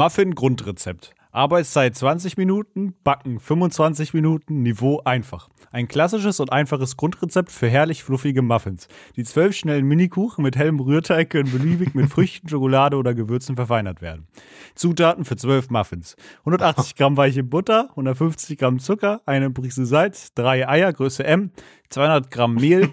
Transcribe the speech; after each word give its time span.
Muffin-Grundrezept. 0.00 1.12
Arbeitszeit 1.30 1.94
20 1.94 2.38
Minuten, 2.38 2.94
Backen 3.04 3.38
25 3.38 4.14
Minuten, 4.14 4.62
Niveau 4.62 5.02
einfach. 5.04 5.50
Ein 5.72 5.88
klassisches 5.88 6.40
und 6.40 6.50
einfaches 6.50 6.96
Grundrezept 6.96 7.52
für 7.52 7.68
herrlich 7.68 8.02
fluffige 8.02 8.40
Muffins. 8.40 8.88
Die 9.16 9.24
zwölf 9.24 9.54
schnellen 9.54 9.84
Minikuchen 9.84 10.42
mit 10.42 10.56
hellem 10.56 10.80
Rührteig 10.80 11.28
können 11.28 11.52
beliebig 11.52 11.94
mit 11.94 12.08
Früchten, 12.08 12.48
Schokolade 12.48 12.96
oder 12.96 13.12
Gewürzen 13.12 13.56
verfeinert 13.56 14.00
werden. 14.00 14.26
Zutaten 14.74 15.26
für 15.26 15.36
zwölf 15.36 15.68
Muffins. 15.68 16.16
180 16.46 16.94
Gramm 16.94 17.18
weiche 17.18 17.42
Butter, 17.44 17.90
150 17.90 18.56
Gramm 18.56 18.78
Zucker, 18.78 19.20
eine 19.26 19.50
Prise 19.50 19.84
Salz, 19.84 20.32
drei 20.32 20.66
Eier, 20.66 20.94
Größe 20.94 21.24
M, 21.24 21.50
200 21.90 22.30
Gramm 22.30 22.54
Mehl, 22.54 22.88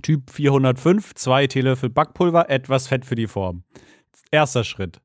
Typ 0.00 0.30
405, 0.30 1.12
zwei 1.14 1.46
Teelöffel 1.46 1.90
Backpulver, 1.90 2.48
etwas 2.48 2.88
Fett 2.88 3.04
für 3.04 3.16
die 3.16 3.26
Form. 3.26 3.64
Erster 4.30 4.64
Schritt. 4.64 5.02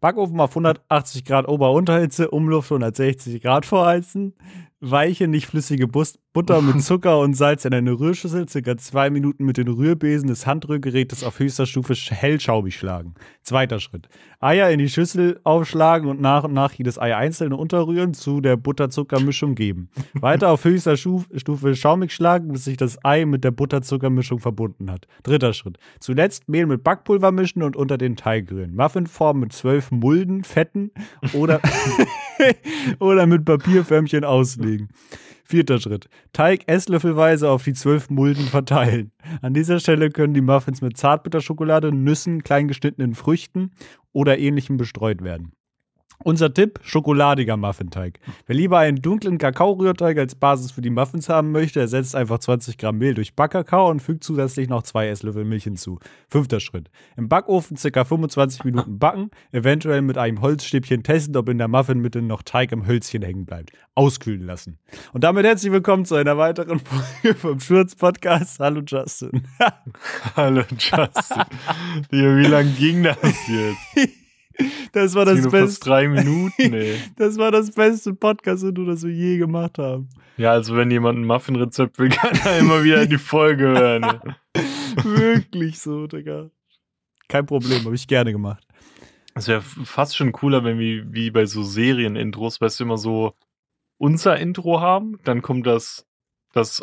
Backofen 0.00 0.38
auf 0.40 0.50
180 0.50 1.24
Grad 1.24 1.48
Ober-Unterhitze, 1.48 2.30
Umluft 2.30 2.70
160 2.70 3.42
Grad 3.42 3.66
vorheizen. 3.66 4.34
Weiche, 4.80 5.26
nicht 5.26 5.46
flüssige 5.46 5.88
Butter 5.88 6.62
mit 6.62 6.80
Zucker 6.82 7.18
und 7.18 7.34
Salz 7.34 7.64
in 7.64 7.74
eine 7.74 7.98
Rührschüssel, 7.98 8.48
circa 8.48 8.76
zwei 8.76 9.10
Minuten 9.10 9.44
mit 9.44 9.56
den 9.56 9.66
Rührbesen 9.66 10.28
des 10.28 10.46
Handrührgerätes 10.46 11.24
auf 11.24 11.40
höchster 11.40 11.66
Stufe 11.66 11.94
hellschaubig 11.94 12.76
schlagen. 12.76 13.14
Zweiter 13.42 13.80
Schritt. 13.80 14.08
Eier 14.38 14.70
in 14.70 14.78
die 14.78 14.88
Schüssel 14.88 15.40
aufschlagen 15.42 16.08
und 16.08 16.20
nach 16.20 16.44
und 16.44 16.52
nach 16.52 16.72
jedes 16.74 16.96
Ei 16.96 17.16
einzeln 17.16 17.52
unterrühren, 17.52 18.14
zu 18.14 18.40
der 18.40 18.56
Butter-Zucker-Mischung 18.56 19.56
geben. 19.56 19.90
Weiter 20.14 20.50
auf 20.50 20.64
höchster 20.64 20.96
Stufe 20.96 21.74
schaumig 21.74 22.12
schlagen, 22.12 22.52
bis 22.52 22.64
sich 22.64 22.76
das 22.76 23.04
Ei 23.04 23.24
mit 23.24 23.42
der 23.42 23.50
Butter-Zucker-Mischung 23.50 24.38
verbunden 24.38 24.92
hat. 24.92 25.08
Dritter 25.24 25.54
Schritt. 25.54 25.78
Zuletzt 25.98 26.48
Mehl 26.48 26.66
mit 26.66 26.84
Backpulver 26.84 27.32
mischen 27.32 27.64
und 27.64 27.74
unter 27.74 27.98
den 27.98 28.14
Teig 28.14 28.52
rühren. 28.52 28.76
Muffinform 28.76 29.40
mit 29.40 29.52
zwölf 29.52 29.90
Mulden, 29.90 30.44
Fetten 30.44 30.92
oder, 31.32 31.60
oder 33.00 33.26
mit 33.26 33.44
Papierförmchen 33.44 34.24
auslegen. 34.24 34.88
Vierter 35.44 35.80
Schritt. 35.80 36.08
Teig 36.34 36.64
esslöffelweise 36.66 37.48
auf 37.48 37.64
die 37.64 37.72
zwölf 37.72 38.10
Mulden 38.10 38.44
verteilen. 38.44 39.12
An 39.40 39.54
dieser 39.54 39.80
Stelle 39.80 40.10
können 40.10 40.34
die 40.34 40.42
Muffins 40.42 40.82
mit 40.82 40.98
Zartbitterschokolade, 40.98 41.90
Nüssen, 41.90 42.42
kleingeschnittenen 42.42 43.14
Früchten 43.14 43.70
oder 44.12 44.38
ähnlichem 44.38 44.76
bestreut 44.76 45.22
werden. 45.22 45.52
Unser 46.24 46.52
Tipp: 46.52 46.80
schokoladiger 46.82 47.56
Muffinteig. 47.56 48.18
Wer 48.46 48.56
lieber 48.56 48.78
einen 48.78 49.00
dunklen 49.00 49.38
Kakaorührteig 49.38 50.18
als 50.18 50.34
Basis 50.34 50.72
für 50.72 50.80
die 50.80 50.90
Muffins 50.90 51.28
haben 51.28 51.52
möchte, 51.52 51.78
ersetzt 51.78 52.16
einfach 52.16 52.40
20 52.40 52.76
Gramm 52.76 52.98
Mehl 52.98 53.14
durch 53.14 53.36
Backkakao 53.36 53.88
und 53.88 54.02
fügt 54.02 54.24
zusätzlich 54.24 54.68
noch 54.68 54.82
zwei 54.82 55.08
Esslöffel 55.08 55.44
Milch 55.44 55.64
hinzu. 55.64 56.00
Fünfter 56.28 56.58
Schritt: 56.58 56.90
Im 57.16 57.28
Backofen 57.28 57.76
ca. 57.76 58.04
25 58.04 58.64
Minuten 58.64 58.98
backen, 58.98 59.30
eventuell 59.52 60.02
mit 60.02 60.18
einem 60.18 60.40
Holzstäbchen 60.40 61.04
testen, 61.04 61.36
ob 61.36 61.48
in 61.48 61.58
der 61.58 61.68
Muffinmitte 61.68 62.20
noch 62.20 62.42
Teig 62.42 62.72
im 62.72 62.86
Hölzchen 62.86 63.22
hängen 63.22 63.46
bleibt. 63.46 63.70
Auskühlen 63.94 64.44
lassen. 64.44 64.78
Und 65.12 65.22
damit 65.22 65.46
herzlich 65.46 65.72
willkommen 65.72 66.04
zu 66.04 66.16
einer 66.16 66.36
weiteren 66.36 66.80
Folge 66.80 67.38
vom 67.38 67.60
Schurz 67.60 67.94
Podcast. 67.94 68.58
Hallo 68.58 68.82
Justin. 68.84 69.46
Hallo 70.36 70.64
Justin. 70.76 71.44
wie 72.10 72.46
lange 72.46 72.70
ging 72.72 73.04
das 73.04 73.18
jetzt? 73.46 74.10
Das 74.92 75.14
war 75.14 75.24
das, 75.24 75.42
das 75.42 75.52
beste. 75.52 75.84
drei 75.84 76.08
Minuten, 76.08 76.52
ey. 76.72 76.96
Das 77.16 77.36
war 77.38 77.50
das 77.50 77.70
beste 77.70 78.14
Podcast, 78.14 78.64
das 78.64 78.74
wir 78.74 78.96
so 78.96 79.08
je 79.08 79.38
gemacht 79.38 79.78
haben. 79.78 80.08
Ja, 80.36 80.52
also 80.52 80.76
wenn 80.76 80.90
jemand 80.90 81.18
ein 81.18 81.24
Muffin-Rezept 81.24 81.98
will, 81.98 82.08
kann 82.10 82.34
er 82.44 82.58
immer 82.58 82.82
wieder 82.82 83.06
die 83.06 83.18
Folge 83.18 83.68
hören. 83.68 84.04
Wirklich 85.02 85.78
so, 85.78 86.06
Digga. 86.06 86.50
Kein 87.28 87.46
Problem, 87.46 87.84
habe 87.84 87.94
ich 87.94 88.08
gerne 88.08 88.32
gemacht. 88.32 88.64
Es 89.34 89.46
wäre 89.46 89.60
fast 89.60 90.16
schon 90.16 90.32
cooler, 90.32 90.64
wenn 90.64 90.78
wir 90.78 91.12
wie 91.12 91.30
bei 91.30 91.46
so 91.46 91.62
Serien-Intros, 91.62 92.60
weißt 92.60 92.80
du, 92.80 92.84
immer 92.84 92.98
so 92.98 93.34
unser 93.98 94.38
Intro 94.38 94.80
haben, 94.80 95.18
dann 95.24 95.42
kommt 95.42 95.66
das, 95.66 96.06
das 96.52 96.82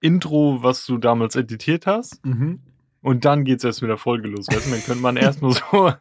Intro, 0.00 0.62
was 0.62 0.86
du 0.86 0.98
damals 0.98 1.36
editiert 1.36 1.86
hast. 1.86 2.24
Mhm. 2.24 2.60
Und 3.02 3.24
dann 3.24 3.44
geht's 3.44 3.64
erst 3.64 3.82
mit 3.82 3.90
der 3.90 3.98
Folge 3.98 4.28
los. 4.28 4.46
Weißt 4.48 4.66
du, 4.66 4.70
dann 4.70 4.82
könnte 4.82 5.02
man 5.02 5.16
erstmal 5.16 5.52
so 5.72 5.92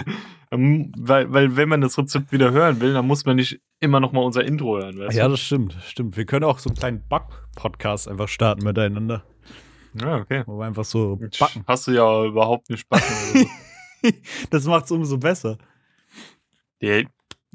ähm, 0.51 0.91
weil, 0.97 1.31
weil 1.31 1.55
wenn 1.55 1.69
man 1.69 1.79
das 1.79 1.97
Rezept 1.97 2.31
wieder 2.33 2.51
hören 2.51 2.81
will, 2.81 2.93
dann 2.93 3.07
muss 3.07 3.25
man 3.25 3.37
nicht 3.37 3.61
immer 3.79 4.01
noch 4.01 4.11
mal 4.11 4.21
unser 4.21 4.43
Intro 4.43 4.77
hören. 4.77 4.99
Weißt 4.99 5.17
ja, 5.17 5.27
das 5.29 5.39
stimmt, 5.39 5.77
stimmt. 5.85 6.17
Wir 6.17 6.25
können 6.25 6.43
auch 6.43 6.59
so 6.59 6.69
einen 6.69 6.77
kleinen 6.77 7.07
Back-Podcast 7.07 8.09
einfach 8.09 8.27
starten 8.27 8.63
miteinander. 8.63 9.23
Ja, 9.93 10.17
okay. 10.17 10.43
Wo 10.45 10.59
wir 10.59 10.65
einfach 10.65 10.83
so 10.83 11.17
backen. 11.39 11.63
Hast 11.67 11.87
du 11.87 11.91
ja 11.91 12.25
überhaupt 12.25 12.69
nicht 12.69 12.87
backen. 12.89 13.13
so. 14.03 14.09
das 14.49 14.65
macht's 14.65 14.91
umso 14.91 15.17
besser. 15.17 15.57
Ja, 16.81 17.01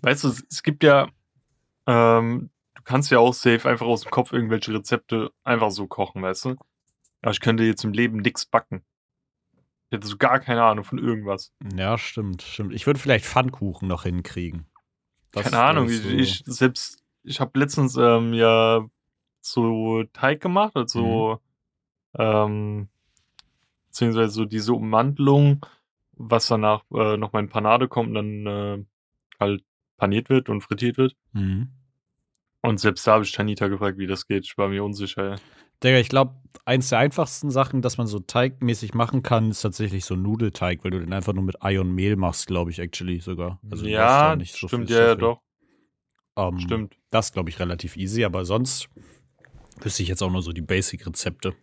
weißt 0.03 0.25
du, 0.25 0.29
es 0.29 0.63
gibt 0.63 0.83
ja, 0.83 1.09
ähm, 1.87 2.51
du 2.75 2.83
kannst 2.83 3.11
ja 3.11 3.19
auch 3.19 3.35
safe 3.35 3.69
einfach 3.69 3.87
aus 3.87 4.03
dem 4.03 4.11
Kopf 4.11 4.33
irgendwelche 4.33 4.73
Rezepte 4.73 5.31
einfach 5.45 5.71
so 5.71 5.87
kochen, 5.87 6.23
weißt 6.23 6.47
du? 6.47 6.57
Aber 7.21 7.33
ich 7.33 7.41
könnte 7.41 7.65
jetzt 7.65 7.85
im 7.85 7.93
Leben 7.93 8.19
nichts 8.19 8.47
backen. 8.47 8.83
Ich 9.89 9.97
hätte 9.97 10.07
so 10.07 10.17
gar 10.17 10.41
keine 10.41 10.65
Ahnung 10.65 10.85
von 10.85 10.99
irgendwas. 10.99 11.53
Ja, 11.77 11.97
stimmt, 11.97 12.43
stimmt. 12.43 12.75
Ich 12.75 12.87
würde 12.87 12.99
vielleicht 12.99 13.25
Pfannkuchen 13.25 13.87
noch 13.87 14.03
hinkriegen. 14.03 14.67
Das 15.33 15.45
keine 15.51 15.63
Ahnung, 15.63 15.89
ich, 15.89 16.03
so. 16.03 16.09
ich, 16.09 16.43
selbst, 16.47 17.05
ich 17.23 17.41
habe 17.41 17.59
letztens 17.59 17.97
ähm, 17.97 18.33
ja 18.35 18.85
so 19.41 20.03
Teig 20.13 20.41
gemacht, 20.41 20.75
also 20.75 21.41
mhm. 22.15 22.21
ähm, 22.21 22.89
beziehungsweise 23.87 24.31
so 24.31 24.45
diese 24.45 24.73
Ummantelung, 24.73 25.65
was 26.13 26.49
danach 26.49 26.83
äh, 26.93 27.17
noch 27.17 27.33
mal 27.33 27.41
in 27.41 27.49
Panade 27.49 27.87
kommt 27.87 28.09
und 28.09 28.15
dann 28.15 28.47
äh, 28.47 28.85
halt 29.39 29.65
paniert 29.97 30.31
wird 30.31 30.49
und 30.49 30.63
frittiert 30.63 30.99
wird. 30.99 31.17
Mhm. 31.33 31.71
Und 32.63 32.81
selbst 32.81 33.07
da 33.07 33.13
habe 33.13 33.25
ich 33.25 33.33
Tanita 33.33 33.69
gefragt, 33.69 33.99
wie 33.99 34.09
das 34.09 34.27
geht. 34.27 34.45
Ich 34.45 34.59
war 34.59 34.69
mir 34.69 34.83
unsicher. 34.83 35.37
Ja. 35.83 35.91
Digga, 35.91 35.99
ich 35.99 36.09
glaube, 36.09 36.35
eins 36.65 36.89
der 36.89 36.99
einfachsten 36.99 37.51
Sachen, 37.51 37.83
dass 37.83 37.99
man 37.99 38.07
so 38.07 38.19
teigmäßig 38.19 38.95
machen 38.95 39.23
kann, 39.23 39.51
ist 39.51 39.63
tatsächlich 39.63 40.05
so 40.05 40.17
Nudelteig, 40.17 40.85
weil 40.85 40.91
du 40.91 41.01
den 41.01 41.13
einfach 41.13 41.33
nur 41.33 41.45
mit 41.45 41.63
Ei 41.63 41.81
und 41.81 41.95
Mehl 41.95 42.17
machst, 42.17 42.47
glaube 42.47 42.71
ich, 42.71 42.79
actually 42.79 43.21
sogar. 43.21 43.61
Also 43.71 43.87
ja, 43.87 44.37
so 44.45 44.69
stimmt, 44.69 44.91
ja, 44.91 45.09
ja, 45.09 45.15
doch. 45.15 45.41
Ähm, 46.37 46.59
stimmt. 46.61 46.97
Das 47.11 47.33
glaube 47.33 47.51
ich 47.51 47.59
relativ 47.61 47.97
easy, 47.97 48.25
aber 48.25 48.45
sonst 48.45 48.89
wüsste 49.81 50.03
ich 50.03 50.09
jetzt 50.09 50.23
auch 50.23 50.31
nur 50.31 50.43
so 50.43 50.53
die 50.53 50.63
Basic-Rezepte. 50.63 51.55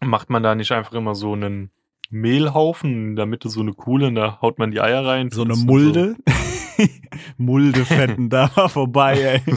Macht 0.00 0.30
man 0.30 0.42
da 0.42 0.54
nicht 0.54 0.72
einfach 0.72 0.94
immer 0.94 1.14
so 1.14 1.32
einen 1.32 1.70
Mehlhaufen, 2.10 3.10
in 3.10 3.16
der 3.16 3.26
Mitte 3.26 3.48
so 3.48 3.60
eine 3.60 3.72
Kuhle 3.72 4.08
und 4.08 4.16
da 4.16 4.40
haut 4.40 4.58
man 4.58 4.70
die 4.70 4.80
Eier 4.80 5.04
rein? 5.04 5.30
So 5.30 5.42
eine 5.42 5.54
Mulde? 5.54 6.16
So. 6.26 6.41
Muldefetten 7.36 8.28
da 8.28 8.48
vorbei, 8.68 9.40
ey. 9.46 9.54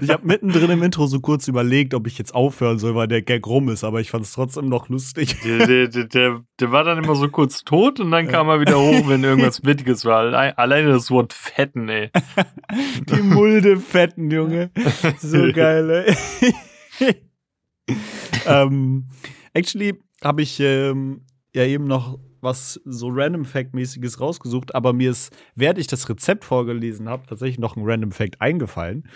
Ich 0.00 0.10
habe 0.10 0.26
mittendrin 0.26 0.70
im 0.70 0.82
Intro 0.82 1.06
so 1.06 1.20
kurz 1.20 1.48
überlegt, 1.48 1.94
ob 1.94 2.06
ich 2.06 2.18
jetzt 2.18 2.34
aufhören 2.34 2.78
soll, 2.78 2.94
weil 2.94 3.08
der 3.08 3.22
Gag 3.22 3.46
rum 3.46 3.68
ist, 3.68 3.84
aber 3.84 4.00
ich 4.00 4.10
fand 4.10 4.24
es 4.24 4.32
trotzdem 4.32 4.68
noch 4.68 4.88
lustig. 4.88 5.36
Der, 5.44 5.66
der, 5.66 5.88
der, 5.88 6.44
der, 6.60 6.72
war 6.72 6.84
dann 6.84 7.02
immer 7.02 7.14
so 7.14 7.28
kurz 7.28 7.64
tot 7.64 8.00
und 8.00 8.10
dann 8.10 8.28
kam 8.28 8.48
er 8.48 8.60
wieder 8.60 8.78
hoch, 8.78 9.08
wenn 9.08 9.24
irgendwas 9.24 9.64
Wittiges 9.64 10.04
war. 10.04 10.32
Alleine 10.58 10.90
das 10.90 11.10
Wort 11.10 11.32
Fetten, 11.32 11.88
ey. 11.88 12.10
Die 13.08 13.22
Muldefetten, 13.22 14.30
Junge. 14.30 14.70
So 15.18 15.52
geil, 15.52 16.06
ey. 17.00 17.14
ähm, 18.46 19.08
actually 19.54 19.94
habe 20.22 20.42
ich 20.42 20.60
ähm, 20.60 21.22
ja 21.54 21.64
eben 21.64 21.84
noch 21.84 22.18
was 22.46 22.80
so 22.84 23.08
Random 23.10 23.44
Fact-mäßiges 23.44 24.20
rausgesucht, 24.20 24.74
aber 24.74 24.94
mir 24.94 25.10
ist, 25.10 25.36
während 25.54 25.78
ich 25.78 25.88
das 25.88 26.08
Rezept 26.08 26.44
vorgelesen 26.44 27.08
habe, 27.08 27.26
tatsächlich 27.26 27.58
noch 27.58 27.76
ein 27.76 27.82
Random 27.84 28.12
Fact 28.12 28.40
eingefallen. 28.40 29.08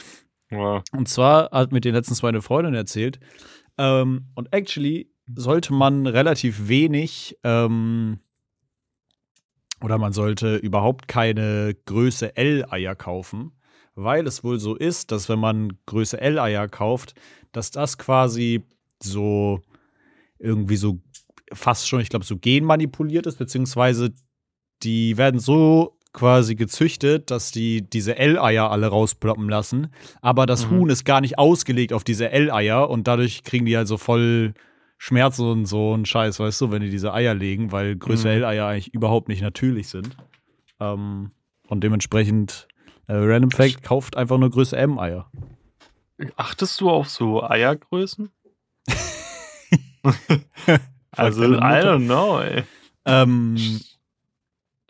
Ja. 0.51 0.83
Und 0.93 1.09
zwar 1.09 1.51
hat 1.53 1.73
mir 1.73 1.81
den 1.81 1.95
letztens 1.95 2.23
meine 2.23 2.43
Freundin 2.43 2.75
erzählt. 2.75 3.21
Ähm, 3.79 4.27
und 4.35 4.53
actually 4.53 5.11
sollte 5.33 5.73
man 5.73 6.07
relativ 6.07 6.69
wenig 6.69 7.39
ähm, 7.45 8.19
oder 9.81 9.97
man 9.97 10.13
sollte 10.13 10.57
überhaupt 10.57 11.09
keine 11.09 11.75
Größe 11.87 12.37
L-Eier 12.37 12.97
kaufen, 12.97 13.53
weil 13.95 14.27
es 14.27 14.45
wohl 14.45 14.59
so 14.59 14.75
ist, 14.75 15.13
dass 15.13 15.29
wenn 15.29 15.39
man 15.39 15.79
Größe 15.87 16.21
L-Eier 16.21 16.69
kauft, 16.69 17.15
dass 17.53 17.71
das 17.71 17.97
quasi 17.97 18.65
so 19.03 19.63
irgendwie 20.39 20.77
so 20.77 21.01
fast 21.53 21.89
schon, 21.89 22.01
ich 22.01 22.09
glaube, 22.09 22.25
so 22.25 22.37
genmanipuliert 22.37 23.27
ist, 23.27 23.39
beziehungsweise 23.39 24.13
die 24.83 25.17
werden 25.17 25.41
so 25.41 25.99
quasi 26.13 26.57
gezüchtet, 26.57 27.31
dass 27.31 27.53
die 27.53 27.89
diese 27.89 28.17
L-Eier 28.17 28.71
alle 28.71 28.89
rausploppen 28.89 29.49
lassen. 29.49 29.93
Aber 30.21 30.47
das 30.47 30.67
mhm. 30.67 30.71
Huhn 30.71 30.91
ist 30.91 31.05
gar 31.05 31.21
nicht 31.21 31.39
ausgelegt 31.39 31.93
auf 31.93 32.05
diese 32.05 32.31
L-Eier 32.31 32.91
und 32.91 33.07
dadurch 33.07 33.45
kriegen 33.45 33.67
die 33.67 33.77
also 33.77 33.97
voll 33.97 34.55
Schmerzen 34.99 35.49
und 35.49 35.67
so 35.67 35.95
ein 35.95 36.05
Scheiß, 36.05 36.41
weißt 36.41 36.61
du, 36.61 36.71
wenn 36.71 36.83
die 36.83 36.91
diese 36.91 37.15
Eier 37.15 37.35
legen, 37.35 37.73
weil 37.73 37.97
größere 37.97 38.33
mhm. 38.33 38.43
L-Eier 38.43 38.67
eigentlich 38.67 38.93
überhaupt 38.93 39.29
nicht 39.29 39.41
natürlich 39.41 39.89
sind. 39.89 40.17
Ähm, 40.81 41.31
und 41.69 41.85
dementsprechend, 41.85 42.67
äh, 43.07 43.15
Random 43.15 43.51
Fact, 43.51 43.83
kauft 43.83 44.17
einfach 44.17 44.39
nur 44.39 44.51
Größe 44.51 44.77
M-Eier. 44.77 45.31
Achtest 46.37 46.81
du 46.81 46.91
auf 46.91 47.09
so 47.09 47.43
Eiergrößen? 47.43 48.31
Also, 51.17 51.43
I 51.45 51.57
don't 51.83 52.07
know, 52.07 52.41
ey. 52.41 52.65
Ähm, 53.05 53.57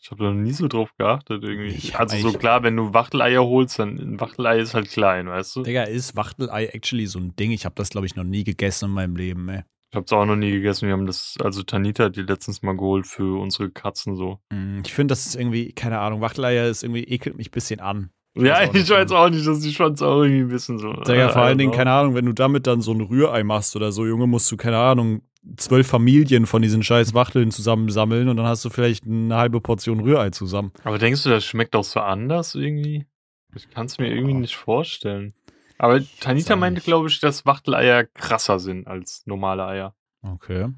Ich 0.03 0.11
habe 0.11 0.25
noch 0.25 0.33
nie 0.33 0.53
so 0.53 0.67
drauf 0.67 0.91
geachtet 0.97 1.45
irgendwie. 1.45 1.69
Ich- 1.69 1.95
also 1.99 2.17
so 2.17 2.29
ich- 2.31 2.39
klar, 2.39 2.63
wenn 2.63 2.75
du 2.77 2.95
Wachteleier 2.95 3.43
holst, 3.45 3.79
dann 3.79 3.99
ein 3.99 4.21
Wachtelei 4.21 4.59
ist 4.59 4.73
halt 4.75 4.91
klein, 4.91 5.29
weißt 5.29 5.57
du? 5.57 5.63
Digga, 5.63 5.83
ist 5.85 6.17
Wachtelei 6.17 6.67
actually 6.67 7.07
so 7.07 7.19
ein 7.19 7.37
Ding? 7.37 7.51
Ich 7.51 7.65
habe 7.67 7.75
das, 7.77 7.91
glaube 7.91 8.07
ich, 8.07 8.17
noch 8.17 8.25
nie 8.25 8.43
gegessen 8.45 8.87
in 8.87 8.91
meinem 8.93 9.15
Leben, 9.17 9.49
ey. 9.51 9.63
Ich 9.93 9.97
habe 9.97 10.05
es 10.07 10.13
auch 10.13 10.25
noch 10.25 10.37
nie 10.37 10.53
gegessen. 10.53 10.87
Wir 10.87 10.93
haben 10.95 11.07
das, 11.07 11.35
also 11.43 11.63
Tanita 11.65 12.05
hat 12.05 12.17
die 12.17 12.23
letztens 12.23 12.63
mal 12.63 12.77
geholt 12.77 13.07
für 13.07 13.41
unsere 13.41 13.71
Katzen 13.71 14.15
so. 14.17 14.39
Mm, 14.51 14.81
Ich 14.87 14.95
finde, 14.95 15.13
das 15.13 15.27
ist 15.27 15.35
irgendwie, 15.35 15.73
keine 15.73 15.99
Ahnung, 15.99 16.21
Wachteleier 16.21 16.69
ist 16.69 16.83
irgendwie, 16.83 17.05
ekelt 17.05 17.37
mich 17.37 17.49
ein 17.49 17.53
bisschen 17.53 17.81
an. 17.81 18.11
ja, 18.37 18.53
weiß 18.61 18.75
ich 18.75 18.89
weiß 18.89 19.11
auch 19.13 19.29
nicht, 19.29 19.47
dass 19.47 19.65
ich 19.65 19.77
fand 19.77 19.97
es 19.97 20.03
auch 20.03 20.23
irgendwie 20.23 20.43
ein 20.43 20.49
bisschen 20.49 20.79
so. 20.79 20.93
Digga, 20.93 21.29
vor 21.31 21.43
allen 21.43 21.59
Dingen, 21.59 21.73
keine 21.73 21.91
Ahnung, 21.93 22.15
wenn 22.15 22.25
du 22.25 22.33
damit 22.33 22.67
dann 22.69 22.81
so 22.81 22.93
ein 22.93 23.01
Rührei 23.01 23.43
machst 23.43 23.75
oder 23.77 23.91
so, 23.93 24.07
Junge, 24.07 24.27
musst 24.29 24.51
du, 24.53 24.57
keine 24.57 24.79
Ahnung, 24.79 25.23
zwölf 25.57 25.87
Familien 25.87 26.47
von 26.47 26.63
diesen 26.63 26.83
scheiß 26.83 27.15
Wachteln 27.15 27.51
zusammensammeln 27.51 28.29
und 28.29 28.37
dann 28.37 28.47
hast 28.47 28.65
du 28.65 28.71
vielleicht 28.71 29.07
eine 29.07 29.37
halbe 29.37 29.61
Portion 29.61 30.01
Rührei 30.01 30.31
zusammen. 30.31 30.73
Aber 30.85 30.99
denkst 30.99 31.23
du, 31.23 31.31
das 31.31 31.45
schmeckt 31.45 31.75
auch 31.75 31.85
so 31.85 32.01
anders 32.01 32.55
irgendwie? 32.55 33.07
Ich 33.55 33.71
kann 33.71 33.87
es 33.87 33.99
mir 33.99 34.09
irgendwie 34.09 34.35
nicht 34.35 34.57
vorstellen. 34.57 35.35
Aber 35.79 36.01
Tanita 36.21 36.57
meinte, 36.57 36.83
glaube 36.83 37.09
ich, 37.09 37.21
dass 37.21 37.47
Wachteleier 37.47 38.05
krasser 38.05 38.59
sind 38.59 38.87
als 38.87 39.23
normale 39.27 39.67
Eier. 39.67 39.95
Okay. 40.23 40.69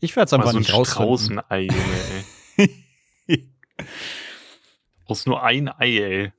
Ich 0.00 0.14
werde 0.14 0.26
es 0.26 0.32
einfach 0.32 0.52
so 0.52 0.58
nicht 0.58 0.72
rausfinden. 0.72 1.40
Straußenei, 1.40 1.62
Junge, 1.62 2.26
ey. 2.56 3.48
brauchst 5.04 5.26
nur 5.26 5.42
ein 5.42 5.68
Ei, 5.68 5.98
ey. 5.98 6.32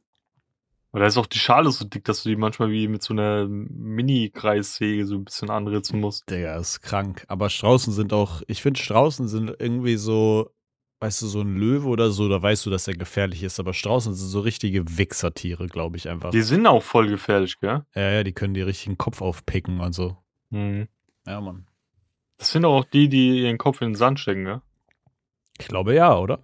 Oder 0.96 1.08
ist 1.08 1.18
auch 1.18 1.26
die 1.26 1.40
Schale 1.40 1.70
so 1.72 1.84
dick, 1.84 2.06
dass 2.06 2.24
du 2.24 2.30
die 2.30 2.38
manchmal 2.38 2.72
wie 2.72 2.88
mit 2.88 3.04
so 3.04 3.14
einer 3.14 3.48
Mini-Kreissäge 3.50 5.06
so 5.06 5.16
ein 5.16 5.26
bisschen 5.26 5.50
anritzen 5.50 6.00
musst. 6.00 6.30
Digga, 6.30 6.56
ist 6.56 6.80
krank. 6.80 7.26
Aber 7.28 7.50
Straußen 7.50 7.92
sind 7.92 8.14
auch, 8.14 8.44
ich 8.48 8.62
finde, 8.62 8.80
Straußen 8.80 9.28
sind 9.28 9.54
irgendwie 9.60 9.98
so, 9.98 10.52
weißt 11.02 11.22
du, 11.22 11.28
so 11.28 11.42
ein 11.42 11.58
Löwe 11.58 11.90
oder 11.90 12.12
so, 12.12 12.30
da 12.30 12.42
weißt 12.42 12.66
du, 12.66 12.70
dass 12.70 12.88
er 12.88 12.94
gefährlich 12.94 13.44
ist. 13.44 13.60
Aber 13.60 13.74
Straußen 13.74 14.14
sind 14.14 14.30
so 14.30 14.40
richtige 14.40 14.98
Wichsertiere, 14.98 15.68
glaube 15.68 15.98
ich 15.98 16.08
einfach. 16.08 16.30
Die 16.30 16.42
sind 16.42 16.66
auch 16.66 16.82
voll 16.82 17.10
gefährlich, 17.10 17.60
gell? 17.60 17.84
ja, 17.94 18.12
ja, 18.12 18.24
die 18.24 18.32
können 18.32 18.54
dir 18.54 18.66
richtig 18.66 18.86
den 18.86 18.98
Kopf 18.98 19.22
aufpicken 19.22 19.82
und 19.82 19.92
so. 19.92 20.16
Hm. 20.52 20.88
Ja, 21.28 21.42
Mann. 21.42 21.68
Das 22.38 22.52
sind 22.52 22.64
auch 22.64 22.86
die, 22.86 23.10
die 23.10 23.42
ihren 23.42 23.58
Kopf 23.58 23.82
in 23.82 23.90
den 23.90 23.96
Sand 23.96 24.22
stecken, 24.22 24.46
gell? 24.46 24.62
Ich 25.60 25.68
glaube 25.68 25.94
ja, 25.94 26.18
oder? 26.18 26.40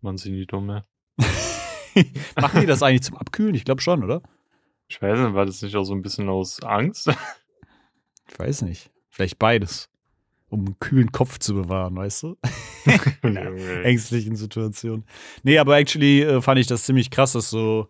Man 0.00 0.16
sind 0.16 0.32
die 0.32 0.46
dumm, 0.46 0.68
ey. 0.68 0.82
Machen 2.40 2.60
die 2.60 2.66
das 2.66 2.82
eigentlich 2.82 3.02
zum 3.02 3.16
Abkühlen? 3.16 3.54
Ich 3.54 3.64
glaube 3.64 3.80
schon, 3.80 4.04
oder? 4.04 4.22
Ich 4.88 5.00
weiß 5.00 5.18
nicht, 5.18 5.34
war 5.34 5.46
das 5.46 5.62
nicht 5.62 5.76
auch 5.76 5.84
so 5.84 5.94
ein 5.94 6.02
bisschen 6.02 6.28
aus 6.28 6.62
Angst? 6.62 7.10
Ich 8.30 8.38
weiß 8.38 8.62
nicht. 8.62 8.90
Vielleicht 9.10 9.38
beides. 9.38 9.88
Um 10.48 10.60
einen 10.60 10.78
kühlen 10.78 11.12
Kopf 11.12 11.38
zu 11.38 11.54
bewahren, 11.54 11.96
weißt 11.96 12.22
du? 12.22 12.36
Ängstlichen 13.82 14.36
Situationen. 14.36 15.04
Nee, 15.42 15.58
aber 15.58 15.76
actually 15.76 16.22
äh, 16.22 16.40
fand 16.40 16.58
ich 16.58 16.66
das 16.66 16.84
ziemlich 16.84 17.10
krass, 17.10 17.32
dass 17.32 17.50
so 17.50 17.88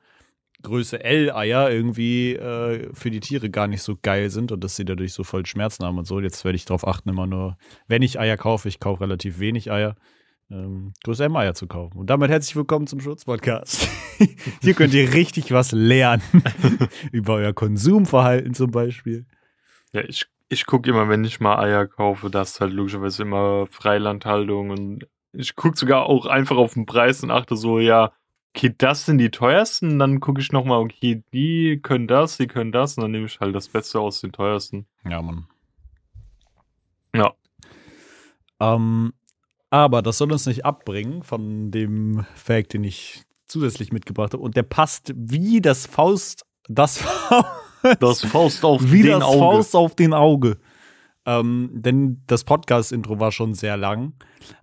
Größe 0.63 1.05
L-Eier 1.05 1.71
irgendwie 1.71 2.35
äh, 2.35 2.93
für 2.93 3.11
die 3.11 3.21
Tiere 3.21 3.49
gar 3.49 3.69
nicht 3.69 3.83
so 3.83 3.97
geil 4.01 4.29
sind 4.29 4.51
und 4.51 4.65
dass 4.65 4.75
sie 4.75 4.85
dadurch 4.85 5.13
so 5.13 5.23
voll 5.23 5.47
Schmerzen 5.47 5.85
haben 5.85 5.99
und 5.99 6.05
so. 6.05 6.19
Jetzt 6.19 6.45
werde 6.45 6.57
ich 6.57 6.65
darauf 6.65 6.87
achten, 6.87 7.11
immer 7.11 7.29
nur, 7.29 7.57
wenn 7.87 8.03
ich 8.03 8.19
Eier 8.19 8.37
kaufe, 8.37 8.69
ich 8.69 8.81
kaufe 8.81 9.03
relativ 9.03 9.39
wenig 9.39 9.71
Eier, 9.71 9.95
ähm, 10.51 10.93
Größe 11.05 11.25
M-Eier 11.25 11.55
zu 11.55 11.67
kaufen. 11.67 11.99
Und 11.99 12.09
damit 12.11 12.31
herzlich 12.31 12.57
willkommen 12.57 12.87
zum 12.87 13.01
Schutzpodcast. 13.01 13.89
Hier 14.63 14.75
könnt 14.75 14.95
ihr 14.95 15.13
richtig 15.13 15.53
was 15.53 15.73
lernen. 15.73 16.23
Über 17.13 17.35
euer 17.35 17.53
Konsumverhalten 17.53 18.55
zum 18.55 18.71
Beispiel. 18.71 19.27
Ja, 19.93 20.03
ich, 20.03 20.27
ich 20.49 20.67
gucke 20.67 20.89
immer, 20.91 21.09
wenn 21.09 21.25
ich 21.25 21.41
mal 21.41 21.59
Eier 21.59 21.87
kaufe, 21.87 22.31
das 22.31 22.53
ist 22.53 22.61
halt 22.61 22.73
logischerweise 22.73 23.23
immer 23.23 23.67
Freilandhaltung 23.67 24.71
und 24.71 25.07
ich 25.33 25.55
gucke 25.55 25.77
sogar 25.77 26.07
auch 26.07 26.27
einfach 26.27 26.57
auf 26.57 26.75
den 26.75 26.87
Preis 26.87 27.23
und 27.23 27.31
achte 27.31 27.57
so, 27.57 27.79
ja, 27.79 28.13
okay, 28.55 28.75
das 28.77 29.05
sind 29.05 29.19
die 29.19 29.31
teuersten, 29.31 29.99
dann 29.99 30.21
gucke 30.21 30.41
ich 30.41 30.53
nochmal, 30.53 30.81
okay, 30.81 31.23
die 31.33 31.81
können 31.83 32.09
das, 32.09 32.39
die 32.39 32.47
können 32.47 32.73
das 32.73 32.97
und 32.97 33.03
dann 33.03 33.11
nehme 33.11 33.27
ich 33.27 33.39
halt 33.41 33.55
das 33.55 33.69
Beste 33.69 34.01
aus 34.01 34.21
den 34.21 34.33
teuersten. 34.33 34.87
Ja, 35.09 35.23
Mann. 35.23 35.47
Ja. 37.15 37.35
Ähm, 38.61 39.13
aber 39.71 40.03
das 40.03 40.19
soll 40.19 40.33
uns 40.33 40.47
nicht 40.47 40.65
abbringen 40.65 41.23
von 41.23 41.71
dem 41.71 42.25
Fact, 42.35 42.73
den 42.75 42.85
ich 42.85 43.23
zusätzlich 43.47 43.93
mitgebracht 43.93 44.33
habe. 44.33 44.43
Und 44.43 44.57
der 44.57 44.63
passt 44.63 45.13
wie 45.17 45.61
das 45.61 45.87
Faust, 45.87 46.45
das 46.69 47.03
Das 48.01 48.25
Faust 48.25 48.65
auf 48.65 48.91
wie 48.91 49.03
den 49.03 49.21
das 49.21 49.25
Auge. 49.25 49.39
Faust 49.39 49.77
auf 49.77 49.95
den 49.95 50.13
Auge. 50.13 50.59
Ähm, 51.27 51.71
denn 51.73 52.23
das 52.27 52.45
Podcast-Intro 52.45 53.21
war 53.21 53.33
schon 53.33 53.55
sehr 53.55 53.77
lang. 53.77 54.15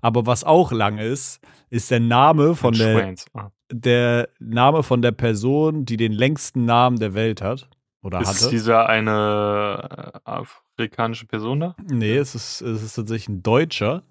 Aber 0.01 0.25
was 0.25 0.43
auch 0.43 0.71
lang 0.71 0.97
ist, 0.97 1.39
ist 1.69 1.91
der 1.91 1.99
Name 1.99 2.55
von 2.55 2.73
der. 2.73 3.15
Ah. 3.33 3.51
der 3.71 4.29
Name 4.39 4.83
von 4.83 5.01
der 5.01 5.11
Person, 5.11 5.85
die 5.85 5.97
den 5.97 6.11
längsten 6.11 6.65
Namen 6.65 6.97
der 6.97 7.13
Welt 7.13 7.41
hat. 7.41 7.69
Oder 8.01 8.21
Ist 8.21 8.27
hatte. 8.41 8.49
dieser 8.49 8.87
eine 8.87 10.11
äh, 10.13 10.19
afrikanische 10.25 11.25
Person 11.25 11.59
da? 11.59 11.75
Nee, 11.89 12.17
es 12.17 12.35
ist, 12.35 12.61
es 12.61 12.83
ist 12.83 12.93
tatsächlich 12.95 13.29
ein 13.29 13.43
Deutscher. 13.43 14.03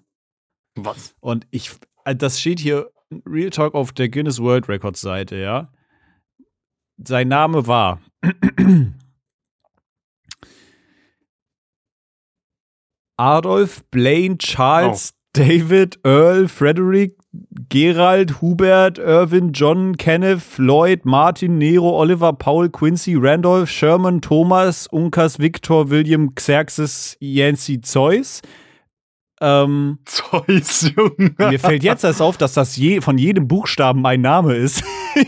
Was? 0.75 1.15
Und 1.19 1.47
ich, 1.51 1.71
äh, 2.03 2.15
das 2.15 2.39
steht 2.39 2.59
hier 2.59 2.91
Real 3.25 3.49
Talk 3.49 3.73
auf 3.75 3.91
der 3.91 4.09
Guinness 4.09 4.39
World 4.41 4.67
Records 4.69 5.01
Seite, 5.01 5.37
ja. 5.37 5.71
Sein 6.97 7.27
Name 7.27 7.67
war 7.67 7.99
Adolf 13.17 13.83
Blaine 13.91 14.37
Charles 14.37 15.13
David 15.33 15.99
Earl 16.05 16.47
Frederick 16.47 17.17
Gerald 17.67 18.41
Hubert 18.41 18.97
Irvin 18.97 19.51
John 19.51 19.97
Kenneth 19.97 20.57
Lloyd 20.57 21.03
Martin 21.05 21.57
Nero 21.57 21.89
Oliver 21.99 22.31
Paul 22.31 22.69
Quincy 22.69 23.15
Randolph 23.15 23.69
Sherman 23.69 24.21
Thomas 24.21 24.87
Unkas 24.87 25.37
Victor 25.37 25.89
William 25.89 26.33
Xerxes 26.35 27.17
Yancey 27.19 27.81
Zeus 27.81 28.41
ähm, 29.41 29.99
Zeus, 30.05 30.91
Junge. 30.95 31.35
mir 31.37 31.59
fällt 31.59 31.83
jetzt 31.83 32.03
erst 32.03 32.21
auf, 32.21 32.37
dass 32.37 32.53
das 32.53 32.75
je, 32.77 33.01
von 33.01 33.17
jedem 33.17 33.47
Buchstaben 33.47 34.05
ein 34.05 34.21
Name 34.21 34.55
ist. 34.55 34.83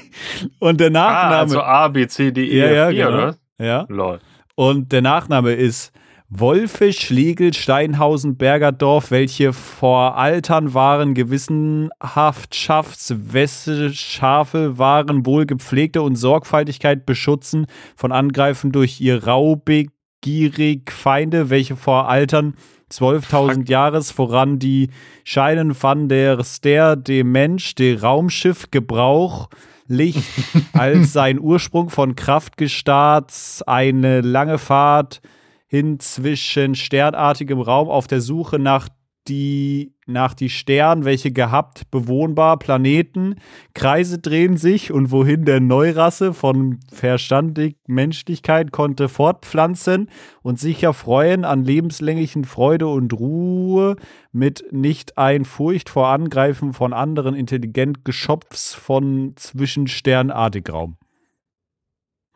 Und 0.60 0.80
der 0.80 0.88
ah, 0.88 0.92
Nachname. 0.92 1.36
also 1.36 1.62
A, 1.62 1.88
B, 1.88 2.08
C, 2.08 2.32
D, 2.32 2.46
E, 2.46 2.60
Ja, 2.60 2.72
ja, 2.72 2.86
F, 2.88 2.92
G, 2.92 2.98
genau. 2.98 3.10
oder? 3.10 3.36
ja. 3.60 3.86
Lol. 3.90 4.20
Und 4.56 4.92
der 4.92 5.02
Nachname 5.02 5.54
ist 5.54 5.92
Wolfe, 6.30 6.92
Schlegel, 6.92 7.54
Steinhausen, 7.54 8.38
Bergerdorf, 8.38 9.12
welche 9.12 9.54
vor 9.54 10.18
Altern 10.18 10.74
waren 10.74 11.14
gewissenhaft 11.14 12.54
Schaftswäsche, 12.54 13.94
Schafe 13.94 14.78
waren 14.78 15.26
wohl 15.26 15.46
gepflegte 15.46 16.02
und 16.02 16.18
Sorgfaltigkeit 16.18 17.06
beschützen 17.06 17.68
von 17.96 18.12
Angreifen 18.12 18.74
durch 18.74 19.00
ihr 19.00 19.24
raubegierig 19.24 20.92
Feinde, 20.92 21.50
welche 21.50 21.78
vor 21.78 22.10
Altern 22.10 22.56
12.000 22.92 23.54
Fuck. 23.54 23.70
Jahres 23.70 24.12
voran 24.12 24.60
die 24.60 24.90
Scheinen 25.24 25.76
van 25.82 26.10
der 26.10 26.44
Ster 26.44 26.96
dem 26.96 27.32
Mensch, 27.32 27.76
der 27.76 28.02
Raumschiff 28.02 28.72
Gebrauch 28.72 29.50
Licht 29.88 30.24
als 30.74 31.14
sein 31.14 31.40
Ursprung 31.40 31.90
von 31.90 32.16
Kraftgestarts 32.16 33.64
eine 33.64 34.22
lange 34.22 34.58
Fahrt 34.58 35.22
hin 35.68 36.00
zwischen 36.00 36.76
sternartigem 36.76 37.60
Raum 37.60 37.90
auf 37.90 38.08
der 38.08 38.22
Suche 38.22 38.60
nach 38.60 38.88
die 39.28 39.94
nach 40.06 40.34
die 40.34 40.50
Stern, 40.50 41.06
welche 41.06 41.32
gehabt 41.32 41.92
bewohnbar 41.92 42.58
Planeten 42.58 43.36
Kreise 43.74 44.20
drehen 44.20 44.58
sich 44.58 44.92
und 44.92 45.12
wohin 45.12 45.46
der 45.46 45.60
Neurasse 45.60 46.34
von 46.34 46.80
verstandig 46.92 47.78
Menschlichkeit 47.88 48.72
konnte 48.72 49.10
fortpflanzen 49.10 50.10
und 50.42 50.60
sich 50.60 50.82
erfreuen 50.84 51.44
an 51.46 51.64
lebenslänglichen 51.64 52.46
Freude 52.46 52.88
und 52.88 53.14
Ruhe 53.14 53.98
mit 54.32 54.66
nicht 54.72 55.18
ein 55.18 55.46
Furcht 55.46 55.90
vor 55.90 56.08
Angreifen 56.08 56.74
von 56.74 56.94
anderen 56.94 57.36
intelligent 57.36 58.06
Geschöpfs 58.06 58.74
von 58.74 59.34
zwischensternartig 59.36 60.72
Raum. 60.72 60.98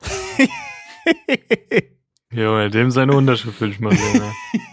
Junge, 2.32 2.70
dem 2.70 2.92
seine 2.92 3.14
Unterschrift 3.14 3.60
will 3.62 3.72
ich 3.72 3.80
mal 3.80 3.96
sehen. 3.96 4.24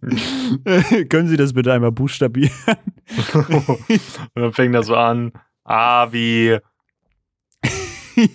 Ne? 0.00 1.04
Können 1.08 1.28
Sie 1.28 1.36
das 1.36 1.52
bitte 1.52 1.72
einmal 1.72 1.92
buchstabieren? 1.92 2.52
Und 3.34 4.42
dann 4.42 4.52
fängt 4.52 4.74
er 4.74 4.82
so 4.82 4.96
an. 4.96 5.32
A 5.64 6.12
wie. 6.12 6.58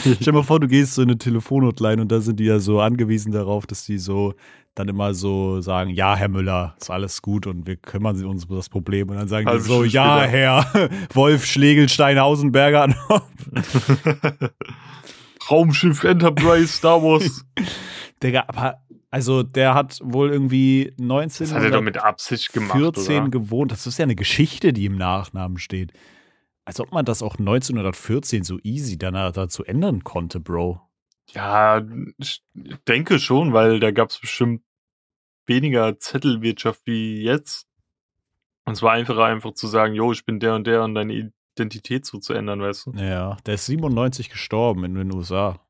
Stell 0.00 0.14
dir 0.16 0.32
mal 0.32 0.42
vor, 0.42 0.60
du 0.60 0.68
gehst 0.68 0.94
so 0.94 1.02
in 1.02 1.08
eine 1.08 1.18
Telefonhotline 1.18 2.00
und 2.00 2.10
da 2.10 2.20
sind 2.20 2.40
die 2.40 2.44
ja 2.44 2.58
so 2.60 2.80
angewiesen 2.80 3.30
darauf, 3.32 3.66
dass 3.66 3.84
die 3.84 3.98
so 3.98 4.34
dann 4.74 4.88
immer 4.88 5.12
so 5.12 5.60
sagen, 5.60 5.90
ja, 5.90 6.16
Herr 6.16 6.28
Müller, 6.28 6.74
ist 6.80 6.90
alles 6.90 7.20
gut 7.20 7.46
und 7.46 7.66
wir 7.66 7.76
kümmern 7.76 8.22
uns 8.24 8.44
um 8.44 8.56
das 8.56 8.68
Problem. 8.68 9.10
Und 9.10 9.16
dann 9.16 9.28
sagen 9.28 9.46
die 9.46 9.50
Halbe 9.50 9.64
so, 9.64 9.84
ja, 9.84 10.20
später. 10.20 10.30
Herr 10.30 10.90
Wolf 11.12 11.44
Schlegel 11.44 11.88
Steinhausenberger. 11.88 12.94
Raumschiff 15.50 16.04
Enterprise 16.04 16.68
Star 16.68 17.02
Wars. 17.02 17.44
Digga, 18.22 18.44
aber 18.48 18.80
Also 19.10 19.42
der 19.42 19.74
hat 19.74 19.98
wohl 20.02 20.30
irgendwie 20.30 20.92
19 20.98 21.46
Das 21.46 21.54
hat 21.54 21.62
er 21.62 21.70
doch 21.70 21.82
mit 21.82 21.98
Absicht 21.98 22.52
gemacht, 22.52 22.76
14 22.76 23.22
oder? 23.22 23.30
gewohnt. 23.30 23.72
Das 23.72 23.86
ist 23.86 23.98
ja 23.98 24.02
eine 24.02 24.16
Geschichte, 24.16 24.72
die 24.72 24.86
im 24.86 24.96
Nachnamen 24.96 25.58
steht. 25.58 25.92
Als 26.64 26.80
ob 26.80 26.92
man 26.92 27.04
das 27.04 27.22
auch 27.22 27.38
1914 27.38 28.42
so 28.42 28.58
easy 28.62 28.98
danach 28.98 29.32
dazu 29.32 29.64
ändern 29.64 30.02
konnte, 30.02 30.40
Bro. 30.40 30.80
Ja, 31.30 31.82
ich 32.18 32.42
denke 32.88 33.18
schon, 33.18 33.52
weil 33.52 33.80
da 33.80 33.92
gab 33.92 34.10
es 34.10 34.18
bestimmt 34.18 34.62
weniger 35.46 35.98
Zettelwirtschaft 35.98 36.82
wie 36.84 37.22
jetzt. 37.22 37.66
Und 38.64 38.72
es 38.72 38.82
war 38.82 38.92
einfacher, 38.92 39.24
einfach 39.24 39.54
zu 39.54 39.68
sagen, 39.68 39.94
jo, 39.94 40.12
ich 40.12 40.24
bin 40.24 40.40
der 40.40 40.54
und 40.56 40.66
der 40.66 40.82
und 40.82 40.94
deine 40.94 41.30
Identität 41.54 42.04
so 42.04 42.18
zu 42.18 42.32
ändern, 42.32 42.60
weißt 42.60 42.86
du? 42.86 42.92
Ja, 42.92 43.36
der 43.46 43.54
ist 43.54 43.66
97 43.66 44.28
gestorben 44.30 44.84
in 44.84 44.94
den 44.96 45.14
USA. 45.14 45.60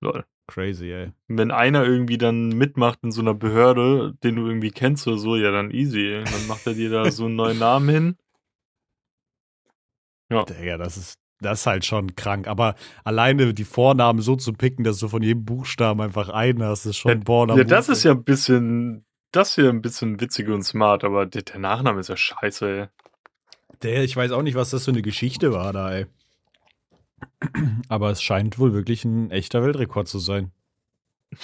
Lol. 0.00 0.26
Crazy, 0.50 0.90
ey. 0.90 1.12
Wenn 1.28 1.50
einer 1.52 1.84
irgendwie 1.84 2.18
dann 2.18 2.48
mitmacht 2.48 2.98
in 3.02 3.12
so 3.12 3.20
einer 3.20 3.34
Behörde, 3.34 4.14
den 4.24 4.36
du 4.36 4.46
irgendwie 4.46 4.70
kennst 4.70 5.06
oder 5.06 5.18
so, 5.18 5.36
ja, 5.36 5.50
dann 5.52 5.70
easy. 5.70 6.00
Ey. 6.00 6.24
Dann 6.24 6.46
macht 6.48 6.66
er 6.66 6.74
dir 6.74 6.90
da 6.90 7.10
so 7.10 7.26
einen 7.26 7.36
neuen 7.36 7.58
Namen 7.58 7.88
hin. 7.88 8.16
Digga, 10.30 10.76
das 10.76 10.96
ist, 10.96 11.18
das 11.40 11.60
ist 11.60 11.66
halt 11.66 11.84
schon 11.84 12.16
krank. 12.16 12.48
Aber 12.48 12.74
alleine 13.04 13.54
die 13.54 13.64
Vornamen 13.64 14.20
so 14.20 14.36
zu 14.36 14.52
picken, 14.52 14.84
dass 14.84 14.98
du 14.98 15.08
von 15.08 15.22
jedem 15.22 15.44
Buchstaben 15.44 16.00
einfach 16.00 16.28
einen 16.28 16.62
hast, 16.62 16.86
ist 16.86 16.96
schon 16.96 17.20
born 17.20 17.50
am 17.50 17.58
Ja, 17.58 17.64
das 17.64 17.88
ist 17.88 18.04
ja 18.04 18.12
ein 18.12 18.24
bisschen, 18.24 19.04
das 19.32 19.54
hier 19.54 19.68
ein 19.68 19.82
bisschen 19.82 20.20
witzig 20.20 20.48
und 20.48 20.62
smart, 20.62 21.04
aber 21.04 21.26
der, 21.26 21.42
der 21.42 21.58
Nachname 21.58 22.00
ist 22.00 22.08
ja 22.08 22.16
scheiße, 22.16 22.68
ey. 22.68 22.86
Der, 23.82 24.04
ich 24.04 24.16
weiß 24.16 24.32
auch 24.32 24.42
nicht, 24.42 24.56
was 24.56 24.70
das 24.70 24.84
für 24.84 24.90
eine 24.90 25.02
Geschichte 25.02 25.52
war 25.52 25.72
da, 25.72 25.92
ey. 25.92 26.06
Aber 27.88 28.10
es 28.10 28.22
scheint 28.22 28.58
wohl 28.58 28.72
wirklich 28.72 29.04
ein 29.04 29.30
echter 29.30 29.62
Weltrekord 29.62 30.08
zu 30.08 30.18
sein. 30.18 30.52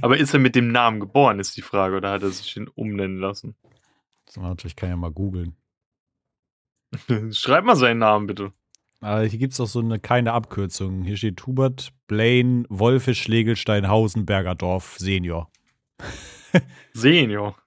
Aber 0.00 0.16
ist 0.18 0.34
er 0.34 0.40
mit 0.40 0.54
dem 0.54 0.72
Namen 0.72 1.00
geboren, 1.00 1.38
ist 1.38 1.56
die 1.56 1.62
Frage, 1.62 1.96
oder 1.96 2.12
hat 2.12 2.22
er 2.22 2.30
sich 2.30 2.54
den 2.54 2.68
umnennen 2.68 3.18
lassen? 3.18 3.54
So, 4.28 4.42
warte, 4.42 4.66
ich 4.66 4.76
kann 4.76 4.90
ja 4.90 4.96
mal 4.96 5.12
googeln. 5.12 5.56
Schreib 7.32 7.64
mal 7.64 7.76
seinen 7.76 7.98
Namen, 7.98 8.26
bitte. 8.26 8.52
Aber 9.00 9.22
hier 9.22 9.38
gibt 9.38 9.52
es 9.52 9.60
auch 9.60 9.66
so 9.66 9.80
eine 9.80 10.00
keine 10.00 10.32
Abkürzung. 10.32 11.02
Hier 11.02 11.16
steht 11.16 11.46
Hubert 11.46 11.92
Blaine 12.06 12.64
Wolfe 12.68 13.14
Schlegelsteinhausen 13.14 14.26
Bergerdorf 14.26 14.96
Senior. 14.98 15.50
Senior. 16.92 17.56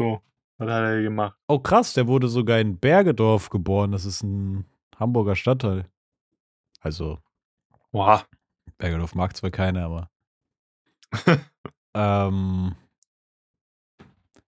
So, 0.00 0.22
was 0.58 0.68
hat 0.68 0.82
er 0.82 1.02
gemacht? 1.02 1.38
Oh 1.48 1.58
krass, 1.58 1.94
der 1.94 2.06
wurde 2.06 2.28
sogar 2.28 2.58
in 2.60 2.78
Bergedorf 2.78 3.48
geboren. 3.50 3.92
Das 3.92 4.04
ist 4.04 4.22
ein 4.22 4.66
Hamburger 4.96 5.36
Stadtteil. 5.36 5.88
Also 6.80 7.18
Boah. 7.90 8.26
Bergedorf 8.76 9.14
mag 9.14 9.36
zwar 9.36 9.50
keiner, 9.50 9.84
aber 9.84 10.10
ähm, 11.94 12.76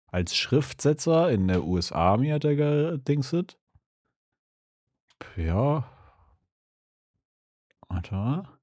als 0.07 0.37
Schriftsetzer 0.37 1.31
in 1.31 1.49
der 1.49 1.65
US 1.65 1.93
Army 1.93 2.29
hat 2.29 2.45
er 2.45 2.57
gedingset. 2.57 3.59
Ja. 5.37 5.91
Warte 7.89 8.15
mal. 8.15 8.59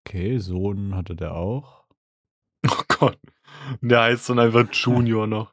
Okay, 0.00 0.38
Sohn 0.38 0.94
hatte 0.94 1.14
der 1.16 1.34
auch. 1.34 1.84
Oh 2.68 2.82
Gott. 2.88 3.18
Der 3.80 4.02
heißt 4.02 4.28
dann 4.28 4.38
einfach 4.38 4.66
Junior 4.72 5.26
noch. 5.26 5.52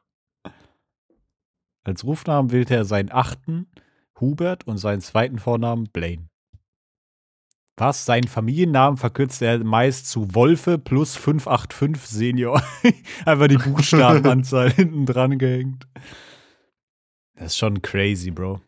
Als 1.84 2.04
Rufnamen 2.04 2.50
wählte 2.50 2.74
er 2.74 2.84
seinen 2.84 3.12
achten 3.12 3.66
Hubert 4.20 4.66
und 4.66 4.78
seinen 4.78 5.00
zweiten 5.00 5.38
Vornamen 5.38 5.88
Blaine. 5.92 6.28
Was? 7.76 8.04
Seinen 8.04 8.28
Familiennamen 8.28 8.96
verkürzte 8.96 9.46
er 9.46 9.64
meist 9.64 10.08
zu 10.08 10.34
Wolfe 10.34 10.78
plus 10.78 11.16
585 11.16 12.08
Senior. 12.08 12.62
Einfach 13.26 13.48
die 13.48 13.58
Buchstabenanzahl 13.58 14.70
hinten 14.72 15.06
dran 15.06 15.38
gehängt. 15.38 15.86
Das 17.34 17.46
ist 17.46 17.58
schon 17.58 17.82
crazy, 17.82 18.30
Bro. 18.30 18.60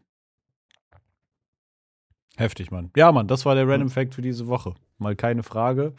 Heftig, 2.37 2.71
Mann. 2.71 2.91
Ja, 2.97 3.13
Mann, 3.13 3.29
das 3.29 3.47
war 3.47 3.55
der 3.55 3.69
Random 3.69 3.89
Fact 3.89 4.15
für 4.15 4.23
diese 4.23 4.49
Woche. 4.49 4.75
Mal 4.99 5.15
keine 5.15 5.43
Frage. 5.43 5.95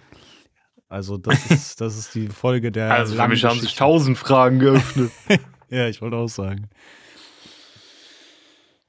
Also, 0.89 1.17
das 1.17 1.51
ist, 1.51 1.81
das 1.81 1.97
ist 1.97 2.15
die 2.15 2.27
Folge 2.27 2.71
der. 2.71 2.93
Also 2.93 3.15
für 3.15 3.27
mich 3.27 3.43
haben 3.43 3.59
sich 3.59 3.75
tausend 3.75 4.17
Fragen 4.17 4.59
geöffnet. 4.59 5.11
Ja, 5.69 5.89
ich 5.89 6.01
wollte 6.01 6.15
auch 6.15 6.29
sagen. 6.29 6.69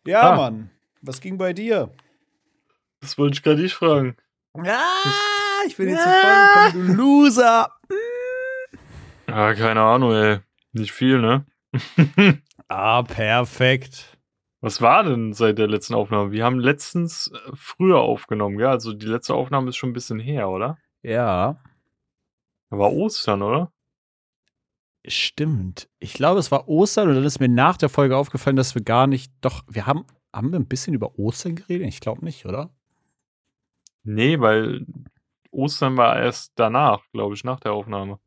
Ja, 0.06 0.30
Ah. 0.30 0.36
Mann. 0.36 0.70
Was 1.02 1.20
ging 1.20 1.36
bei 1.36 1.52
dir? 1.52 1.92
Das 3.00 3.18
wollte 3.18 3.34
ich 3.34 3.42
gerade 3.42 3.60
nicht 3.62 3.74
fragen. 3.74 4.16
Ja, 4.64 4.80
ich 5.66 5.76
bin 5.76 5.88
jetzt 5.88 6.06
ja. 6.06 6.68
gekommen, 6.68 6.86
du 6.86 6.92
Loser. 6.94 7.72
Ja, 9.28 9.54
keine 9.54 9.80
Ahnung, 9.82 10.12
ey. 10.12 10.38
Nicht 10.72 10.92
viel, 10.92 11.18
ne? 11.20 11.46
Ah, 12.68 13.02
perfekt. 13.02 14.18
Was 14.60 14.80
war 14.82 15.02
denn 15.02 15.32
seit 15.32 15.58
der 15.58 15.66
letzten 15.68 15.94
Aufnahme? 15.94 16.32
Wir 16.32 16.44
haben 16.44 16.60
letztens 16.60 17.32
äh, 17.34 17.50
früher 17.54 17.98
aufgenommen, 17.98 18.60
ja? 18.60 18.70
Also 18.70 18.92
die 18.92 19.06
letzte 19.06 19.34
Aufnahme 19.34 19.70
ist 19.70 19.76
schon 19.76 19.90
ein 19.90 19.94
bisschen 19.94 20.20
her, 20.20 20.48
oder? 20.48 20.76
Ja, 21.02 21.58
war 22.70 22.92
Ostern, 22.92 23.42
oder? 23.42 23.72
stimmt. 25.06 25.88
Ich 25.98 26.14
glaube, 26.14 26.40
es 26.40 26.50
war 26.50 26.68
Ostern 26.68 27.08
und 27.08 27.14
dann 27.14 27.24
ist 27.24 27.40
mir 27.40 27.48
nach 27.48 27.76
der 27.76 27.88
Folge 27.88 28.16
aufgefallen, 28.16 28.56
dass 28.56 28.74
wir 28.74 28.82
gar 28.82 29.06
nicht, 29.06 29.32
doch, 29.40 29.62
wir 29.68 29.86
haben, 29.86 30.04
haben 30.32 30.52
wir 30.52 30.58
ein 30.58 30.68
bisschen 30.68 30.94
über 30.94 31.18
Ostern 31.18 31.56
geredet? 31.56 31.88
Ich 31.88 32.00
glaube 32.00 32.24
nicht, 32.24 32.46
oder? 32.46 32.70
Nee, 34.02 34.40
weil 34.40 34.86
Ostern 35.50 35.96
war 35.96 36.18
erst 36.18 36.52
danach, 36.56 37.02
glaube 37.12 37.34
ich, 37.34 37.44
nach 37.44 37.60
der 37.60 37.72
Aufnahme. 37.72 38.18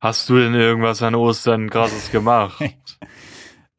Hast 0.00 0.28
du 0.28 0.36
denn 0.36 0.54
irgendwas 0.54 1.02
an 1.02 1.14
Ostern 1.14 1.70
krasses 1.70 2.10
gemacht? 2.12 2.60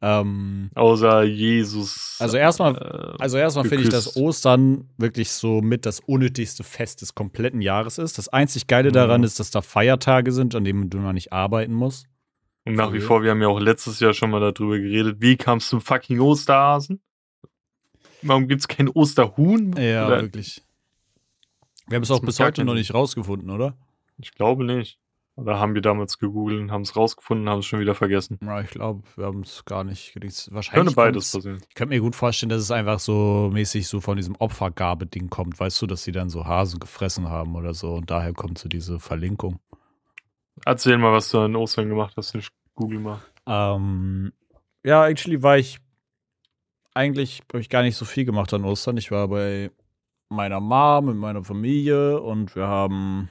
Ähm, 0.06 0.68
Außer 0.74 1.22
Jesus. 1.22 2.16
Also 2.20 2.36
erstmal- 2.36 2.76
äh, 2.76 3.22
Also 3.22 3.38
erstmal 3.38 3.64
finde 3.64 3.84
ich, 3.84 3.88
dass. 3.90 4.16
Ostern 4.16 4.90
wirklich 4.98 5.30
so 5.30 5.62
mit 5.62 5.86
das 5.86 6.00
unnötigste 6.00 6.62
Fest 6.62 7.00
des 7.00 7.14
kompletten 7.14 7.62
Jahres 7.62 7.96
ist. 7.96 8.18
Das 8.18 8.28
einzig 8.28 8.66
Geile 8.66 8.92
daran 8.92 9.22
Mhm. 9.22 9.24
ist, 9.24 9.40
dass 9.40 9.50
da 9.50 9.62
Feiertage 9.62 10.30
sind, 10.32 10.54
an 10.54 10.64
denen 10.64 10.90
du 10.90 10.98
noch 10.98 11.14
nicht 11.14 11.32
arbeiten 11.32 11.72
musst. 11.72 12.06
Und 12.66 12.74
nach 12.74 12.92
wie 12.92 13.00
vor, 13.00 13.22
wir 13.22 13.30
haben 13.30 13.40
ja 13.40 13.48
auch 13.48 13.60
letztes 13.60 14.00
Jahr 14.00 14.12
schon 14.12 14.30
mal 14.30 14.40
darüber 14.40 14.78
geredet, 14.78 15.16
wie 15.20 15.36
kam 15.36 15.58
es 15.58 15.68
zum 15.68 15.80
fucking 15.80 16.20
Osterhasen? 16.20 17.00
Warum 18.22 18.46
gibt's 18.48 18.68
kein 18.68 18.88
Osterhuhn? 18.88 19.74
Ja, 19.78 20.06
Oder- 20.06 20.22
wirklich. 20.22 20.62
Wir 21.88 21.96
haben 21.96 22.02
es 22.02 22.10
auch 22.10 22.20
bis 22.20 22.40
heute 22.40 22.64
noch 22.64 22.74
nicht 22.74 22.92
rausgefunden, 22.92 23.50
oder? 23.50 23.76
Ich 24.18 24.32
glaube 24.32 24.64
nicht. 24.64 24.98
Oder 25.36 25.58
haben 25.58 25.74
wir 25.74 25.82
damals 25.82 26.18
gegoogelt 26.20 26.60
und 26.60 26.70
haben 26.70 26.82
es 26.82 26.94
rausgefunden 26.94 27.46
und 27.46 27.50
haben 27.52 27.58
es 27.58 27.66
schon 27.66 27.80
wieder 27.80 27.96
vergessen. 27.96 28.38
Ja, 28.40 28.60
ich 28.60 28.70
glaube, 28.70 29.02
wir 29.16 29.26
haben 29.26 29.40
es 29.40 29.64
gar 29.64 29.82
nicht. 29.82 30.14
gedings- 30.14 30.44
Könnte 30.44 30.54
Wahrscheinlich. 30.54 30.94
beides 30.94 31.32
passieren. 31.32 31.60
Ich 31.68 31.74
könnte 31.74 31.92
mir 31.92 32.00
gut 32.00 32.14
vorstellen, 32.14 32.50
dass 32.50 32.60
es 32.62 32.70
einfach 32.70 33.00
so 33.00 33.50
mäßig 33.52 33.88
so 33.88 34.00
von 34.00 34.16
diesem 34.16 34.36
Opfergabe-Ding 34.36 35.30
kommt. 35.30 35.58
Weißt 35.58 35.82
du, 35.82 35.88
dass 35.88 36.04
sie 36.04 36.12
dann 36.12 36.30
so 36.30 36.44
Hasen 36.44 36.78
gefressen 36.78 37.28
haben 37.30 37.56
oder 37.56 37.74
so. 37.74 37.94
Und 37.94 38.10
daher 38.12 38.32
kommt 38.32 38.58
so 38.58 38.68
diese 38.68 39.00
Verlinkung. 39.00 39.58
Erzähl 40.64 40.98
mal, 40.98 41.12
was 41.12 41.28
du 41.30 41.40
an 41.40 41.56
Ostern 41.56 41.88
gemacht 41.88 42.14
hast. 42.16 42.32
Ich 42.36 42.48
google 42.76 43.00
mal. 43.00 43.20
Ähm, 43.46 44.32
ja, 44.84 45.08
actually 45.08 45.42
war 45.42 45.58
ich. 45.58 45.78
Eigentlich 46.94 47.42
habe 47.52 47.60
ich 47.60 47.68
gar 47.68 47.82
nicht 47.82 47.96
so 47.96 48.04
viel 48.04 48.24
gemacht 48.24 48.54
an 48.54 48.64
Ostern. 48.64 48.96
Ich 48.98 49.10
war 49.10 49.26
bei 49.26 49.72
meiner 50.28 50.60
Mom 50.60 51.06
mit 51.06 51.16
meiner 51.16 51.42
Familie 51.42 52.20
und 52.20 52.54
wir 52.54 52.68
haben 52.68 53.28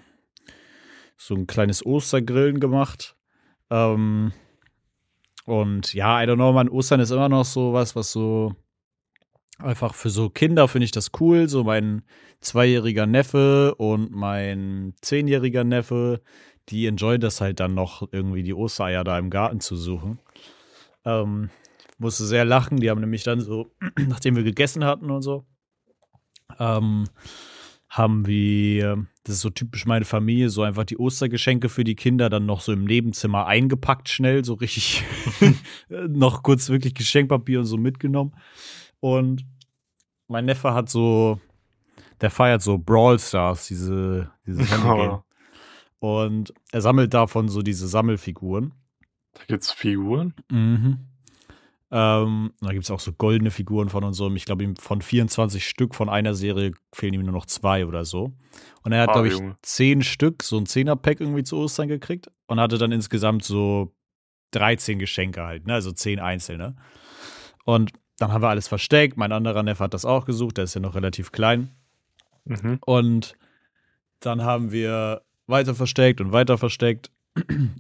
so 1.26 1.36
ein 1.36 1.48
kleines 1.48 1.86
Ostergrillen 1.86 2.60
gemacht. 2.60 3.16
Ähm, 3.70 4.34
und 5.46 5.94
ja, 5.94 6.22
I 6.22 6.26
don't 6.26 6.36
know, 6.36 6.54
man, 6.54 6.70
Ostern 6.70 7.00
ist 7.00 7.12
immer 7.12 7.30
noch 7.30 7.46
so 7.46 7.74
was, 7.74 7.96
was 7.96 8.12
so 8.12 8.56
einfach 9.58 9.94
für 9.94 10.10
so 10.10 10.30
Kinder 10.30 10.68
finde 10.68 10.86
ich 10.86 10.92
das 10.92 11.12
cool. 11.20 11.48
So 11.48 11.64
mein 11.64 12.04
zweijähriger 12.42 13.06
Neffe 13.06 13.76
und 13.76 14.12
mein 14.12 14.94
zehnjähriger 15.02 15.64
Neffe, 15.64 16.22
die 16.70 16.88
enjoyen 16.88 17.22
das 17.22 17.42
halt 17.42 17.60
dann 17.60 17.74
noch 17.74 18.08
irgendwie 18.12 18.44
die 18.44 18.54
Ostereier 18.54 19.04
da 19.04 19.18
im 19.18 19.30
Garten 19.30 19.60
zu 19.60 19.76
suchen. 19.76 20.20
Ähm, 21.06 21.50
musste 21.98 22.26
sehr 22.26 22.46
lachen. 22.46 22.80
Die 22.80 22.90
haben 22.90 23.02
nämlich 23.02 23.24
dann 23.24 23.42
so, 23.42 23.72
nachdem 24.08 24.36
wir 24.36 24.44
gegessen 24.44 24.84
hatten 24.84 25.10
und 25.10 25.22
so, 25.22 25.46
ähm, 26.60 27.06
haben 27.90 28.26
wir, 28.26 29.06
das 29.24 29.36
ist 29.36 29.42
so 29.42 29.50
typisch 29.50 29.86
meine 29.86 30.06
Familie, 30.06 30.50
so 30.50 30.64
einfach 30.64 30.84
die 30.84 30.98
Ostergeschenke 30.98 31.70
für 31.70 31.86
die 31.86 31.96
Kinder 31.96 32.30
dann 32.30 32.46
noch 32.46 32.60
so 32.60 32.74
im 32.74 32.84
Nebenzimmer 32.84 33.48
eingepackt, 33.48 34.10
schnell, 34.10 34.44
so 34.44 34.56
richtig 34.56 35.04
noch 35.90 36.44
kurz 36.44 36.70
wirklich 36.70 36.94
Geschenkpapier 36.94 37.60
und 37.60 37.66
so 37.66 37.78
mitgenommen. 37.78 38.36
Und 39.00 39.46
mein 40.28 40.46
Neffe 40.46 40.74
hat 40.74 40.90
so, 40.90 41.40
der 42.20 42.32
feiert 42.32 42.62
so 42.62 42.78
Brawl 42.78 43.20
Stars, 43.20 43.68
diese, 43.68 44.32
dieses 44.46 44.70
Handy-Game. 44.72 45.22
Und 46.00 46.54
er 46.72 46.82
sammelt 46.82 47.14
davon 47.14 47.48
so 47.48 47.62
diese 47.62 47.88
Sammelfiguren. 47.88 48.74
Da 49.34 49.42
gibt's 49.48 49.72
Figuren. 49.72 50.34
Mhm. 50.52 51.00
Ähm, 51.96 52.54
da 52.60 52.72
gibt 52.72 52.86
es 52.86 52.90
auch 52.90 53.00
so 53.00 53.14
goldene 53.14 53.52
Figuren 53.52 53.88
von 53.88 54.04
und 54.04 54.14
so. 54.14 54.34
Ich 54.34 54.46
glaube, 54.46 54.74
von 54.80 55.04
24 55.04 55.64
Stück 55.64 55.94
von 55.94 56.10
einer 56.10 56.34
Serie 56.34 56.72
fehlen 56.92 57.14
ihm 57.14 57.22
nur 57.22 57.34
noch 57.34 57.46
zwei 57.46 57.86
oder 57.86 58.04
so. 58.04 58.34
Und 58.82 58.94
er 58.94 59.04
hat, 59.04 59.10
ah, 59.10 59.14
glaube 59.14 59.28
ich, 59.28 59.36
Junge. 59.36 59.58
zehn 59.62 60.02
Stück, 60.02 60.42
so 60.42 60.58
ein 60.58 60.66
Zehner-Pack 60.66 61.22
irgendwie 61.22 61.44
zu 61.44 61.56
Ostern 61.56 61.88
gekriegt 61.88 62.32
und 62.48 62.60
hatte 62.60 62.80
dann 62.80 62.92
insgesamt 62.92 63.44
so 63.44 63.94
13 64.52 64.98
Geschenke 64.98 65.44
halt, 65.44 65.68
ne? 65.68 65.76
also 65.76 65.92
zehn 65.92 66.20
einzelne. 66.20 66.76
Und 67.64 67.92
dann 68.18 68.32
haben 68.32 68.42
wir 68.42 68.50
alles 68.50 68.68
versteckt. 68.68 69.16
Mein 69.16 69.32
anderer 69.32 69.62
Neffe 69.62 69.84
hat 69.84 69.94
das 69.94 70.04
auch 70.04 70.26
gesucht, 70.26 70.58
der 70.58 70.64
ist 70.64 70.74
ja 70.74 70.82
noch 70.82 70.96
relativ 70.96 71.32
klein. 71.32 71.76
Mhm. 72.46 72.80
Und 72.82 73.38
dann 74.20 74.42
haben 74.42 74.72
wir 74.72 75.22
weiter 75.46 75.76
versteckt 75.76 76.22
und 76.22 76.32
weiter 76.32 76.58
versteckt. 76.58 77.12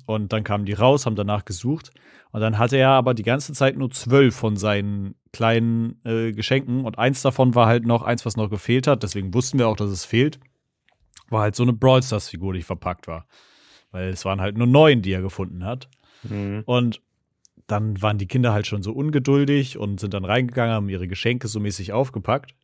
Und 0.06 0.34
dann 0.34 0.44
kamen 0.44 0.66
die 0.66 0.74
raus, 0.74 1.06
haben 1.06 1.16
danach 1.16 1.46
gesucht. 1.46 1.92
Und 2.32 2.42
dann 2.42 2.58
hatte 2.58 2.78
er 2.78 2.90
aber 2.90 3.14
die 3.14 3.24
ganze 3.24 3.54
Zeit 3.54 3.78
nur 3.78 3.92
zwölf 3.92 4.36
von 4.36 4.58
seinen 4.58 5.16
kleinen 5.32 6.02
äh, 6.06 6.32
Geschenken. 6.32 6.86
Und 6.86 6.98
eins 6.98 7.22
davon 7.22 7.54
war 7.54 7.68
halt 7.68 7.86
noch 7.86 8.02
eins, 8.02 8.26
was 8.26 8.36
noch 8.36 8.50
gefehlt 8.50 8.88
hat. 8.88 9.04
Deswegen 9.04 9.34
wussten 9.34 9.60
wir 9.60 9.68
auch, 9.68 9.76
dass 9.76 9.92
es 9.92 10.06
fehlt. 10.06 10.40
War 11.30 11.42
halt 11.42 11.56
so 11.56 11.64
eine 11.64 11.74
Brawl 11.74 12.02
Stars-Figur, 12.02 12.54
die 12.54 12.64
verpackt 12.64 13.08
war. 13.08 13.28
Weil 13.92 14.10
es 14.10 14.26
waren 14.26 14.42
halt 14.42 14.58
nur 14.58 14.68
neun, 14.68 15.02
die 15.04 15.12
er 15.12 15.22
gefunden 15.22 15.64
hat. 15.64 15.88
Mhm. 16.24 16.64
Und 16.66 17.02
dann 17.68 18.02
waren 18.02 18.18
die 18.18 18.28
Kinder 18.28 18.54
halt 18.54 18.68
schon 18.68 18.84
so 18.84 18.92
ungeduldig 18.92 19.78
und 19.78 20.00
sind 20.00 20.14
dann 20.14 20.26
reingegangen, 20.26 20.74
haben 20.74 20.90
ihre 20.90 21.08
Geschenke 21.08 21.48
so 21.48 21.60
mäßig 21.60 21.94
aufgepackt. 21.94 22.56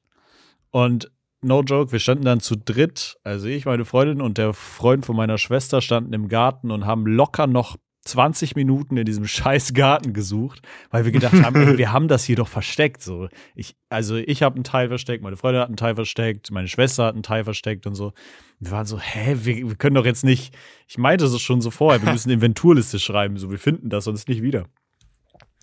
Und 0.71 1.11
no 1.41 1.61
joke, 1.61 1.91
wir 1.91 1.99
standen 1.99 2.25
dann 2.25 2.39
zu 2.39 2.55
dritt, 2.55 3.17
also 3.23 3.47
ich, 3.47 3.65
meine 3.65 3.85
Freundin 3.85 4.21
und 4.21 4.37
der 4.37 4.53
Freund 4.53 5.05
von 5.05 5.15
meiner 5.15 5.37
Schwester 5.37 5.81
standen 5.81 6.13
im 6.13 6.27
Garten 6.27 6.71
und 6.71 6.85
haben 6.85 7.05
locker 7.05 7.47
noch 7.47 7.77
20 8.05 8.55
Minuten 8.55 8.97
in 8.97 9.05
diesem 9.05 9.27
scheiß 9.27 9.73
Garten 9.73 10.13
gesucht, 10.13 10.61
weil 10.89 11.05
wir 11.05 11.11
gedacht 11.11 11.41
haben, 11.43 11.55
ey, 11.55 11.77
wir 11.77 11.91
haben 11.91 12.07
das 12.07 12.23
hier 12.23 12.35
doch 12.35 12.47
versteckt. 12.47 13.01
So, 13.01 13.29
ich, 13.55 13.75
also 13.89 14.15
ich 14.15 14.43
habe 14.43 14.55
einen 14.55 14.63
Teil 14.63 14.87
versteckt, 14.87 15.23
meine 15.23 15.37
Freundin 15.37 15.61
hat 15.61 15.69
einen 15.69 15.77
Teil 15.77 15.95
versteckt, 15.95 16.51
meine 16.51 16.67
Schwester 16.67 17.05
hat 17.05 17.13
einen 17.13 17.23
Teil 17.23 17.43
versteckt 17.43 17.87
und 17.87 17.95
so. 17.95 18.13
Wir 18.59 18.71
waren 18.71 18.85
so, 18.85 18.99
hä, 18.99 19.37
wir, 19.43 19.69
wir 19.69 19.75
können 19.75 19.95
doch 19.95 20.05
jetzt 20.05 20.23
nicht. 20.23 20.55
Ich 20.87 20.97
meinte 20.97 21.25
es 21.25 21.41
schon 21.41 21.61
so 21.61 21.71
vorher, 21.71 22.01
wir 22.01 22.11
müssen 22.11 22.29
eine 22.29 22.35
Inventurliste 22.39 22.99
schreiben, 22.99 23.37
so 23.37 23.51
wir 23.51 23.59
finden 23.59 23.89
das 23.89 24.05
sonst 24.05 24.27
nicht 24.27 24.41
wieder. 24.41 24.65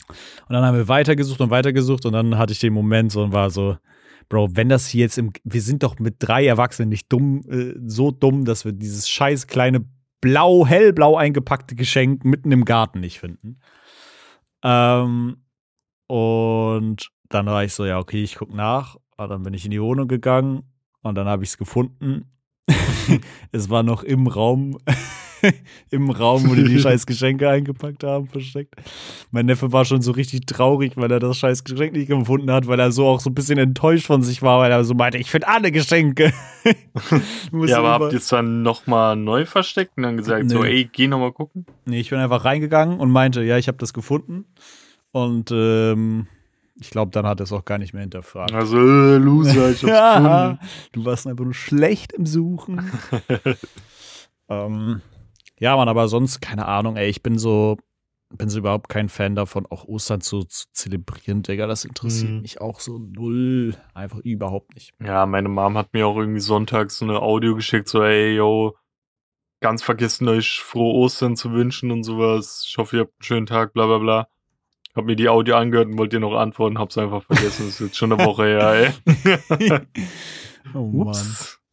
Und 0.09 0.53
dann 0.53 0.65
haben 0.65 0.77
wir 0.77 0.89
weitergesucht 0.89 1.41
und 1.41 1.51
weitergesucht 1.51 2.07
und 2.07 2.13
dann 2.13 2.39
hatte 2.39 2.53
ich 2.53 2.61
den 2.61 2.73
Moment 2.73 3.11
so 3.11 3.23
und 3.25 3.33
war 3.33 3.51
so, 3.51 3.77
Bro, 4.29 4.57
wenn 4.57 4.69
das 4.69 4.89
hier 4.89 5.03
jetzt 5.03 5.19
im, 5.19 5.33
wir 5.45 5.63
sind 5.63 5.83
doch 5.83 5.99
mit 5.99 6.17
drei 6.19 6.47
Erwachsenen 6.47 6.89
nicht 6.89 7.13
dumm, 7.13 7.43
äh, 7.49 7.75
so 7.85 8.11
dumm, 8.11 8.45
dass 8.45 8.65
wir 8.65 8.73
dieses 8.73 9.09
scheiß 9.09 9.47
kleine 9.47 9.85
blau, 10.21 10.67
hellblau 10.67 11.17
eingepackte 11.17 11.75
Geschenk 11.77 12.25
mitten 12.25 12.51
im 12.51 12.65
Garten 12.65 13.01
nicht 13.01 13.21
finden. 13.21 13.61
Ähm, 14.65 15.37
und 16.09 17.11
dann 17.29 17.47
war 17.47 17.65
ich 17.65 17.73
so, 17.73 17.85
ja, 17.85 17.99
okay, 17.99 18.23
ich 18.23 18.37
guck 18.37 18.53
nach. 18.53 18.97
Und 19.17 19.29
dann 19.29 19.43
bin 19.43 19.55
ich 19.55 19.65
in 19.65 19.71
die 19.71 19.81
Wohnung 19.81 20.09
gegangen 20.09 20.63
und 21.03 21.15
dann 21.15 21.27
habe 21.27 21.45
ich 21.45 21.51
es 21.51 21.59
gefunden. 21.59 22.31
es 23.53 23.71
war 23.71 23.83
noch 23.83 24.03
im 24.03 24.27
Raum 24.27 24.79
im 25.91 26.11
Raum, 26.11 26.49
wo 26.49 26.55
die 26.55 26.65
die 26.65 26.79
scheiß 26.81 27.07
Geschenke 27.07 27.49
eingepackt 27.49 28.05
haben, 28.05 28.29
versteckt. 28.29 28.75
Mein 29.31 29.47
Neffe 29.47 29.73
war 29.73 29.85
schon 29.85 30.03
so 30.03 30.13
richtig 30.13 30.47
traurig, 30.47 30.93
weil 30.97 31.11
er 31.11 31.21
das 31.21 31.39
scheiß 31.39 31.65
Geschenk 31.65 31.93
nicht 31.93 32.09
gefunden 32.09 32.51
hat, 32.51 32.67
weil 32.67 32.81
er 32.81 32.93
so 32.93 33.07
auch 33.07 33.21
so 33.21 33.31
ein 33.31 33.35
bisschen 33.35 33.59
enttäuscht 33.59 34.07
von 34.07 34.23
sich 34.23 34.43
war, 34.43 34.61
weil 34.61 34.71
er 34.71 34.85
so 34.85 34.95
meinte, 34.95 35.19
ich 35.19 35.31
finde 35.31 35.49
alle 35.49 35.73
Geschenke. 35.73 36.33
ja, 37.53 37.79
aber 37.79 37.91
habt 37.91 38.13
ihr 38.13 38.19
es 38.19 38.29
dann 38.29 38.63
nochmal 38.63 39.17
neu 39.17 39.47
versteckt 39.47 39.97
und 39.97 40.03
dann 40.03 40.17
gesagt, 40.17 40.45
nee. 40.45 40.53
so, 40.53 40.65
ey, 40.65 40.89
geh 40.91 41.09
nochmal 41.09 41.33
gucken? 41.33 41.67
Nee, 41.85 42.01
ich 42.01 42.11
bin 42.11 42.19
einfach 42.19 42.45
reingegangen 42.45 42.99
und 42.99 43.11
meinte, 43.11 43.43
ja, 43.43 43.59
ich 43.59 43.69
habe 43.69 43.79
das 43.79 43.93
gefunden. 43.93 44.45
Und 45.13 45.51
ähm, 45.51 46.27
ich 46.79 46.91
glaube, 46.91 47.11
dann 47.11 47.27
hat 47.27 47.41
er 47.41 47.45
es 47.45 47.53
auch 47.53 47.65
gar 47.65 47.79
nicht 47.79 47.95
mehr 47.95 48.03
hinterfragt. 48.03 48.53
Also, 48.53 48.79
äh, 48.79 49.17
Loser, 49.17 49.71
ich 49.71 49.83
hab's 49.83 49.91
ja, 49.91 50.19
gefunden. 50.19 50.59
Du 50.93 51.05
warst 51.05 51.27
einfach 51.27 51.45
nur 51.45 51.55
schlecht 51.55 52.13
im 52.13 52.27
Suchen. 52.27 52.91
ähm, 54.49 55.01
ja, 55.59 55.77
man, 55.77 55.89
aber 55.89 56.09
sonst, 56.09 56.41
keine 56.41 56.67
Ahnung, 56.67 56.97
ey, 56.97 57.09
ich 57.09 57.23
bin 57.23 57.39
so, 57.39 57.77
bin 58.31 58.49
so 58.49 58.59
überhaupt 58.59 58.89
kein 58.89 59.09
Fan 59.09 59.35
davon, 59.35 59.67
auch 59.67 59.85
Ostern 59.85 60.21
zu, 60.21 60.43
zu 60.45 60.67
zelebrieren, 60.73 61.43
Digga. 61.43 61.67
Das 61.67 61.85
interessiert 61.85 62.31
mhm. 62.31 62.43
mich 62.43 62.61
auch 62.61 62.81
so 62.81 62.99
null. 62.99 63.75
Einfach 63.95 64.19
überhaupt 64.19 64.75
nicht. 64.75 64.93
Ja, 65.03 65.27
meine 65.27 65.49
Mom 65.49 65.79
hat 65.79 65.93
mir 65.93 66.07
auch 66.07 66.17
irgendwie 66.17 66.41
sonntags 66.41 66.99
so 66.99 67.05
eine 67.05 67.21
Audio 67.21 67.55
geschickt, 67.55 67.89
so, 67.89 68.03
ey, 68.03 68.35
yo, 68.35 68.77
ganz 69.61 69.83
vergessen, 69.83 70.29
euch 70.29 70.61
frohe 70.61 70.95
Ostern 70.95 71.37
zu 71.37 71.53
wünschen 71.53 71.91
und 71.91 72.05
sowas. 72.05 72.65
Ich 72.69 72.77
hoffe, 72.79 72.97
ihr 72.97 73.01
habt 73.03 73.13
einen 73.15 73.23
schönen 73.23 73.47
Tag, 73.47 73.73
bla 73.73 73.87
bla 73.87 73.99
bla. 73.99 74.29
Hab 74.95 75.05
mir 75.05 75.17
die 75.17 75.29
Audio 75.29 75.57
angehört 75.57 75.89
und 75.89 75.99
wollte 75.99 76.17
dir 76.17 76.21
noch 76.21 76.37
antworten, 76.37 76.79
hab's 76.79 76.97
einfach 76.97 77.23
vergessen. 77.23 77.67
Das 77.67 77.75
ist 77.75 77.81
jetzt 77.81 77.97
schon 77.97 78.13
eine 78.13 78.25
Woche 78.25 78.45
her, 78.45 78.95
ey. 79.07 79.81
oh 80.75 80.79
Ups. 81.03 81.59
Mann. 81.61 81.67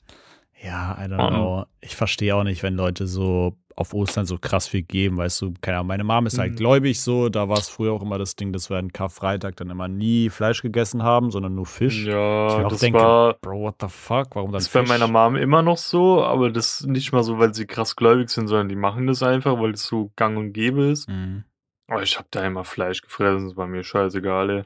Ja, 0.63 0.97
I 0.97 1.09
don't 1.09 1.29
know. 1.29 1.65
Ich 1.81 1.95
verstehe 1.95 2.35
auch 2.35 2.43
nicht, 2.43 2.63
wenn 2.63 2.75
Leute 2.75 3.05
so 3.05 3.57
auf 3.75 3.93
Ostern 3.93 4.25
so 4.25 4.37
krass 4.37 4.67
viel 4.67 4.83
geben, 4.83 5.17
weißt 5.17 5.41
du, 5.41 5.53
keine 5.61 5.77
Ahnung, 5.77 5.87
meine 5.87 6.03
Mom 6.03 6.25
ist 6.25 6.37
halt 6.37 6.53
mhm. 6.53 6.55
gläubig 6.57 7.01
so, 7.01 7.29
da 7.29 7.49
war 7.49 7.57
es 7.57 7.69
früher 7.69 7.93
auch 7.93 8.01
immer 8.01 8.17
das 8.17 8.35
Ding, 8.35 8.53
dass 8.53 8.69
wir 8.69 8.77
an 8.77 8.91
Karfreitag 8.91 9.55
dann 9.55 9.69
immer 9.69 9.87
nie 9.87 10.29
Fleisch 10.29 10.61
gegessen 10.61 11.03
haben, 11.03 11.31
sondern 11.31 11.55
nur 11.55 11.65
Fisch. 11.65 12.05
Ja, 12.05 12.61
ich 12.61 12.67
das 12.67 12.79
denke, 12.79 12.99
war, 12.99 13.33
Bro, 13.35 13.61
what 13.61 13.75
the 13.81 13.87
fuck, 13.89 14.35
warum 14.35 14.51
dann 14.51 14.59
Das 14.59 14.67
ist 14.67 14.73
bei 14.73 14.83
meiner 14.83 15.07
Mom 15.07 15.35
immer 15.35 15.61
noch 15.61 15.77
so, 15.77 16.23
aber 16.23 16.51
das 16.51 16.83
nicht 16.85 17.11
mal 17.11 17.23
so, 17.23 17.39
weil 17.39 17.53
sie 17.53 17.65
krass 17.65 17.95
gläubig 17.95 18.29
sind, 18.29 18.47
sondern 18.47 18.69
die 18.69 18.75
machen 18.75 19.07
das 19.07 19.23
einfach, 19.23 19.59
weil 19.59 19.71
es 19.71 19.83
so 19.83 20.11
gang 20.15 20.37
und 20.37 20.53
gäbe 20.53 20.85
ist. 20.85 21.09
Mhm. 21.09 21.43
Aber 21.87 22.03
ich 22.03 22.17
habe 22.17 22.27
da 22.31 22.45
immer 22.45 22.63
Fleisch 22.63 23.01
gefressen, 23.01 23.47
das 23.47 23.57
war 23.57 23.67
mir 23.67 23.83
scheißegal, 23.83 24.49
ey. 24.49 24.63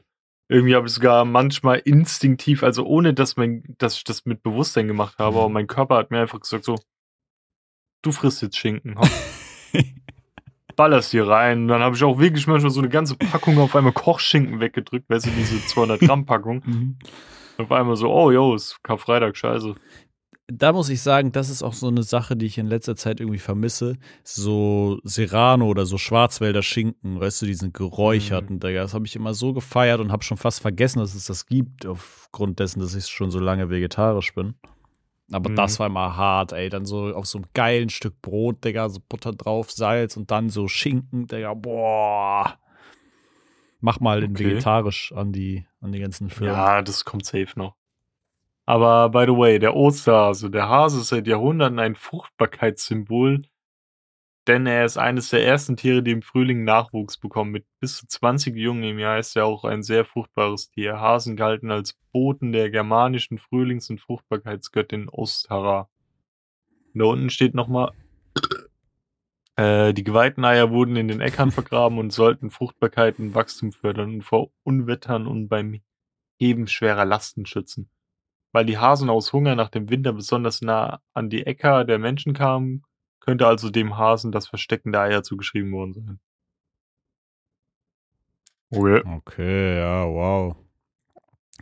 Irgendwie 0.50 0.74
habe 0.74 0.86
ich 0.86 0.94
sogar 0.94 1.26
manchmal 1.26 1.78
instinktiv, 1.78 2.62
also 2.62 2.86
ohne 2.86 3.12
dass, 3.12 3.36
mein, 3.36 3.64
dass 3.76 3.96
ich 3.96 4.04
das 4.04 4.24
mit 4.24 4.42
Bewusstsein 4.42 4.88
gemacht 4.88 5.18
habe, 5.18 5.32
mhm. 5.32 5.38
aber 5.38 5.48
mein 5.50 5.66
Körper 5.66 5.96
hat 5.96 6.10
mir 6.10 6.20
einfach 6.20 6.40
gesagt 6.40 6.64
so, 6.64 6.76
du 8.02 8.12
frisst 8.12 8.42
jetzt 8.42 8.56
Schinken. 8.56 8.96
Ballerst 10.76 11.10
hier 11.10 11.26
rein. 11.26 11.62
Und 11.62 11.68
dann 11.68 11.82
habe 11.82 11.96
ich 11.96 12.04
auch 12.04 12.18
wirklich 12.18 12.46
manchmal 12.46 12.70
so 12.70 12.80
eine 12.80 12.88
ganze 12.88 13.16
Packung 13.16 13.58
auf 13.58 13.74
einmal 13.74 13.92
Kochschinken 13.92 14.60
weggedrückt, 14.60 15.10
weißt 15.10 15.26
du, 15.26 15.30
diese 15.30 15.64
200 15.66 16.00
Gramm 16.00 16.24
Packung. 16.24 16.62
Mhm. 16.64 16.96
Auf 17.58 17.72
einmal 17.72 17.96
so, 17.96 18.08
oh, 18.08 18.30
yo, 18.30 18.54
ist 18.54 18.78
Karfreitag, 18.84 19.36
scheiße. 19.36 19.74
Da 20.50 20.72
muss 20.72 20.88
ich 20.88 21.02
sagen, 21.02 21.32
das 21.32 21.50
ist 21.50 21.62
auch 21.62 21.74
so 21.74 21.88
eine 21.88 22.04
Sache, 22.04 22.34
die 22.34 22.46
ich 22.46 22.56
in 22.56 22.68
letzter 22.68 22.96
Zeit 22.96 23.20
irgendwie 23.20 23.40
vermisse. 23.40 23.98
So 24.22 24.98
Serrano 25.02 25.66
oder 25.66 25.84
so 25.84 25.98
Schwarzwälder 25.98 26.62
Schinken, 26.62 27.20
weißt 27.20 27.42
du, 27.42 27.46
diesen 27.46 27.72
geräucherten, 27.72 28.56
mhm. 28.56 28.60
Das 28.60 28.94
habe 28.94 29.04
ich 29.04 29.16
immer 29.16 29.34
so 29.34 29.52
gefeiert 29.52 30.00
und 30.00 30.12
habe 30.12 30.22
schon 30.22 30.38
fast 30.38 30.60
vergessen, 30.60 31.00
dass 31.00 31.14
es 31.14 31.26
das 31.26 31.46
gibt, 31.46 31.84
aufgrund 31.84 32.60
dessen, 32.60 32.80
dass 32.80 32.94
ich 32.94 33.06
schon 33.08 33.30
so 33.30 33.40
lange 33.40 33.68
vegetarisch 33.68 34.32
bin. 34.34 34.54
Aber 35.30 35.50
mhm. 35.50 35.56
das 35.56 35.78
war 35.78 35.88
immer 35.88 36.16
hart, 36.16 36.52
ey. 36.52 36.68
Dann 36.68 36.86
so 36.86 37.14
auf 37.14 37.26
so 37.26 37.38
einem 37.38 37.46
geilen 37.54 37.90
Stück 37.90 38.20
Brot, 38.22 38.64
Digga, 38.64 38.88
so 38.88 39.00
Butter 39.06 39.32
drauf, 39.32 39.70
Salz 39.70 40.16
und 40.16 40.30
dann 40.30 40.48
so 40.48 40.68
Schinken, 40.68 41.26
Digga, 41.26 41.54
boah. 41.54 42.58
Mach 43.80 44.00
mal 44.00 44.20
den 44.20 44.32
okay. 44.32 44.44
vegetarisch 44.44 45.12
an 45.12 45.32
die, 45.32 45.66
an 45.80 45.92
die 45.92 46.00
ganzen 46.00 46.30
Firmen. 46.30 46.56
Ja, 46.56 46.82
das 46.82 47.04
kommt 47.04 47.26
safe 47.26 47.52
noch. 47.56 47.76
Aber 48.66 49.08
by 49.10 49.24
the 49.26 49.38
way, 49.38 49.58
der 49.58 49.76
Osterhase, 49.76 50.50
der 50.50 50.68
Hase 50.68 51.00
ist 51.00 51.08
seit 51.08 51.26
Jahrhunderten 51.26 51.78
ein 51.78 51.94
Fruchtbarkeitssymbol 51.94 53.42
denn 54.48 54.66
er 54.66 54.86
ist 54.86 54.96
eines 54.96 55.28
der 55.28 55.46
ersten 55.46 55.76
Tiere, 55.76 56.02
die 56.02 56.12
im 56.12 56.22
Frühling 56.22 56.64
Nachwuchs 56.64 57.18
bekommen. 57.18 57.50
Mit 57.50 57.66
bis 57.80 57.98
zu 57.98 58.06
20 58.06 58.56
Jungen 58.56 58.82
im 58.82 58.98
Jahr 58.98 59.18
ist 59.18 59.36
er 59.36 59.44
auch 59.44 59.64
ein 59.64 59.82
sehr 59.82 60.06
fruchtbares 60.06 60.70
Tier. 60.70 60.98
Hasen 60.98 61.36
galten 61.36 61.70
als 61.70 61.98
Boten 62.12 62.52
der 62.52 62.70
germanischen 62.70 63.38
Frühlings- 63.38 63.90
und 63.90 64.00
Fruchtbarkeitsgöttin 64.00 65.10
Ostara. 65.10 65.90
Da 66.94 67.04
unten 67.04 67.28
steht 67.28 67.54
nochmal, 67.54 67.92
äh, 69.56 69.92
die 69.92 70.04
geweihten 70.04 70.44
Eier 70.44 70.70
wurden 70.70 70.96
in 70.96 71.08
den 71.08 71.20
Äckern 71.20 71.50
vergraben 71.50 71.98
und 71.98 72.12
sollten 72.12 72.50
Fruchtbarkeit 72.50 73.18
und 73.18 73.34
Wachstum 73.34 73.72
fördern 73.72 74.14
und 74.14 74.22
vor 74.22 74.50
Unwettern 74.64 75.26
und 75.26 75.48
beim 75.48 75.80
Heben 76.40 76.66
schwerer 76.68 77.04
Lasten 77.04 77.44
schützen. 77.44 77.90
Weil 78.52 78.64
die 78.64 78.78
Hasen 78.78 79.10
aus 79.10 79.32
Hunger 79.34 79.56
nach 79.56 79.68
dem 79.68 79.90
Winter 79.90 80.14
besonders 80.14 80.62
nah 80.62 81.02
an 81.12 81.28
die 81.28 81.44
Äcker 81.44 81.84
der 81.84 81.98
Menschen 81.98 82.32
kamen, 82.32 82.84
könnte 83.28 83.46
also 83.46 83.68
dem 83.68 83.98
Hasen 83.98 84.32
das 84.32 84.48
Verstecken 84.48 84.90
der 84.90 85.02
Eier 85.02 85.22
zugeschrieben 85.22 85.70
worden 85.72 85.92
sein. 85.92 86.18
Okay. 88.70 89.02
Okay, 89.16 89.76
ja, 89.76 90.06
wow. 90.06 90.56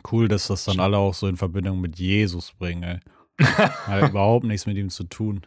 Cool, 0.09 0.29
dass 0.29 0.47
das 0.47 0.63
dann 0.63 0.79
alle 0.79 0.97
auch 0.97 1.13
so 1.13 1.27
in 1.27 1.35
Verbindung 1.35 1.81
mit 1.81 1.99
Jesus 1.99 2.53
bringen, 2.53 2.83
ey. 2.83 2.99
Hat 3.45 4.11
überhaupt 4.11 4.45
nichts 4.45 4.65
mit 4.65 4.77
ihm 4.77 4.89
zu 4.89 5.03
tun. 5.03 5.45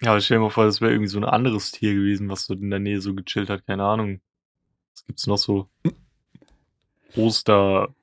Ja, 0.00 0.12
aber 0.12 0.20
stell 0.20 0.36
dir 0.38 0.42
mal 0.44 0.50
vor, 0.50 0.64
das 0.64 0.80
wäre 0.80 0.92
irgendwie 0.92 1.08
so 1.08 1.18
ein 1.18 1.24
anderes 1.24 1.72
Tier 1.72 1.92
gewesen, 1.92 2.28
was 2.28 2.44
so 2.44 2.54
in 2.54 2.70
der 2.70 2.78
Nähe 2.78 3.00
so 3.00 3.12
gechillt 3.12 3.50
hat, 3.50 3.66
keine 3.66 3.82
Ahnung. 3.82 4.20
Was 4.94 5.04
gibt's 5.06 5.26
noch 5.26 5.38
so? 5.38 5.68
Osterrabe. 7.16 7.94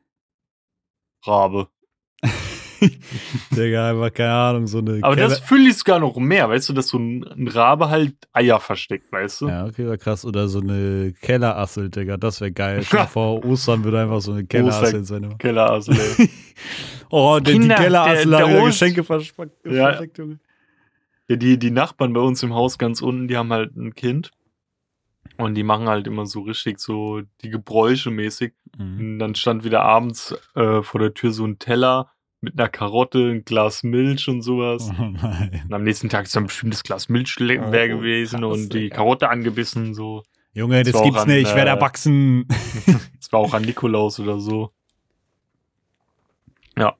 Digga, 3.56 3.90
einfach 3.90 4.14
keine 4.14 4.34
Ahnung, 4.34 4.68
so 4.68 4.80
eine. 4.80 5.00
Aber 5.02 5.16
Keller 5.16 5.30
das 5.30 5.40
fühle 5.40 5.70
ich 5.70 5.78
sogar 5.78 6.00
noch 6.00 6.16
mehr, 6.18 6.50
weißt 6.50 6.70
du, 6.70 6.74
dass 6.74 6.88
so 6.88 6.98
ein, 6.98 7.48
Rabe 7.48 7.90
halt 7.90 8.16
Eier 8.34 8.60
versteckt, 8.60 9.12
weißt 9.12 9.42
du? 9.42 9.48
Ja, 9.50 9.66
okay, 9.66 9.88
war 9.88 9.98
krass. 9.98 10.26
Oder 10.26 10.48
so 10.48 10.60
eine 10.60 11.14
Kellerassel, 11.22 11.90
Digga, 11.90 12.18
das 12.18 12.42
wäre 12.42 12.52
geil. 12.52 12.84
vor 13.10 13.44
Ostern 13.46 13.84
würde 13.84 14.02
einfach 14.02 14.22
so 14.22 14.32
eine 14.34 14.46
Kellerassel 14.46 15.04
sein. 15.04 15.38
Kellerassel, 15.38 15.96
ey. 15.96 16.30
oh, 17.10 17.40
der, 17.40 17.54
die 17.54 17.68
Kellerassel 17.68 18.36
hat 18.36 18.48
wieder 18.48 18.66
Geschenke 18.66 19.04
versteckt, 19.04 19.66
ja. 19.66 20.02
Junge. 20.18 20.40
Ja, 21.30 21.36
die, 21.36 21.60
die 21.60 21.72
Nachbarn 21.72 22.14
bei 22.14 22.22
uns 22.22 22.42
im 22.44 22.54
Haus 22.54 22.78
ganz 22.78 23.02
unten, 23.02 23.28
die 23.28 23.38
haben 23.38 23.52
halt 23.52 23.76
ein 23.76 23.94
Kind. 23.94 24.32
Und 25.38 25.56
die 25.56 25.64
machen 25.64 25.88
halt 25.88 26.08
immer 26.08 26.26
so 26.26 26.42
richtig 26.42 26.80
so 26.80 27.22
die 27.42 27.50
Gebräuche 27.50 28.10
mäßig. 28.10 28.54
Mhm. 28.78 29.00
Und 29.00 29.20
dann 29.20 29.36
stand 29.36 29.64
wieder 29.64 29.84
abends 29.84 30.36
äh, 30.56 30.82
vor 30.82 31.00
der 31.00 31.14
Tür 31.14 31.32
so 31.32 31.46
ein 31.46 31.60
Teller 31.60 32.12
mit 32.42 32.60
einer 32.60 32.70
Karotte, 32.70 33.32
ein 33.32 33.46
Glas 33.46 33.84
Milch 33.84 34.28
und 34.28 34.42
sowas. 34.42 34.90
Oh 35.00 35.04
nein. 35.04 35.64
Und 35.66 35.74
am 35.74 35.84
nächsten 35.84 36.10
Tag 36.10 36.26
ist 36.26 36.36
dann 36.36 36.46
bestimmt 36.46 36.74
das 36.74 36.84
Glas 36.84 37.10
Milch 37.10 37.40
leer 37.40 37.64
oh, 37.68 37.72
gewesen 37.72 38.42
krass, 38.42 38.54
und 38.54 38.74
die 38.74 38.90
Karotte 38.90 39.30
angebissen, 39.30 39.94
so. 39.94 40.24
Junge, 40.54 40.84
das, 40.84 40.94
das 40.94 41.04
gibt's 41.04 41.22
an, 41.22 41.28
nicht, 41.28 41.48
ich 41.48 41.56
werde 41.56 41.70
äh, 41.70 41.74
erwachsen. 41.74 42.48
das 43.20 43.32
war 43.32 43.40
auch 43.40 43.54
an 43.54 43.64
Nikolaus 43.64 44.20
oder 44.20 44.40
so. 44.40 44.72
Ja. 46.78 46.96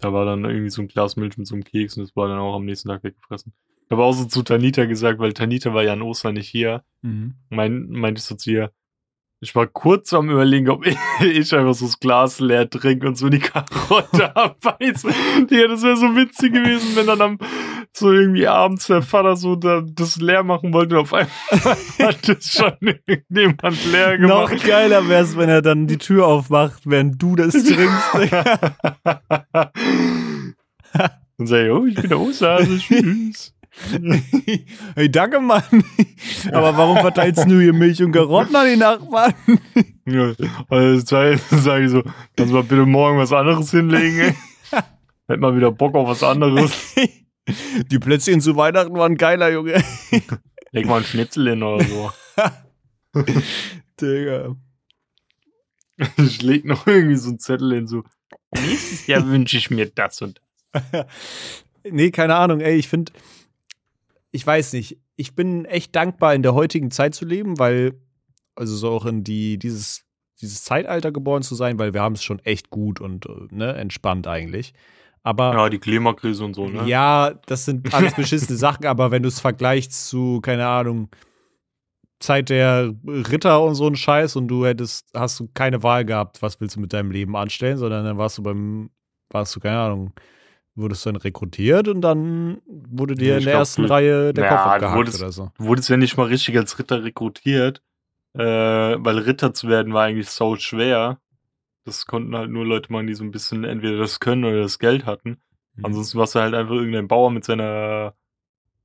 Da 0.00 0.12
war 0.12 0.24
dann 0.24 0.44
irgendwie 0.44 0.70
so 0.70 0.82
ein 0.82 0.88
Glas 0.88 1.16
Milch 1.16 1.38
mit 1.38 1.46
so 1.46 1.54
einem 1.54 1.64
Keks 1.64 1.96
und 1.96 2.04
das 2.04 2.16
war 2.16 2.28
dann 2.28 2.38
auch 2.38 2.54
am 2.54 2.64
nächsten 2.64 2.88
Tag 2.88 3.02
weggefressen. 3.04 3.52
Ich 3.86 3.92
habe 3.92 4.04
auch 4.04 4.12
so 4.12 4.26
zu 4.26 4.42
Tanita 4.42 4.84
gesagt, 4.84 5.18
weil 5.18 5.32
Tanita 5.32 5.72
war 5.72 5.82
ja 5.82 5.94
an 5.94 6.02
Ostern 6.02 6.34
nicht 6.34 6.48
hier. 6.48 6.84
Mhm. 7.02 7.34
Mein, 7.48 7.88
meinte 7.88 8.18
ich 8.18 8.24
so 8.24 8.34
zu 8.34 8.50
ihr, 8.50 8.72
ich 9.40 9.54
war 9.54 9.68
kurz 9.68 10.12
am 10.12 10.30
überlegen, 10.30 10.68
ob 10.68 10.84
ich, 11.20 11.54
einfach 11.54 11.74
so 11.74 11.86
das 11.86 12.00
Glas 12.00 12.40
leer 12.40 12.68
trinke 12.68 13.06
und 13.06 13.16
so 13.16 13.28
die 13.28 13.38
Karotte 13.38 14.34
abbeiße. 14.36 15.08
Ja, 15.50 15.68
das 15.68 15.82
wäre 15.82 15.96
so 15.96 16.16
witzig 16.16 16.52
gewesen, 16.52 16.96
wenn 16.96 17.06
dann 17.06 17.20
am, 17.20 17.38
so 17.92 18.12
irgendwie 18.12 18.46
abends 18.46 18.86
der 18.86 19.02
Vater 19.02 19.36
so 19.36 19.54
da, 19.56 19.82
das 19.84 20.16
leer 20.16 20.42
machen 20.42 20.72
wollte 20.72 20.96
und 20.96 21.02
auf 21.02 21.14
einmal 21.14 21.30
hat 22.00 22.28
das 22.28 22.52
schon 22.52 22.72
irgendjemand 22.80 23.84
leer 23.92 24.18
gemacht. 24.18 24.54
Noch 24.54 24.64
geiler 24.64 25.08
wäre 25.08 25.22
es, 25.22 25.36
wenn 25.36 25.48
er 25.48 25.62
dann 25.62 25.86
die 25.86 25.98
Tür 25.98 26.26
aufmacht, 26.26 26.82
während 26.84 27.22
du 27.22 27.36
das 27.36 27.52
trinkst. 27.52 28.14
und 31.36 31.46
sag 31.46 31.64
ich, 31.64 31.70
oh, 31.70 31.86
ich 31.86 31.94
bin 31.94 32.08
der 32.08 32.18
Osterhase, 32.18 32.78
tschüss. 32.78 33.54
hey, 34.94 35.10
danke, 35.10 35.40
Mann. 35.40 35.62
Aber 36.52 36.76
warum 36.76 36.98
verteilst 36.98 37.44
du 37.44 37.60
hier 37.60 37.72
Milch 37.72 38.02
und 38.02 38.12
Karotten 38.12 38.54
an 38.54 38.66
die 38.66 38.76
Nachbarn? 38.76 39.34
ja, 40.06 40.32
also 40.68 41.06
sage 41.56 41.84
ich 41.84 41.90
so, 41.90 42.02
kannst 42.36 42.52
du 42.52 42.56
mal 42.56 42.62
bitte 42.62 42.86
morgen 42.86 43.18
was 43.18 43.32
anderes 43.32 43.70
hinlegen, 43.70 44.18
ey? 44.18 44.34
Hätte 45.28 45.40
mal 45.40 45.56
wieder 45.56 45.70
Bock 45.70 45.94
auf 45.94 46.08
was 46.08 46.22
anderes. 46.22 46.94
Die 47.90 47.98
Plätzchen 47.98 48.40
zu 48.40 48.56
Weihnachten 48.56 48.96
waren 48.96 49.16
geiler, 49.16 49.50
Junge. 49.50 49.82
Leg 50.72 50.86
mal 50.86 50.98
ein 50.98 51.04
Schnitzel 51.04 51.50
hin 51.50 51.62
oder 51.62 51.84
so. 51.84 52.10
Digga. 54.00 54.56
Ich 56.18 56.42
leg 56.42 56.64
noch 56.64 56.86
irgendwie 56.86 57.16
so 57.16 57.30
einen 57.30 57.38
Zettel 57.38 57.74
hin, 57.74 57.86
so. 57.86 58.04
Nächstes 58.54 59.06
Jahr 59.06 59.26
wünsche 59.26 59.56
ich 59.56 59.70
mir 59.70 59.86
das 59.86 60.22
und 60.22 60.40
das. 60.72 61.06
nee, 61.90 62.10
keine 62.10 62.36
Ahnung, 62.36 62.60
ey, 62.60 62.76
ich 62.76 62.88
finde, 62.88 63.12
ich 64.30 64.46
weiß 64.46 64.74
nicht, 64.74 64.98
ich 65.16 65.34
bin 65.34 65.64
echt 65.64 65.94
dankbar, 65.96 66.34
in 66.34 66.42
der 66.42 66.54
heutigen 66.54 66.90
Zeit 66.90 67.14
zu 67.14 67.24
leben, 67.24 67.58
weil, 67.58 68.00
also 68.54 68.76
so 68.76 68.90
auch 68.90 69.06
in 69.06 69.24
die, 69.24 69.58
dieses, 69.58 70.04
dieses 70.40 70.62
Zeitalter 70.64 71.12
geboren 71.12 71.42
zu 71.42 71.54
sein, 71.54 71.78
weil 71.78 71.94
wir 71.94 72.02
haben 72.02 72.14
es 72.14 72.22
schon 72.22 72.38
echt 72.40 72.70
gut 72.70 73.00
und 73.00 73.26
ne, 73.52 73.74
entspannt 73.74 74.26
eigentlich. 74.26 74.74
Aber, 75.22 75.52
ja, 75.52 75.68
die 75.68 75.78
Klimakrise 75.78 76.44
und 76.44 76.54
so, 76.54 76.68
ne? 76.68 76.86
Ja, 76.86 77.34
das 77.46 77.64
sind 77.64 77.92
alles 77.92 78.14
beschissene 78.14 78.56
Sachen, 78.58 78.86
aber 78.86 79.10
wenn 79.10 79.22
du 79.22 79.28
es 79.28 79.40
vergleichst 79.40 80.08
zu, 80.08 80.40
keine 80.40 80.66
Ahnung, 80.66 81.08
Zeit 82.20 82.48
der 82.48 82.94
Ritter 83.06 83.62
und 83.62 83.74
so 83.74 83.86
ein 83.86 83.96
Scheiß 83.96 84.36
und 84.36 84.48
du 84.48 84.66
hättest, 84.66 85.08
hast 85.14 85.38
du 85.38 85.48
keine 85.54 85.82
Wahl 85.82 86.04
gehabt, 86.04 86.42
was 86.42 86.60
willst 86.60 86.76
du 86.76 86.80
mit 86.80 86.92
deinem 86.92 87.10
Leben 87.10 87.36
anstellen, 87.36 87.78
sondern 87.78 88.04
dann 88.04 88.18
warst 88.18 88.38
du 88.38 88.42
beim, 88.42 88.90
warst 89.30 89.54
du, 89.54 89.60
keine 89.60 89.78
Ahnung, 89.78 90.12
wurdest 90.78 91.04
dann 91.06 91.16
rekrutiert 91.16 91.88
und 91.88 92.00
dann 92.00 92.60
wurde 92.66 93.14
dir 93.14 93.36
ich 93.36 93.40
in 93.40 93.44
der 93.44 93.52
glaub, 93.52 93.60
ersten 93.60 93.84
Reihe 93.84 94.32
der 94.32 94.44
ja, 94.44 94.50
Kopf 94.50 94.66
abgehakt 94.66 94.96
wurdest, 94.96 95.20
oder 95.20 95.32
so. 95.32 95.50
Du 95.58 95.64
wurdest 95.64 95.88
ja 95.88 95.96
nicht 95.96 96.16
mal 96.16 96.26
richtig 96.26 96.56
als 96.56 96.78
Ritter 96.78 97.04
rekrutiert, 97.04 97.82
äh, 98.34 98.42
weil 98.42 99.18
Ritter 99.18 99.52
zu 99.54 99.68
werden 99.68 99.92
war 99.92 100.04
eigentlich 100.04 100.30
so 100.30 100.56
schwer. 100.56 101.20
Das 101.84 102.06
konnten 102.06 102.36
halt 102.36 102.50
nur 102.50 102.66
Leute 102.66 102.92
machen, 102.92 103.06
die 103.06 103.14
so 103.14 103.24
ein 103.24 103.30
bisschen 103.30 103.64
entweder 103.64 103.98
das 103.98 104.20
können 104.20 104.44
oder 104.44 104.60
das 104.60 104.78
Geld 104.78 105.06
hatten. 105.06 105.40
Mhm. 105.74 105.86
Ansonsten 105.86 106.18
warst 106.18 106.34
du 106.34 106.40
halt 106.40 106.54
einfach 106.54 106.74
irgendein 106.74 107.08
Bauer 107.08 107.30
mit 107.30 107.44
seiner 107.44 108.14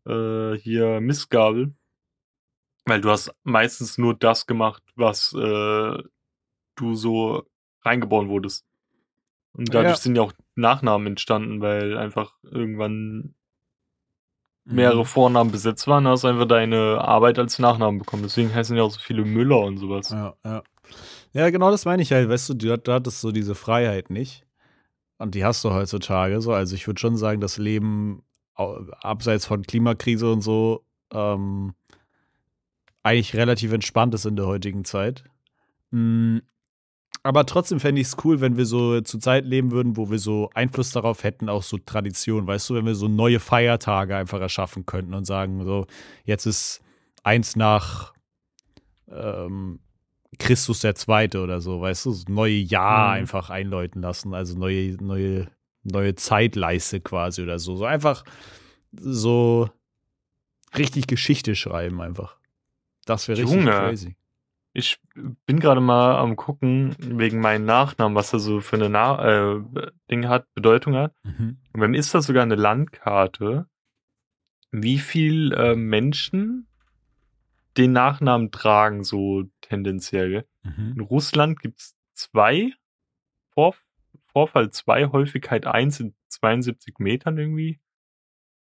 äh, 0.06 0.54
hier 0.58 1.02
Mistgabel. 1.02 1.74
Weil 2.86 3.02
du 3.02 3.10
hast 3.10 3.34
meistens 3.44 3.98
nur 3.98 4.14
das 4.14 4.46
gemacht, 4.46 4.84
was 4.96 5.34
äh, 5.34 5.98
du 6.76 6.96
so 6.96 7.48
reingeboren 7.82 8.30
wurdest. 8.30 8.66
Und 9.54 9.74
dadurch 9.74 9.96
ja. 9.96 9.96
sind 9.98 10.16
ja 10.16 10.24
auch 10.24 10.34
Nachnamen 10.56 11.08
entstanden, 11.08 11.62
weil 11.62 11.98
einfach 11.98 12.34
irgendwann 12.44 13.36
mehrere 14.66 15.00
mhm. 15.00 15.06
Vornamen 15.06 15.52
besetzt 15.52 15.88
waren, 15.88 16.08
hast 16.08 16.24
du 16.24 16.28
einfach 16.28 16.48
deine 16.48 17.00
Arbeit 17.00 17.38
als 17.38 17.60
Nachnamen 17.60 18.00
bekommen. 18.00 18.24
Deswegen 18.24 18.54
heißen 18.54 18.76
ja 18.76 18.84
auch 18.84 18.92
so 18.92 19.00
viele 19.00 19.26
Müller 19.26 19.60
und 19.60 19.78
sowas. 19.78 20.10
Ja, 20.10 20.36
ja. 20.46 20.64
Ja, 21.34 21.50
genau 21.50 21.72
das 21.72 21.86
meine 21.86 22.02
ich 22.02 22.12
halt. 22.12 22.30
Weißt 22.30 22.50
du, 22.50 22.54
du, 22.54 22.78
du 22.78 22.94
hattest 22.94 23.22
so 23.22 23.32
diese 23.32 23.56
Freiheit 23.56 24.10
nicht. 24.10 24.46
Und 25.18 25.36
die 25.36 25.44
hast 25.44 25.64
du 25.64 25.72
heutzutage 25.72 26.42
so. 26.42 26.54
Also 26.54 26.76
ich 26.76 26.86
würde 26.88 27.00
schon 27.00 27.18
sagen, 27.18 27.42
das 27.42 27.58
Leben 27.58 28.24
abseits 28.56 29.46
von 29.46 29.64
Klimakrise 29.64 30.32
und 30.32 30.42
so 30.42 30.86
ähm, 31.12 31.74
eigentlich 33.02 33.36
relativ 33.36 33.74
entspannt 33.74 34.14
ist 34.14 34.26
in 34.26 34.36
der 34.36 34.46
heutigen 34.46 34.86
Zeit. 34.86 35.24
Mhm. 35.92 36.44
Aber 37.26 37.46
trotzdem 37.46 37.80
fände 37.80 38.02
ich 38.02 38.08
es 38.08 38.18
cool, 38.26 38.42
wenn 38.42 38.58
wir 38.58 38.66
so 38.66 39.00
zur 39.00 39.22
Zeit 39.22 39.46
leben 39.46 39.72
würden, 39.72 39.96
wo 39.96 40.12
wir 40.12 40.20
so 40.20 40.50
Einfluss 40.54 40.92
darauf 40.92 41.24
hätten, 41.24 41.48
auch 41.48 41.64
so 41.64 41.78
Tradition, 41.78 42.46
weißt 42.46 42.70
du, 42.70 42.76
wenn 42.76 42.86
wir 42.86 42.96
so 42.96 43.08
neue 43.08 43.40
Feiertage 43.40 44.18
einfach 44.18 44.42
erschaffen 44.42 44.86
könnten 44.86 45.14
und 45.14 45.24
sagen, 45.24 45.64
so, 45.64 45.88
jetzt 46.26 46.46
ist 46.46 46.82
eins 47.24 47.56
nach 47.56 48.14
ähm, 49.10 49.80
Christus 50.38 50.82
der 50.82 50.96
Zweite 50.96 51.42
oder 51.42 51.62
so, 51.62 51.80
weißt 51.80 52.08
du, 52.08 52.12
so 52.12 52.26
neue 52.28 52.56
Jahr 52.56 53.12
mhm. 53.12 53.22
einfach 53.22 53.50
einläuten 53.50 54.02
lassen, 54.02 54.34
also 54.34 54.58
neue, 54.58 54.98
neue, 55.02 55.48
neue 55.84 56.16
Zeitleiste 56.16 57.00
quasi 57.00 57.42
oder 57.42 57.58
so. 57.58 57.78
So 57.78 57.86
einfach 57.86 58.26
so 58.92 59.70
richtig 60.78 61.08
Geschichte 61.08 61.56
schreiben 61.56 62.02
einfach. 62.02 62.38
Das 63.06 63.30
wäre 63.30 63.42
richtig 63.42 63.64
crazy. 63.64 64.16
Ich 64.76 65.00
bin 65.46 65.60
gerade 65.60 65.82
mal 65.82 66.18
am 66.18 66.36
gucken 66.36 66.96
wegen 67.00 67.40
meinen 67.40 67.66
Nachnamen, 67.66 68.16
was 68.16 68.34
er 68.34 68.40
so 68.40 68.60
für 68.60 68.76
eine 68.76 68.90
Na 68.90 69.56
äh, 69.56 69.64
Ding 70.10 70.28
hat, 70.28 70.52
Bedeutung 70.56 70.96
hat. 70.96 71.14
Mhm. 71.24 71.58
Und 71.74 71.80
dann 71.80 71.94
ist 71.94 72.14
das 72.16 72.26
sogar 72.26 72.42
eine 72.42 72.56
Landkarte, 72.56 73.68
wie 74.72 74.98
viel 74.98 75.54
äh, 75.54 75.76
Menschen 75.76 76.68
den 77.78 77.92
Nachnamen 77.92 78.52
tragen, 78.52 79.04
so 79.04 79.44
tendenziell. 79.62 80.48
Mhm. 80.64 80.94
In 80.96 81.02
Russland 81.02 81.60
gibt 81.60 81.80
es 81.80 81.96
zwei, 82.14 82.72
Vor 83.52 83.76
Vorfall 84.26 84.72
zwei, 84.72 85.08
Häufigkeit 85.08 85.68
eins 85.68 86.00
in 86.00 86.16
72 86.30 86.98
Metern 86.98 87.38
irgendwie. 87.38 87.80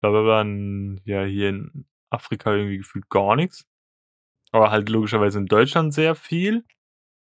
Da 0.01 0.11
war 0.11 0.23
dann 0.25 0.99
ja 1.05 1.23
hier 1.23 1.49
in 1.49 1.85
Afrika 2.09 2.51
irgendwie 2.51 2.77
gefühlt 2.77 3.09
gar 3.09 3.35
nichts. 3.35 3.67
Aber 4.51 4.71
halt 4.71 4.89
logischerweise 4.89 5.39
in 5.39 5.45
Deutschland 5.45 5.93
sehr 5.93 6.15
viel, 6.15 6.65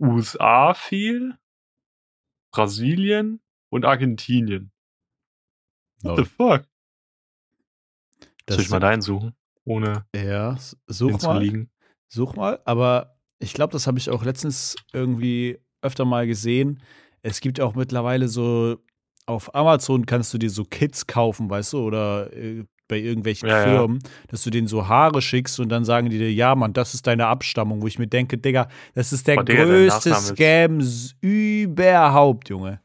USA 0.01 0.75
viel, 0.75 1.37
Brasilien 2.53 3.41
und 3.71 3.85
Argentinien. 3.85 4.71
What 6.03 6.19
the 6.19 6.25
fuck? 6.25 6.65
Das 8.47 8.57
Soll 8.57 8.65
ich 8.65 8.71
mal 8.71 8.81
deinen 8.81 9.03
suchen? 9.03 9.35
Ohne 9.65 10.07
ja, 10.15 10.57
such 10.87 11.23
mal. 11.23 11.67
Such 12.09 12.37
mal, 12.37 12.61
aber 12.65 13.19
ich 13.41 13.53
glaube, 13.53 13.73
das 13.73 13.89
habe 13.89 13.99
ich 13.99 14.11
auch 14.11 14.25
letztens 14.25 14.77
irgendwie 14.93 15.59
öfter 15.83 16.05
mal 16.05 16.27
gesehen. 16.27 16.81
Es 17.23 17.41
gibt 17.41 17.61
auch 17.61 17.75
mittlerweile 17.75 18.29
so 18.29 18.79
auf 19.27 19.55
Amazon 19.55 20.07
kannst 20.07 20.33
du 20.33 20.39
dir 20.39 20.51
so 20.51 20.65
Kits 20.65 21.07
kaufen, 21.07 21.51
weißt 21.51 21.73
du, 21.73 21.79
oder 21.81 22.33
äh, 22.33 22.65
bei 22.89 22.99
irgendwelchen 22.99 23.49
ja, 23.49 23.63
Firmen, 23.63 23.99
ja. 24.03 24.11
dass 24.29 24.43
du 24.45 24.51
denen 24.51 24.69
so 24.69 24.89
Haare 24.89 25.23
schickst 25.23 25.61
und 25.61 25.69
dann 25.69 25.85
sagen 25.85 26.11
die 26.11 26.19
dir, 26.19 26.33
ja, 26.33 26.55
Mann, 26.55 26.73
das 26.73 26.95
ist 26.95 27.07
deine 27.07 27.27
Abstammung, 27.27 27.83
wo 27.83 27.87
ich 27.87 27.99
mir 27.99 28.07
denke, 28.07 28.39
Digga, 28.39 28.69
das 28.95 29.13
ist 29.13 29.27
der 29.27 29.39
oh, 29.39 29.43
Digga, 29.43 29.65
größte 29.65 30.15
Scam 30.15 30.81
überhaupt, 31.21 32.49
Junge. 32.49 32.81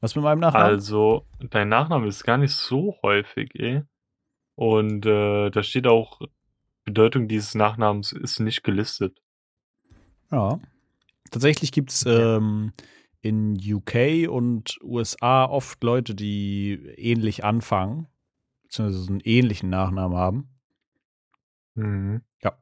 Was 0.00 0.14
mit 0.14 0.24
meinem 0.24 0.40
Nachnamen? 0.40 0.68
Also, 0.68 1.24
dein 1.50 1.68
Nachname 1.68 2.06
ist 2.06 2.24
gar 2.24 2.36
nicht 2.36 2.52
so 2.52 2.96
häufig, 3.02 3.54
eh. 3.54 3.82
Und 4.54 5.06
äh, 5.06 5.50
da 5.50 5.62
steht 5.62 5.86
auch, 5.86 6.20
Bedeutung 6.84 7.28
dieses 7.28 7.54
Nachnamens 7.54 8.12
ist 8.12 8.40
nicht 8.40 8.62
gelistet. 8.62 9.18
Ja. 10.30 10.58
Tatsächlich 11.30 11.72
gibt 11.72 11.90
es 11.90 12.04
ähm, 12.06 12.72
in 13.22 13.56
UK 13.56 14.28
und 14.28 14.78
USA 14.82 15.46
oft 15.46 15.82
Leute, 15.82 16.14
die 16.14 16.74
ähnlich 16.96 17.42
anfangen, 17.42 18.06
beziehungsweise 18.74 19.08
einen 19.08 19.20
ähnlichen 19.20 19.70
Nachnamen 19.70 20.18
haben. 20.18 20.48
Mhm. 21.74 22.22
Ja. 22.42 22.52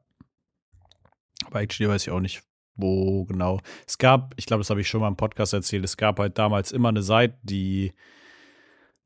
Aber 1.45 1.65
HD 1.65 1.87
weiß 1.87 2.03
ich 2.03 2.11
auch 2.11 2.19
nicht, 2.19 2.43
wo 2.75 3.25
genau. 3.25 3.59
Es 3.87 3.97
gab, 3.97 4.33
ich 4.37 4.45
glaube, 4.45 4.61
das 4.61 4.69
habe 4.69 4.81
ich 4.81 4.87
schon 4.87 5.01
mal 5.01 5.07
im 5.07 5.15
Podcast 5.15 5.53
erzählt, 5.53 5.83
es 5.83 5.97
gab 5.97 6.19
halt 6.19 6.37
damals 6.37 6.71
immer 6.71 6.89
eine 6.89 7.03
Seite, 7.03 7.37
die 7.43 7.93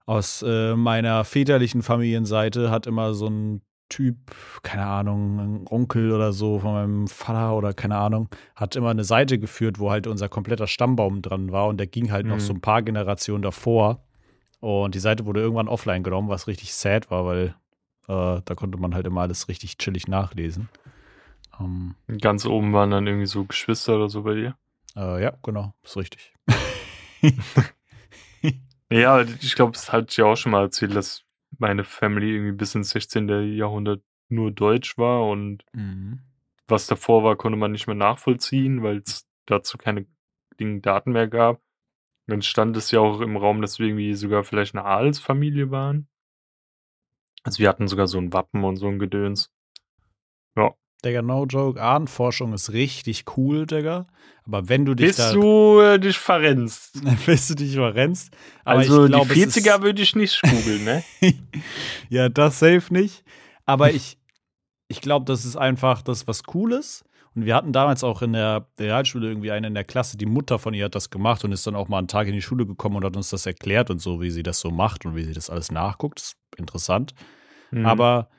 aus 0.05 0.43
äh, 0.47 0.75
meiner 0.75 1.25
väterlichen 1.25 1.81
Familienseite 1.81 2.71
hat 2.71 2.87
immer 2.87 3.13
so 3.13 3.27
ein 3.27 3.61
Typ, 3.89 4.35
keine 4.63 4.85
Ahnung, 4.85 5.39
ein 5.39 5.65
Onkel 5.69 6.11
oder 6.11 6.33
so 6.33 6.59
von 6.59 6.73
meinem 6.73 7.07
Vater 7.07 7.55
oder 7.55 7.73
keine 7.73 7.95
Ahnung, 7.95 8.27
hat 8.53 8.75
immer 8.75 8.89
eine 8.89 9.05
Seite 9.05 9.39
geführt, 9.39 9.79
wo 9.79 9.91
halt 9.91 10.07
unser 10.07 10.27
kompletter 10.27 10.67
Stammbaum 10.67 11.21
dran 11.21 11.53
war 11.53 11.67
und 11.67 11.77
der 11.77 11.87
ging 11.87 12.11
halt 12.11 12.25
mhm. 12.25 12.33
noch 12.33 12.39
so 12.41 12.53
ein 12.53 12.59
paar 12.59 12.81
Generationen 12.81 13.41
davor. 13.41 14.06
Und 14.67 14.95
die 14.95 14.99
Seite 14.99 15.25
wurde 15.25 15.39
irgendwann 15.39 15.69
offline 15.69 16.03
genommen, 16.03 16.27
was 16.27 16.47
richtig 16.47 16.73
sad 16.73 17.09
war, 17.09 17.25
weil 17.25 17.55
äh, 18.09 18.41
da 18.43 18.53
konnte 18.53 18.77
man 18.77 18.93
halt 18.93 19.07
immer 19.07 19.21
alles 19.21 19.47
richtig 19.47 19.77
chillig 19.77 20.09
nachlesen. 20.09 20.67
Ähm, 21.57 21.95
Ganz 22.19 22.45
oben 22.45 22.73
waren 22.73 22.91
dann 22.91 23.07
irgendwie 23.07 23.27
so 23.27 23.45
Geschwister 23.45 23.95
oder 23.95 24.09
so 24.09 24.23
bei 24.23 24.33
dir? 24.33 24.57
Äh, 24.93 25.23
ja, 25.23 25.31
genau, 25.41 25.73
ist 25.85 25.95
richtig. 25.95 26.33
ja, 28.91 29.21
ich 29.21 29.55
glaube, 29.55 29.71
es 29.71 29.93
hat 29.93 30.17
ja 30.17 30.25
auch 30.25 30.35
schon 30.35 30.51
mal 30.51 30.63
erzählt, 30.63 30.93
dass 30.93 31.23
meine 31.57 31.85
Family 31.85 32.35
irgendwie 32.35 32.57
bis 32.57 32.75
ins 32.75 32.89
16. 32.89 33.53
Jahrhundert 33.55 34.01
nur 34.27 34.51
Deutsch 34.51 34.97
war 34.97 35.29
und 35.29 35.63
mhm. 35.71 36.19
was 36.67 36.87
davor 36.87 37.23
war, 37.23 37.37
konnte 37.37 37.57
man 37.57 37.71
nicht 37.71 37.87
mehr 37.87 37.95
nachvollziehen, 37.95 38.83
weil 38.83 38.97
es 38.97 39.25
dazu 39.45 39.77
keine 39.77 40.07
Daten 40.59 41.13
mehr 41.13 41.29
gab. 41.29 41.61
Dann 42.27 42.41
stand 42.41 42.75
es 42.75 42.91
ja 42.91 42.99
auch 42.99 43.21
im 43.21 43.37
Raum, 43.37 43.61
dass 43.61 43.79
wir 43.79 43.87
irgendwie 43.87 44.13
sogar 44.13 44.43
vielleicht 44.43 44.75
eine 44.75 44.85
Adelsfamilie 44.85 45.71
waren. 45.71 46.07
Also 47.43 47.59
wir 47.59 47.69
hatten 47.69 47.87
sogar 47.87 48.07
so 48.07 48.17
ein 48.17 48.33
Wappen 48.33 48.63
und 48.65 48.75
so 48.75 48.87
ein 48.87 48.99
Gedöns. 48.99 49.49
Ja. 50.57 50.73
Digga, 51.05 51.21
no 51.21 51.45
joke, 51.45 51.81
Ahnenforschung 51.81 52.53
ist 52.53 52.73
richtig 52.73 53.37
cool, 53.37 53.65
Digga. 53.65 54.07
Aber 54.45 54.67
wenn 54.67 54.83
du 54.83 54.95
dich 54.95 55.15
Bis 55.15 55.31
du 55.31 55.79
äh, 55.79 55.99
dich 55.99 56.17
verrennst. 56.17 57.01
Bis 57.25 57.47
du 57.47 57.55
dich 57.55 57.75
verrennst. 57.75 58.35
Aber 58.65 58.79
also 58.79 59.05
glaub, 59.05 59.29
die 59.29 59.45
40er 59.45 59.81
würde 59.81 60.01
ich 60.01 60.15
nicht 60.15 60.41
googeln, 60.41 60.83
ne? 60.83 61.03
ja, 62.09 62.27
das 62.27 62.59
safe 62.59 62.93
nicht. 62.93 63.23
Aber 63.65 63.91
ich, 63.93 64.17
ich 64.89 64.99
glaube, 64.99 65.25
das 65.25 65.45
ist 65.45 65.55
einfach 65.55 66.01
das 66.01 66.27
was 66.27 66.43
Cooles. 66.43 67.05
Und 67.37 67.45
wir 67.45 67.53
hatten 67.53 67.71
damals 67.71 68.03
auch 68.03 68.23
in 68.23 68.33
der 68.33 68.65
Realschule 68.79 69.27
irgendwie 69.27 69.51
eine 69.51 69.67
in 69.67 69.75
der 69.75 69.83
Klasse, 69.83 70.17
die 70.17 70.25
Mutter 70.25 70.57
von 70.57 70.73
ihr 70.73 70.85
hat 70.85 70.95
das 70.95 71.11
gemacht 71.11 71.45
und 71.45 71.51
ist 71.51 71.67
dann 71.67 71.75
auch 71.75 71.87
mal 71.87 71.99
einen 71.99 72.07
Tag 72.07 72.25
in 72.25 72.33
die 72.33 72.41
Schule 72.41 72.65
gekommen 72.65 72.95
und 72.95 73.05
hat 73.05 73.15
uns 73.15 73.29
das 73.29 73.45
erklärt 73.45 73.91
und 73.91 73.99
so, 73.99 74.19
wie 74.21 74.31
sie 74.31 74.41
das 74.41 74.59
so 74.59 74.71
macht 74.71 75.05
und 75.05 75.15
wie 75.15 75.23
sie 75.23 75.33
das 75.33 75.51
alles 75.51 75.71
nachguckt. 75.71 76.17
Das 76.17 76.25
ist 76.29 76.37
interessant. 76.57 77.13
Mhm. 77.69 77.85
Aber 77.85 78.29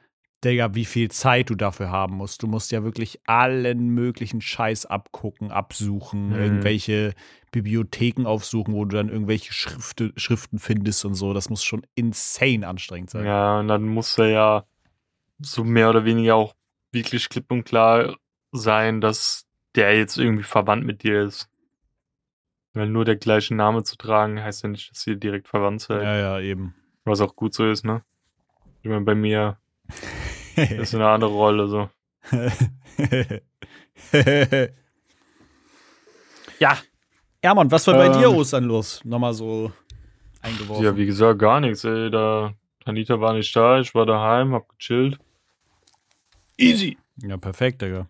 Digga, 0.45 0.75
wie 0.75 0.85
viel 0.85 1.13
Zeit 1.13 1.49
du 1.49 1.55
dafür 1.55 1.91
haben 1.91 2.17
musst. 2.17 2.43
Du 2.43 2.49
musst 2.49 2.73
ja 2.73 2.83
wirklich 2.83 3.21
allen 3.25 3.91
möglichen 3.91 4.41
Scheiß 4.41 4.87
abgucken, 4.87 5.53
absuchen, 5.53 6.31
mhm. 6.31 6.35
irgendwelche 6.35 7.15
Bibliotheken 7.53 8.27
aufsuchen, 8.27 8.75
wo 8.75 8.85
du 8.85 8.97
dann 8.97 9.11
irgendwelche 9.11 9.53
Schrifte, 9.53 10.13
Schriften 10.17 10.59
findest 10.59 11.05
und 11.05 11.15
so. 11.15 11.35
Das 11.35 11.51
muss 11.51 11.63
schon 11.63 11.87
insane 11.95 12.67
anstrengend 12.67 13.11
sein. 13.11 13.27
Ja, 13.27 13.61
und 13.61 13.69
dann 13.69 13.85
muss 13.85 14.19
er 14.19 14.27
ja 14.27 14.65
so 15.39 15.63
mehr 15.63 15.89
oder 15.89 16.05
weniger 16.05 16.35
auch 16.35 16.57
wirklich 16.91 17.29
klipp 17.29 17.53
und 17.53 17.63
klar 17.63 18.17
sein, 18.53 19.01
dass 19.01 19.47
der 19.75 19.97
jetzt 19.97 20.19
irgendwie 20.19 20.45
verwandt 20.45 20.85
mit 20.85 21.03
dir 21.03 21.23
ist. 21.23 21.49
Weil 22.75 22.89
nur 22.89 23.05
der 23.05 23.17
gleiche 23.17 23.55
Name 23.55 23.83
zu 23.83 23.97
tragen, 23.97 24.43
heißt 24.43 24.63
ja 24.63 24.69
nicht, 24.69 24.91
dass 24.91 25.07
ihr 25.07 25.17
direkt 25.17 25.49
verwandt 25.49 25.81
seid. 25.83 26.03
Ja, 26.03 26.17
ja, 26.17 26.41
eben. 26.41 26.75
Was 27.05 27.21
auch 27.21 27.35
gut 27.35 27.55
so 27.55 27.69
ist, 27.69 27.85
ne? 27.85 28.03
Ich 28.83 28.89
meine, 28.89 29.05
bei 29.05 29.15
mir 29.15 29.59
ist 30.57 30.95
eine 30.95 31.09
andere 31.09 31.31
Rolle 31.31 31.69
so. 31.69 31.91
ja. 36.59 36.79
Ermann, 37.41 37.71
was 37.71 37.87
war 37.87 37.95
bei 37.95 38.07
ähm, 38.07 38.13
dir 38.15 38.31
Ostern 38.33 38.65
los? 38.65 39.05
Nochmal 39.05 39.33
so 39.33 39.73
eingeworfen. 40.43 40.85
Ja, 40.85 40.97
wie 40.97 41.07
gesagt, 41.07 41.39
gar 41.39 41.61
nichts, 41.61 41.85
ey. 41.85 42.11
Da, 42.11 42.53
Tanita 42.85 43.21
war 43.21 43.33
nicht 43.33 43.55
da, 43.55 43.79
ich 43.81 43.95
war 43.95 44.07
daheim, 44.07 44.53
hab 44.55 44.69
gechillt. 44.71 45.19
Easy. 46.57 46.99
Ja, 47.23 47.37
perfekt, 47.37 47.83
Digga. 47.83 48.09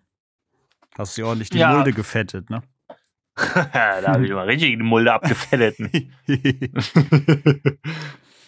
Hast 0.99 1.17
du 1.17 1.25
ordentlich 1.27 1.51
die 1.51 1.59
ja. 1.59 1.73
Mulde 1.73 1.93
gefettet, 1.93 2.51
ne? 2.51 2.63
da 3.37 4.03
habe 4.15 4.27
ich 4.27 4.33
mal 4.33 4.47
richtig 4.47 4.71
die 4.71 4.83
Mulde 4.83 5.13
abgefettet. 5.13 5.79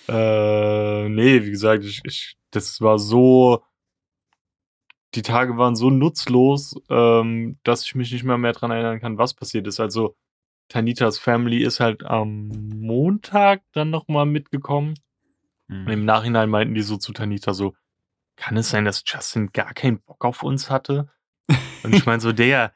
äh, 0.09 1.09
nee, 1.09 1.45
wie 1.45 1.51
gesagt, 1.51 1.85
ich, 1.85 2.01
ich, 2.05 2.37
das 2.51 2.81
war 2.81 2.99
so 2.99 3.63
die 5.15 5.23
Tage 5.23 5.57
waren 5.57 5.75
so 5.75 5.91
nutzlos, 5.91 6.77
ähm, 6.89 7.59
dass 7.65 7.85
ich 7.85 7.95
mich 7.95 8.13
nicht 8.13 8.25
mehr 8.25 8.39
mehr 8.39 8.53
dran 8.53 8.71
erinnern 8.71 9.01
kann, 9.01 9.19
was 9.19 9.35
passiert 9.35 9.67
ist. 9.67 9.81
Also 9.81 10.17
Tanitas 10.69 11.19
Family 11.19 11.65
ist 11.65 11.81
halt 11.81 12.05
am 12.05 12.49
Montag 12.49 13.63
dann 13.73 13.91
nochmal 13.91 14.27
mitgekommen. 14.27 14.95
Mhm. 15.67 15.87
Und 15.87 15.93
im 15.93 16.05
Nachhinein 16.05 16.49
meinten 16.49 16.75
die 16.75 16.83
so 16.83 16.97
zu 16.97 17.13
Tanita 17.13 17.55
so, 17.55 17.75
kann 18.37 18.57
es 18.57 18.71
sein, 18.71 18.85
dass 18.85 19.03
Justin 19.05 19.51
gar 19.53 19.75
keinen 19.75 20.01
Bock 20.01 20.25
auf 20.25 20.43
uns 20.43 20.71
hatte? 20.71 21.09
Und 21.83 21.95
ich 21.95 22.07
meine 22.07 22.21
so, 22.21 22.33
der, 22.33 22.73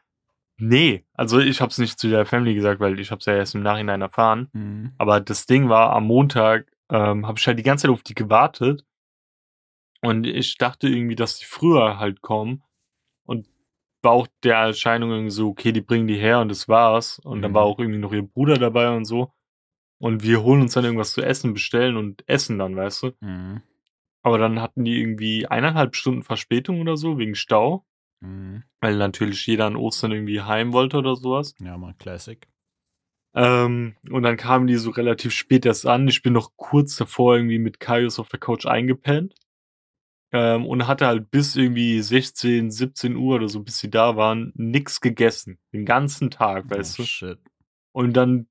nee, 0.56 1.04
also 1.14 1.38
ich 1.40 1.60
habe 1.60 1.70
es 1.70 1.78
nicht 1.78 1.98
zu 1.98 2.08
der 2.08 2.26
Family 2.26 2.54
gesagt, 2.54 2.80
weil 2.80 2.98
ich 3.00 3.10
habe 3.10 3.20
es 3.20 3.26
ja 3.26 3.34
erst 3.34 3.54
im 3.54 3.62
Nachhinein 3.62 4.00
erfahren. 4.00 4.48
Mhm. 4.52 4.92
Aber 4.98 5.20
das 5.20 5.46
Ding 5.46 5.68
war, 5.68 5.92
am 5.92 6.06
Montag 6.06 6.70
ähm, 6.90 7.26
habe 7.26 7.38
ich 7.38 7.46
halt 7.46 7.58
die 7.58 7.62
ganze 7.62 7.82
Zeit 7.82 7.90
auf 7.90 8.02
die 8.02 8.14
gewartet 8.14 8.84
und 10.04 10.26
ich 10.26 10.58
dachte 10.58 10.86
irgendwie, 10.86 11.14
dass 11.14 11.38
die 11.38 11.46
früher 11.46 11.98
halt 11.98 12.20
kommen. 12.20 12.62
Und 13.24 13.48
war 14.02 14.12
auch 14.12 14.28
der 14.42 14.56
Erscheinung 14.56 15.10
irgendwie 15.10 15.30
so, 15.30 15.48
okay, 15.48 15.72
die 15.72 15.80
bringen 15.80 16.06
die 16.06 16.18
her 16.18 16.40
und 16.40 16.50
das 16.50 16.68
war's. 16.68 17.18
Und 17.20 17.38
mhm. 17.38 17.42
dann 17.42 17.54
war 17.54 17.64
mhm. 17.64 17.72
auch 17.72 17.78
irgendwie 17.78 18.00
noch 18.00 18.12
ihr 18.12 18.22
Bruder 18.22 18.58
dabei 18.58 18.94
und 18.94 19.06
so. 19.06 19.32
Und 19.98 20.22
wir 20.22 20.42
holen 20.42 20.60
uns 20.60 20.74
dann 20.74 20.84
irgendwas 20.84 21.14
zu 21.14 21.22
essen, 21.22 21.54
bestellen 21.54 21.96
und 21.96 22.22
essen 22.28 22.58
dann, 22.58 22.76
weißt 22.76 23.02
du? 23.04 23.12
Mhm. 23.20 23.62
Aber 24.22 24.36
dann 24.36 24.60
hatten 24.60 24.84
die 24.84 25.00
irgendwie 25.00 25.46
eineinhalb 25.46 25.96
Stunden 25.96 26.22
Verspätung 26.22 26.82
oder 26.82 26.98
so, 26.98 27.16
wegen 27.16 27.34
Stau. 27.34 27.86
Mhm. 28.20 28.64
Weil 28.80 28.96
natürlich 28.96 29.46
jeder 29.46 29.66
an 29.66 29.76
Ostern 29.76 30.12
irgendwie 30.12 30.40
heim 30.40 30.72
wollte 30.72 30.98
oder 30.98 31.16
sowas. 31.16 31.54
Ja, 31.60 31.76
mal 31.76 31.94
Classic. 31.94 32.46
Ähm, 33.34 33.96
und 34.10 34.22
dann 34.22 34.36
kamen 34.36 34.66
die 34.66 34.76
so 34.76 34.90
relativ 34.90 35.32
spät 35.32 35.66
erst 35.66 35.86
an. 35.86 36.06
Ich 36.06 36.22
bin 36.22 36.32
noch 36.32 36.52
kurz 36.56 36.96
davor 36.96 37.36
irgendwie 37.36 37.58
mit 37.58 37.80
Kaius 37.80 38.18
auf 38.18 38.28
der 38.28 38.38
Couch 38.38 38.66
eingepennt. 38.66 39.34
Ähm, 40.32 40.66
und 40.66 40.86
hatte 40.86 41.06
halt 41.06 41.30
bis 41.30 41.54
irgendwie 41.54 42.00
16, 42.00 42.70
17 42.70 43.16
Uhr 43.16 43.36
oder 43.36 43.48
so, 43.48 43.62
bis 43.62 43.78
sie 43.78 43.90
da 43.90 44.16
waren, 44.16 44.52
nix 44.56 45.00
gegessen. 45.00 45.58
Den 45.72 45.84
ganzen 45.84 46.30
Tag, 46.30 46.66
oh, 46.66 46.70
weißt 46.74 46.98
du? 46.98 47.04
Shit. 47.04 47.38
Und 47.92 48.14
dann 48.14 48.48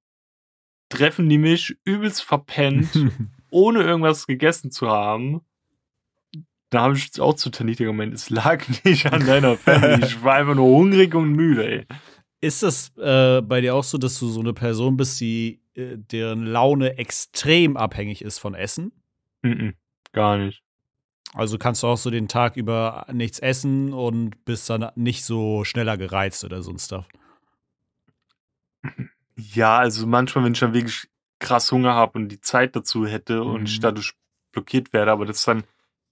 treffen 0.90 1.28
die 1.28 1.38
mich 1.38 1.76
übelst 1.84 2.24
verpennt, 2.24 2.90
ohne 3.50 3.84
irgendwas 3.84 4.28
gegessen 4.28 4.72
zu 4.72 4.90
haben. 4.90 5.42
Da 6.74 6.82
habe 6.82 6.98
ich 6.98 7.20
auch 7.20 7.36
zu 7.36 7.50
Tanita 7.50 7.84
gemeint, 7.84 8.14
es 8.14 8.30
lag 8.30 8.66
nicht 8.84 9.12
an 9.12 9.26
deiner 9.26 9.58
Family. 9.58 10.06
ich 10.06 10.24
war 10.24 10.36
einfach 10.36 10.56
nur 10.56 10.68
hungrig 10.68 11.14
und 11.16 11.32
müde, 11.34 11.68
ey. 11.68 11.86
Ist 12.42 12.64
das 12.64 12.92
äh, 12.98 13.42
bei 13.42 13.62
dir 13.62 13.76
auch 13.76 13.84
so, 13.84 13.98
dass 13.98 14.20
du 14.20 14.28
so 14.28 14.42
eine 14.42 14.54
Person 14.54 14.98
bist, 14.98 15.20
die 15.22 15.62
äh, 15.76 15.98
deren 15.98 16.46
Laune 16.46 16.98
extrem 16.98 17.78
abhängig 17.78 18.22
ist 18.22 18.40
von 18.40 18.54
Essen? 18.54 18.92
Mm, 19.44 19.48
-mm 19.48 19.74
gar 20.14 20.38
nicht. 20.38 20.64
Also 21.34 21.58
kannst 21.58 21.84
du 21.84 21.88
auch 21.88 21.98
so 21.98 22.12
den 22.12 22.28
Tag 22.28 22.56
über 22.56 23.08
nichts 23.12 23.40
essen 23.40 23.92
und 23.92 24.46
bist 24.46 24.70
dann 24.70 24.92
nicht 24.96 25.26
so 25.26 25.66
schneller 25.66 25.98
gereizt 25.98 26.44
oder 26.44 26.62
so 26.62 26.72
ein 26.72 26.80
Stuff. 26.80 27.08
Ja, 29.36 29.80
also 29.80 30.06
manchmal, 30.06 30.46
wenn 30.46 30.54
ich 30.54 30.60
dann 30.60 30.74
wirklich 30.74 31.10
krass 31.40 31.72
Hunger 31.72 31.96
habe 31.96 32.20
und 32.20 32.30
die 32.30 32.40
Zeit 32.40 32.76
dazu 32.76 33.08
hätte 33.08 33.44
mhm. 33.44 33.50
und 33.50 33.70
ich 33.70 33.80
mhm. 33.80 33.82
dadurch 33.82 34.14
blockiert 34.52 34.94
werde, 34.94 35.12
aber 35.12 35.26
das 35.26 35.38
ist 35.38 35.48
dann 35.48 35.64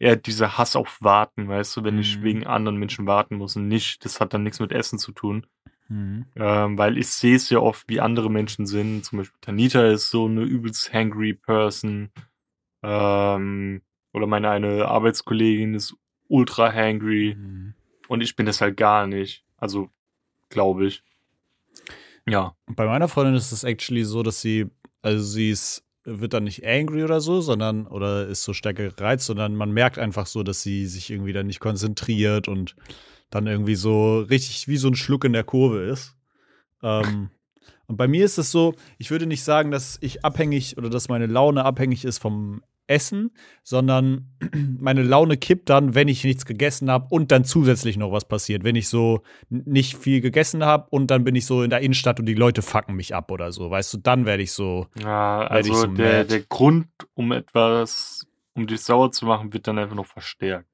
eher 0.02 0.16
dieser 0.16 0.58
Hass 0.58 0.76
auf 0.76 0.98
Warten, 1.02 1.48
weißt 1.48 1.78
du, 1.78 1.84
wenn 1.84 1.96
mhm. 1.96 2.02
ich 2.02 2.24
wegen 2.24 2.48
anderen 2.48 2.78
Menschen 2.78 3.06
warten 3.06 3.36
muss 3.36 3.56
und 3.56 3.68
nicht, 3.68 4.04
das 4.04 4.20
hat 4.20 4.34
dann 4.34 4.44
nichts 4.44 4.60
mit 4.60 4.72
Essen 4.72 4.98
zu 4.98 5.12
tun. 5.12 5.46
Mhm. 5.90 6.26
Ähm, 6.36 6.78
weil 6.78 6.98
ich 6.98 7.08
sehe 7.08 7.36
es 7.36 7.50
ja 7.50 7.60
oft, 7.60 7.88
wie 7.88 8.00
andere 8.00 8.32
Menschen 8.32 8.66
sind. 8.66 9.06
Zum 9.06 9.20
Beispiel 9.20 9.38
Tanita 9.42 9.88
ist 9.88 10.10
so 10.10 10.26
eine 10.26 10.42
übelst 10.42 10.92
hangry 10.92 11.34
Person. 11.34 12.10
Ähm, 12.82 13.82
oder 14.14 14.26
meine 14.26 14.50
eine 14.50 14.88
Arbeitskollegin 14.88 15.76
ist 15.76 15.96
ultra 16.28 16.74
hangry. 16.74 17.36
Mhm. 17.38 17.74
Und 18.08 18.22
ich 18.22 18.36
bin 18.36 18.46
das 18.46 18.60
halt 18.60 18.78
gar 18.78 19.06
nicht. 19.06 19.46
Also, 19.58 19.90
glaube 20.50 20.88
ich. 20.88 21.04
Ja. 22.28 22.56
Bei 22.68 22.88
meiner 22.88 23.08
Freundin 23.08 23.36
ist 23.36 23.52
es 23.52 23.64
actually 23.64 24.04
so, 24.04 24.24
dass 24.24 24.42
sie, 24.42 24.68
also 25.02 25.24
sie 25.24 25.52
ist, 25.52 25.84
wird 26.04 26.34
dann 26.34 26.46
nicht 26.46 26.66
angry 26.66 27.04
oder 27.04 27.22
so, 27.22 27.42
sondern, 27.42 27.88
oder 27.88 28.28
ist 28.28 28.44
so 28.44 28.54
stärker 28.54 28.90
gereizt, 28.90 29.26
sondern 29.26 29.56
man 29.56 29.72
merkt 29.72 30.00
einfach 30.00 30.26
so, 30.26 30.44
dass 30.44 30.62
sie 30.62 30.88
sich 30.88 31.10
irgendwie 31.10 31.34
dann 31.34 31.48
nicht 31.48 31.60
konzentriert 31.60 32.48
und 32.48 32.76
dann 33.30 33.48
irgendwie 33.48 33.76
so 33.76 34.20
richtig 34.20 34.68
wie 34.68 34.78
so 34.78 34.88
ein 34.88 34.96
Schluck 34.96 35.24
in 35.26 35.34
der 35.34 35.44
Kurve 35.44 35.84
ist. 35.84 36.16
Ähm, 36.84 37.30
Und 37.88 37.98
bei 37.98 38.08
mir 38.08 38.24
ist 38.24 38.38
es 38.38 38.52
so, 38.52 38.74
ich 38.98 39.12
würde 39.12 39.26
nicht 39.26 39.44
sagen, 39.44 39.70
dass 39.70 39.98
ich 40.00 40.24
abhängig 40.24 40.78
oder 40.78 40.90
dass 40.90 41.10
meine 41.10 41.28
Laune 41.28 41.66
abhängig 41.66 42.06
ist 42.06 42.20
vom 42.20 42.64
Essen, 42.88 43.32
sondern 43.64 44.30
meine 44.80 45.04
Laune 45.04 45.38
kippt 45.38 45.70
dann, 45.70 45.96
wenn 45.96 46.08
ich 46.08 46.24
nichts 46.24 46.46
gegessen 46.46 46.90
habe 46.92 47.08
und 47.10 47.32
dann 47.32 47.44
zusätzlich 47.44 47.98
noch 47.98 48.12
was 48.12 48.28
passiert. 48.28 48.64
Wenn 48.64 48.76
ich 48.76 48.90
so 48.90 49.22
nicht 49.50 49.98
viel 49.98 50.22
gegessen 50.22 50.66
habe 50.66 50.88
und 50.90 51.08
dann 51.08 51.24
bin 51.24 51.36
ich 51.36 51.46
so 51.46 51.64
in 51.64 51.70
der 51.70 51.82
Innenstadt 51.82 52.20
und 52.20 52.26
die 52.26 52.34
Leute 52.34 52.62
fucken 52.62 52.96
mich 52.96 53.16
ab 53.16 53.32
oder 53.32 53.52
so. 53.52 53.70
Weißt 53.70 53.94
du, 53.94 53.98
dann 53.98 54.26
werde 54.26 54.44
ich 54.44 54.52
so. 54.52 54.88
Ja, 55.00 55.42
also 55.42 55.74
so 55.74 55.88
der, 55.88 56.26
der 56.26 56.42
Grund, 56.42 56.88
um 57.14 57.32
etwas, 57.32 58.28
um 58.54 58.68
dich 58.68 58.82
sauer 58.82 59.12
zu 59.12 59.26
machen, 59.26 59.54
wird 59.54 59.68
dann 59.68 59.78
einfach 59.78 59.96
noch 59.96 60.06
verstärkt. 60.06 60.68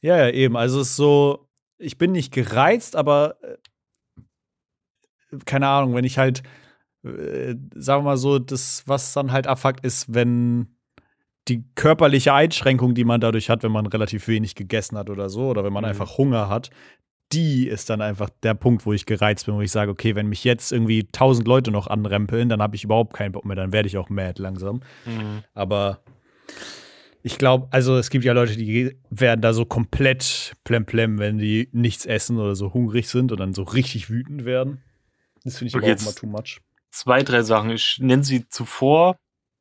Ja, 0.00 0.16
ja, 0.18 0.30
eben. 0.30 0.56
Also 0.56 0.80
es 0.80 0.90
ist 0.90 0.96
so, 0.96 1.48
ich 1.78 1.98
bin 1.98 2.12
nicht 2.12 2.32
gereizt, 2.32 2.96
aber 2.96 3.36
äh, 3.42 3.56
keine 5.44 5.68
Ahnung, 5.68 5.94
wenn 5.94 6.04
ich 6.04 6.18
halt, 6.18 6.42
äh, 7.04 7.54
sagen 7.74 8.04
wir 8.04 8.10
mal 8.10 8.16
so, 8.16 8.38
das, 8.38 8.84
was 8.86 9.12
dann 9.12 9.32
halt 9.32 9.46
abfuckt, 9.46 9.84
ist, 9.84 10.12
wenn 10.14 10.75
die 11.48 11.64
körperliche 11.74 12.32
Einschränkung, 12.32 12.94
die 12.94 13.04
man 13.04 13.20
dadurch 13.20 13.50
hat, 13.50 13.62
wenn 13.62 13.72
man 13.72 13.86
relativ 13.86 14.26
wenig 14.28 14.54
gegessen 14.54 14.98
hat 14.98 15.10
oder 15.10 15.28
so, 15.28 15.48
oder 15.48 15.64
wenn 15.64 15.72
man 15.72 15.84
mhm. 15.84 15.90
einfach 15.90 16.18
Hunger 16.18 16.48
hat, 16.48 16.70
die 17.32 17.66
ist 17.66 17.90
dann 17.90 18.00
einfach 18.00 18.30
der 18.42 18.54
Punkt, 18.54 18.86
wo 18.86 18.92
ich 18.92 19.06
gereizt 19.06 19.46
bin, 19.46 19.56
wo 19.56 19.60
ich 19.60 19.72
sage, 19.72 19.90
okay, 19.90 20.14
wenn 20.14 20.28
mich 20.28 20.44
jetzt 20.44 20.72
irgendwie 20.72 21.08
tausend 21.10 21.48
Leute 21.48 21.70
noch 21.70 21.88
anrempeln, 21.88 22.48
dann 22.48 22.62
habe 22.62 22.76
ich 22.76 22.84
überhaupt 22.84 23.14
keinen 23.14 23.32
Bock 23.32 23.44
mehr, 23.44 23.56
dann 23.56 23.72
werde 23.72 23.88
ich 23.88 23.96
auch 23.96 24.08
mad 24.08 24.40
langsam. 24.40 24.80
Mhm. 25.04 25.42
Aber 25.54 26.00
ich 27.22 27.38
glaube, 27.38 27.66
also 27.72 27.96
es 27.96 28.10
gibt 28.10 28.24
ja 28.24 28.32
Leute, 28.32 28.56
die 28.56 28.96
werden 29.10 29.40
da 29.40 29.52
so 29.52 29.64
komplett 29.64 30.54
plemplem, 30.62 31.18
wenn 31.18 31.38
die 31.38 31.68
nichts 31.72 32.06
essen 32.06 32.38
oder 32.38 32.54
so 32.54 32.72
hungrig 32.72 33.08
sind 33.08 33.32
und 33.32 33.40
dann 33.40 33.54
so 33.54 33.64
richtig 33.64 34.08
wütend 34.08 34.44
werden. 34.44 34.82
Das 35.42 35.58
finde 35.58 35.70
ich 35.70 35.74
okay, 35.74 35.92
aber 35.92 36.00
auch 36.00 36.02
immer 36.02 36.14
too 36.14 36.26
much. 36.26 36.60
Zwei, 36.90 37.22
drei 37.22 37.42
Sachen. 37.42 37.70
Ich 37.70 37.98
nenne 38.00 38.22
sie 38.22 38.48
zuvor, 38.48 39.16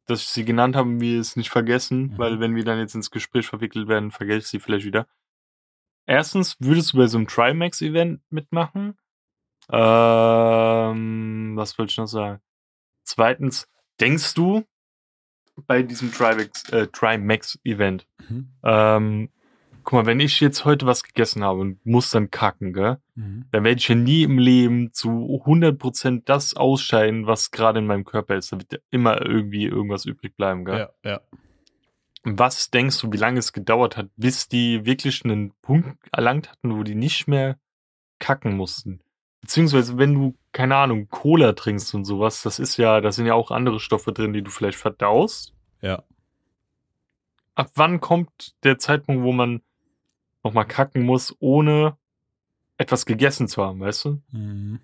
dass 0.05 0.21
ich 0.21 0.29
sie 0.29 0.45
genannt 0.45 0.75
habe, 0.75 0.99
wir 0.99 1.19
es 1.19 1.35
nicht 1.35 1.49
vergessen, 1.49 2.11
mhm. 2.13 2.17
weil 2.17 2.39
wenn 2.39 2.55
wir 2.55 2.63
dann 2.63 2.79
jetzt 2.79 2.95
ins 2.95 3.11
Gespräch 3.11 3.47
verwickelt 3.47 3.87
werden, 3.87 4.11
vergesse 4.11 4.39
ich 4.39 4.47
sie 4.47 4.59
vielleicht 4.59 4.85
wieder. 4.85 5.07
Erstens, 6.05 6.57
würdest 6.59 6.93
du 6.93 6.97
bei 6.97 7.07
so 7.07 7.17
einem 7.17 7.27
Trimax-Event 7.27 8.21
mitmachen? 8.29 8.97
Ähm, 9.71 11.53
was 11.55 11.77
wollte 11.79 11.91
ich 11.91 11.97
noch 11.97 12.07
sagen? 12.07 12.41
Zweitens, 13.03 13.67
denkst 13.99 14.35
du 14.35 14.63
bei 15.67 15.81
diesem 15.81 16.11
Trimax-Event, 16.11 16.73
äh, 16.73 16.87
Trimax 16.87 17.59
mhm. 17.63 18.49
ähm, 18.63 19.29
guck 19.85 19.93
mal, 19.93 20.05
wenn 20.07 20.19
ich 20.19 20.39
jetzt 20.39 20.65
heute 20.65 20.85
was 20.87 21.03
gegessen 21.03 21.43
habe 21.43 21.59
und 21.59 21.85
muss 21.85 22.09
dann 22.09 22.31
kacken, 22.31 22.73
gell, 22.73 22.97
mhm. 23.13 23.45
dann 23.51 23.63
werde 23.63 23.79
ich 23.79 23.87
ja 23.87 23.95
nie 23.95 24.23
im 24.23 24.39
Leben 24.39 24.91
zu 24.91 25.09
100% 25.45 26.23
das 26.25 26.55
ausscheiden, 26.55 27.27
was 27.27 27.51
gerade 27.51 27.79
in 27.79 27.85
meinem 27.85 28.03
Körper 28.03 28.35
ist. 28.35 28.51
Da 28.51 28.57
wird 28.57 28.73
ja 28.73 28.79
immer 28.89 29.23
irgendwie 29.23 29.65
irgendwas 29.65 30.05
übrig 30.05 30.35
bleiben, 30.35 30.65
gell? 30.65 30.89
Ja, 31.03 31.09
ja. 31.09 31.21
Was 32.23 32.71
denkst 32.71 32.99
du, 33.01 33.13
wie 33.13 33.17
lange 33.17 33.37
es 33.37 33.53
gedauert 33.53 33.95
hat, 33.97 34.09
bis 34.17 34.49
die 34.49 34.83
wirklich 34.85 35.23
einen 35.23 35.53
Punkt 35.61 35.95
erlangt 36.11 36.49
hatten, 36.49 36.75
wo 36.75 36.81
die 36.81 36.95
nicht 36.95 37.27
mehr 37.27 37.59
kacken 38.17 38.57
mussten? 38.57 39.01
Beziehungsweise, 39.41 39.99
wenn 39.99 40.15
du, 40.15 40.35
keine 40.51 40.75
Ahnung, 40.75 41.07
Cola 41.09 41.53
trinkst 41.53 41.93
und 41.93 42.05
sowas, 42.05 42.41
das 42.41 42.57
ist 42.57 42.77
ja, 42.77 42.99
da 42.99 43.11
sind 43.11 43.27
ja 43.27 43.35
auch 43.35 43.51
andere 43.51 43.79
Stoffe 43.79 44.11
drin, 44.11 44.33
die 44.33 44.41
du 44.41 44.49
vielleicht 44.49 44.79
verdaust. 44.79 45.53
Ja. 45.81 46.01
Ab 47.53 47.69
wann 47.75 48.01
kommt 48.01 48.55
der 48.63 48.79
Zeitpunkt, 48.79 49.21
wo 49.21 49.31
man 49.31 49.61
nochmal 50.45 50.65
kacken 50.65 51.03
muss, 51.03 51.35
ohne 51.39 51.97
etwas 52.77 53.05
gegessen 53.05 53.47
zu 53.47 53.63
haben, 53.63 53.79
weißt 53.79 54.05
du? 54.05 54.21
Mhm. 54.31 54.79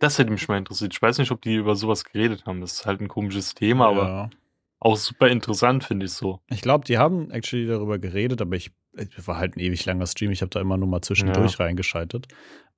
Das 0.00 0.18
hätte 0.18 0.32
mich 0.32 0.48
mal 0.48 0.58
interessiert. 0.58 0.92
Ich 0.92 1.00
weiß 1.00 1.18
nicht, 1.18 1.30
ob 1.30 1.40
die 1.40 1.54
über 1.54 1.76
sowas 1.76 2.04
geredet 2.04 2.44
haben. 2.44 2.60
Das 2.60 2.72
ist 2.72 2.86
halt 2.86 3.00
ein 3.00 3.08
komisches 3.08 3.54
Thema, 3.54 3.84
ja. 3.84 3.90
aber 3.90 4.30
auch 4.80 4.96
super 4.96 5.28
interessant, 5.28 5.84
finde 5.84 6.06
ich 6.06 6.12
so. 6.12 6.40
Ich 6.50 6.60
glaube, 6.60 6.84
die 6.84 6.98
haben 6.98 7.30
actually 7.30 7.66
darüber 7.66 7.98
geredet, 7.98 8.42
aber 8.42 8.56
ich, 8.56 8.72
ich 8.98 9.26
war 9.26 9.38
halt 9.38 9.56
ein 9.56 9.60
ewig 9.60 9.84
langer 9.86 10.06
Stream. 10.06 10.32
Ich 10.32 10.42
habe 10.42 10.50
da 10.50 10.60
immer 10.60 10.76
nur 10.76 10.88
mal 10.88 11.00
zwischendurch 11.00 11.58
ja. 11.58 11.64
reingeschaltet. 11.64 12.26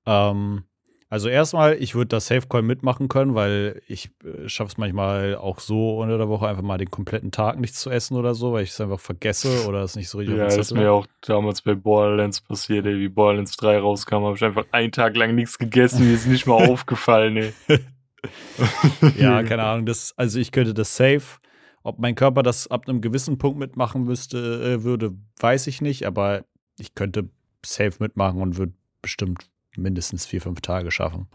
Ähm, 0.05 0.63
also 1.09 1.29
erstmal, 1.29 1.75
ich 1.81 1.95
würde 1.95 2.09
das 2.09 2.27
Safecoin 2.27 2.65
mitmachen 2.65 3.07
können, 3.07 3.33
weil 3.33 3.81
ich 3.87 4.09
äh, 4.25 4.49
schaffe 4.49 4.71
es 4.71 4.77
manchmal 4.77 5.35
auch 5.35 5.59
so 5.59 6.01
unter 6.01 6.17
der 6.17 6.27
Woche 6.27 6.47
einfach 6.47 6.63
mal 6.63 6.77
den 6.77 6.91
kompletten 6.91 7.31
Tag 7.31 7.59
nichts 7.59 7.79
zu 7.79 7.89
essen 7.89 8.17
oder 8.17 8.35
so, 8.35 8.51
weil 8.51 8.63
ich 8.63 8.71
es 8.71 8.81
einfach 8.81 8.99
vergesse 8.99 9.67
oder 9.67 9.83
es 9.83 9.95
nicht 9.95 10.09
so 10.09 10.17
richtig 10.17 10.37
Ja, 10.37 10.45
das 10.45 10.57
ist 10.57 10.73
mir 10.73 10.91
auch 10.91 11.07
damals 11.21 11.61
bei 11.61 11.75
Borderlands 11.75 12.41
passiert, 12.41 12.85
ey, 12.85 12.99
wie 12.99 13.07
Borderlands 13.07 13.55
3 13.55 13.79
rauskam, 13.79 14.25
habe 14.25 14.35
ich 14.35 14.43
einfach 14.43 14.65
einen 14.71 14.91
Tag 14.91 15.15
lang 15.15 15.33
nichts 15.33 15.57
gegessen, 15.57 16.07
mir 16.07 16.13
ist 16.13 16.27
nicht 16.27 16.45
mal 16.45 16.55
aufgefallen, 16.69 17.37
ey. 17.37 17.53
ja, 19.17 19.43
keine 19.43 19.63
Ahnung, 19.63 19.85
das, 19.85 20.13
also 20.17 20.39
ich 20.39 20.51
könnte 20.51 20.73
das 20.73 20.95
safe. 20.97 21.39
Ob 21.83 21.99
mein 21.99 22.15
Körper 22.15 22.43
das 22.43 22.67
ab 22.67 22.89
einem 22.89 22.99
gewissen 22.99 23.37
Punkt 23.37 23.59
mitmachen 23.59 24.03
müsste, 24.03 24.37
äh, 24.61 24.83
würde, 24.83 25.13
weiß 25.39 25.67
ich 25.67 25.79
nicht, 25.79 26.05
aber 26.05 26.43
ich 26.77 26.95
könnte 26.95 27.29
safe 27.65 27.93
mitmachen 27.99 28.41
und 28.41 28.57
würde 28.57 28.73
bestimmt 29.01 29.49
mindestens 29.77 30.25
vier, 30.25 30.41
fünf 30.41 30.61
Tage 30.61 30.91
schaffen. 30.91 31.27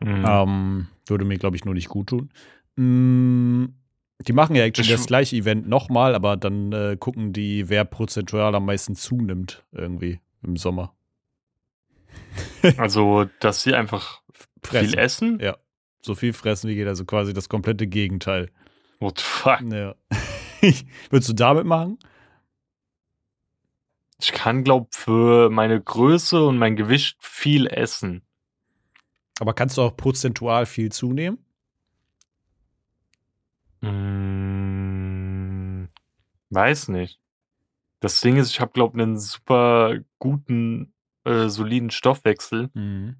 Mhm. 0.00 0.24
Ähm, 0.26 0.86
würde 1.06 1.24
mir, 1.24 1.38
glaube 1.38 1.56
ich, 1.56 1.64
nur 1.64 1.74
nicht 1.74 1.88
gut 1.88 2.08
tun. 2.08 2.30
Mhm. 2.76 3.74
Die 4.26 4.32
machen 4.32 4.56
ja 4.56 4.64
actually 4.64 4.90
das 4.90 5.06
gleiche 5.06 5.36
Event 5.36 5.68
nochmal, 5.68 6.14
aber 6.14 6.36
dann 6.36 6.72
äh, 6.72 6.96
gucken 6.98 7.32
die, 7.32 7.68
wer 7.68 7.84
prozentual 7.84 8.54
am 8.54 8.66
meisten 8.66 8.96
zunimmt, 8.96 9.64
irgendwie 9.70 10.20
im 10.42 10.56
Sommer. 10.56 10.92
also, 12.78 13.26
dass 13.38 13.62
sie 13.62 13.74
einfach 13.74 14.22
fressen. 14.62 14.88
viel 14.88 14.98
essen? 14.98 15.38
Ja. 15.40 15.56
So 16.02 16.14
viel 16.14 16.32
fressen 16.32 16.68
wie 16.68 16.74
geht, 16.74 16.88
also 16.88 17.04
quasi 17.04 17.32
das 17.32 17.48
komplette 17.48 17.86
Gegenteil. 17.86 18.50
What 18.98 19.18
the 19.18 19.24
fuck? 19.24 19.60
Ja. 19.70 19.94
Würdest 21.10 21.28
du 21.28 21.34
damit 21.34 21.64
machen? 21.64 21.98
Ich 24.20 24.32
kann, 24.32 24.64
glaube 24.64 24.88
für 24.90 25.48
meine 25.50 25.80
Größe 25.80 26.44
und 26.44 26.58
mein 26.58 26.74
Gewicht 26.76 27.18
viel 27.20 27.66
essen. 27.66 28.22
Aber 29.40 29.54
kannst 29.54 29.78
du 29.78 29.82
auch 29.82 29.96
prozentual 29.96 30.66
viel 30.66 30.90
zunehmen? 30.90 31.38
Hm, 33.82 34.68
weiß 36.50 36.88
nicht. 36.88 37.20
Das 38.00 38.20
Ding 38.20 38.36
ist, 38.36 38.50
ich 38.50 38.60
habe, 38.60 38.72
glaube 38.72 39.00
einen 39.00 39.18
super 39.18 39.94
guten, 40.18 40.92
äh, 41.24 41.48
soliden 41.48 41.90
Stoffwechsel. 41.90 42.70
Mhm. 42.74 43.16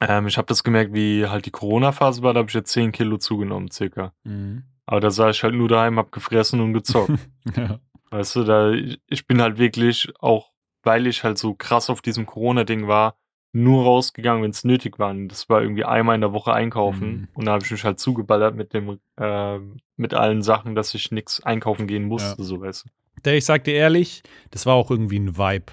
Ähm, 0.00 0.26
ich 0.26 0.38
habe 0.38 0.46
das 0.46 0.64
gemerkt, 0.64 0.94
wie 0.94 1.26
halt 1.26 1.44
die 1.44 1.50
Corona-Phase 1.50 2.22
war, 2.22 2.32
da 2.32 2.38
habe 2.40 2.48
ich 2.48 2.54
jetzt 2.54 2.72
10 2.72 2.92
Kilo 2.92 3.18
zugenommen, 3.18 3.70
circa. 3.70 4.14
Mhm. 4.24 4.64
Aber 4.86 5.00
da 5.00 5.10
saß 5.10 5.36
ich 5.36 5.42
halt 5.42 5.54
nur 5.54 5.68
daheim, 5.68 5.98
hab 5.98 6.10
gefressen 6.10 6.60
und 6.60 6.72
gezockt. 6.72 7.12
ja. 7.56 7.80
Weißt 8.10 8.36
du, 8.36 8.44
da, 8.44 8.72
ich 8.72 9.26
bin 9.26 9.40
halt 9.40 9.58
wirklich 9.58 10.12
auch, 10.18 10.50
weil 10.82 11.06
ich 11.06 11.24
halt 11.24 11.38
so 11.38 11.54
krass 11.54 11.90
auf 11.90 12.02
diesem 12.02 12.26
Corona-Ding 12.26 12.88
war, 12.88 13.16
nur 13.52 13.84
rausgegangen, 13.84 14.42
wenn 14.42 14.50
es 14.50 14.64
nötig 14.64 14.98
war. 14.98 15.10
Und 15.10 15.28
das 15.28 15.48
war 15.48 15.62
irgendwie 15.62 15.84
einmal 15.84 16.14
in 16.14 16.20
der 16.20 16.32
Woche 16.32 16.52
einkaufen. 16.52 17.08
Mhm. 17.08 17.28
Und 17.34 17.46
da 17.46 17.52
habe 17.52 17.64
ich 17.64 17.70
mich 17.70 17.84
halt 17.84 17.98
zugeballert 17.98 18.54
mit 18.54 18.74
dem, 18.74 18.98
äh, 19.16 19.58
mit 19.96 20.14
allen 20.14 20.42
Sachen, 20.42 20.74
dass 20.74 20.94
ich 20.94 21.10
nichts 21.10 21.42
einkaufen 21.42 21.86
gehen 21.86 22.04
musste, 22.04 22.40
ja. 22.40 22.44
so 22.44 22.60
weißt 22.60 22.84
du. 23.24 23.30
Ich 23.32 23.44
sag 23.44 23.64
dir 23.64 23.74
ehrlich, 23.74 24.22
das 24.50 24.66
war 24.66 24.74
auch 24.74 24.90
irgendwie 24.90 25.18
ein 25.18 25.36
Vibe. 25.36 25.72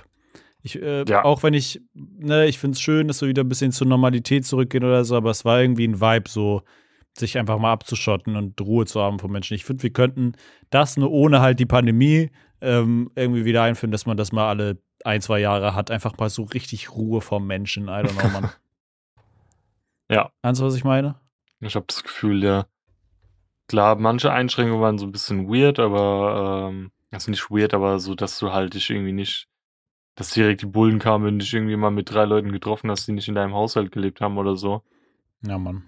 Ich, 0.63 0.81
äh, 0.81 1.05
ja. 1.07 1.23
Auch 1.23 1.43
wenn 1.43 1.53
ich, 1.53 1.81
ne, 1.93 2.45
ich 2.47 2.59
finde 2.59 2.75
es 2.75 2.81
schön, 2.81 3.07
dass 3.07 3.21
wir 3.21 3.29
wieder 3.29 3.43
ein 3.43 3.49
bisschen 3.49 3.71
zur 3.71 3.87
Normalität 3.87 4.45
zurückgehen 4.45 4.83
oder 4.83 5.05
so, 5.05 5.15
aber 5.15 5.29
es 5.29 5.45
war 5.45 5.61
irgendwie 5.61 5.87
ein 5.87 6.01
Vibe, 6.01 6.29
so, 6.29 6.63
sich 7.19 7.37
einfach 7.37 7.57
mal 7.59 7.71
abzuschotten 7.71 8.35
und 8.35 8.59
Ruhe 8.61 8.85
zu 8.85 9.01
haben 9.01 9.19
von 9.19 9.31
Menschen. 9.31 9.55
Ich 9.55 9.65
finde, 9.65 9.83
wir 9.83 9.91
könnten 9.91 10.33
das 10.69 10.97
nur 10.97 11.11
ohne 11.11 11.41
halt 11.41 11.59
die 11.59 11.65
Pandemie 11.65 12.31
ähm, 12.61 13.11
irgendwie 13.15 13.45
wieder 13.45 13.63
einführen, 13.63 13.91
dass 13.91 14.05
man 14.05 14.17
das 14.17 14.31
mal 14.31 14.49
alle 14.49 14.81
ein, 15.03 15.21
zwei 15.21 15.39
Jahre 15.39 15.75
hat. 15.75 15.91
Einfach 15.91 16.17
mal 16.17 16.29
so 16.29 16.43
richtig 16.43 16.91
Ruhe 16.91 17.21
vom 17.21 17.47
Menschen. 17.47 17.85
I 17.85 18.01
don't 18.01 18.19
know, 18.19 18.29
Mann. 18.29 18.49
ja. 20.11 20.31
Ahnst 20.41 20.61
du, 20.61 20.65
was 20.65 20.75
ich 20.75 20.83
meine? 20.83 21.15
Ich 21.59 21.75
habe 21.75 21.85
das 21.87 22.03
Gefühl, 22.03 22.43
ja. 22.43 22.65
Klar, 23.67 23.95
manche 23.95 24.31
Einschränkungen 24.31 24.81
waren 24.81 24.97
so 24.97 25.05
ein 25.05 25.11
bisschen 25.11 25.49
weird, 25.49 25.79
aber, 25.79 26.69
ähm, 26.69 26.91
also 27.11 27.31
nicht 27.31 27.49
weird, 27.51 27.73
aber 27.73 27.99
so, 27.99 28.15
dass 28.15 28.39
du 28.39 28.53
halt 28.53 28.75
dich 28.75 28.89
irgendwie 28.89 29.11
nicht, 29.11 29.47
dass 30.15 30.31
direkt 30.31 30.61
die 30.61 30.67
Bullen 30.67 30.99
kamen, 30.99 31.25
wenn 31.25 31.39
du 31.39 31.43
dich 31.43 31.53
irgendwie 31.53 31.75
mal 31.75 31.91
mit 31.91 32.09
drei 32.09 32.25
Leuten 32.25 32.51
getroffen 32.51 32.89
hast, 32.89 33.07
die 33.07 33.11
nicht 33.11 33.27
in 33.27 33.35
deinem 33.35 33.53
Haushalt 33.53 33.91
gelebt 33.91 34.21
haben 34.21 34.37
oder 34.37 34.55
so. 34.55 34.83
Ja, 35.45 35.57
Mann. 35.57 35.83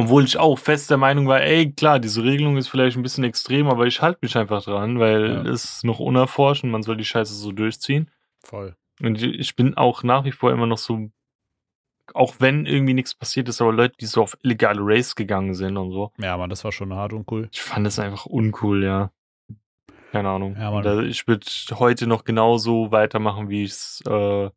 Obwohl 0.00 0.24
ich 0.24 0.38
auch 0.38 0.58
fest 0.58 0.90
der 0.90 0.96
Meinung 0.96 1.28
war, 1.28 1.42
ey, 1.42 1.72
klar, 1.72 1.98
diese 1.98 2.24
Regelung 2.24 2.56
ist 2.56 2.68
vielleicht 2.68 2.96
ein 2.96 3.02
bisschen 3.02 3.24
extrem, 3.24 3.68
aber 3.68 3.86
ich 3.86 4.00
halte 4.00 4.20
mich 4.22 4.34
einfach 4.36 4.64
dran, 4.64 4.98
weil 4.98 5.44
ja. 5.44 5.52
es 5.52 5.84
noch 5.84 6.00
unerforscht 6.00 6.64
und 6.64 6.70
man 6.70 6.82
soll 6.82 6.96
die 6.96 7.04
Scheiße 7.04 7.34
so 7.34 7.52
durchziehen. 7.52 8.10
Voll. 8.42 8.76
Und 9.02 9.22
ich 9.22 9.56
bin 9.56 9.76
auch 9.76 10.02
nach 10.02 10.24
wie 10.24 10.32
vor 10.32 10.52
immer 10.52 10.66
noch 10.66 10.78
so, 10.78 11.10
auch 12.14 12.36
wenn 12.38 12.64
irgendwie 12.64 12.94
nichts 12.94 13.14
passiert 13.14 13.48
ist, 13.50 13.60
aber 13.60 13.74
Leute, 13.74 13.94
die 14.00 14.06
so 14.06 14.22
auf 14.22 14.38
illegale 14.42 14.80
Race 14.82 15.14
gegangen 15.14 15.52
sind 15.52 15.76
und 15.76 15.92
so. 15.92 16.12
Ja, 16.18 16.36
man, 16.38 16.48
das 16.48 16.64
war 16.64 16.72
schon 16.72 16.94
hart 16.94 17.12
und 17.12 17.30
cool. 17.30 17.50
Ich 17.52 17.60
fand 17.60 17.86
das 17.86 17.98
einfach 17.98 18.24
uncool, 18.24 18.82
ja. 18.82 19.12
Keine 20.12 20.30
Ahnung. 20.30 20.56
Ja, 20.58 20.70
Mann. 20.70 21.06
ich 21.06 21.28
würde 21.28 21.46
heute 21.72 22.06
noch 22.06 22.24
genauso 22.24 22.90
weitermachen, 22.90 23.50
wie 23.50 23.64
ich 23.64 23.72
es 23.72 24.02
äh, 24.08 24.50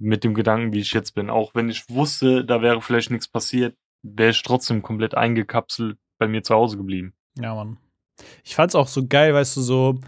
mit 0.00 0.24
dem 0.24 0.34
Gedanken, 0.34 0.72
wie 0.72 0.80
ich 0.80 0.92
jetzt 0.92 1.12
bin. 1.14 1.30
Auch 1.30 1.54
wenn 1.54 1.68
ich 1.68 1.88
wusste, 1.88 2.44
da 2.44 2.62
wäre 2.62 2.82
vielleicht 2.82 3.10
nichts 3.10 3.28
passiert, 3.28 3.76
wäre 4.02 4.30
ich 4.30 4.42
trotzdem 4.42 4.82
komplett 4.82 5.14
eingekapselt 5.14 5.98
bei 6.18 6.28
mir 6.28 6.42
zu 6.42 6.54
Hause 6.54 6.76
geblieben. 6.76 7.14
Ja, 7.38 7.54
Mann. 7.54 7.78
Ich 8.44 8.54
fand's 8.54 8.74
auch 8.74 8.88
so 8.88 9.06
geil, 9.06 9.34
weißt 9.34 9.56
du, 9.56 9.60
so, 9.62 10.00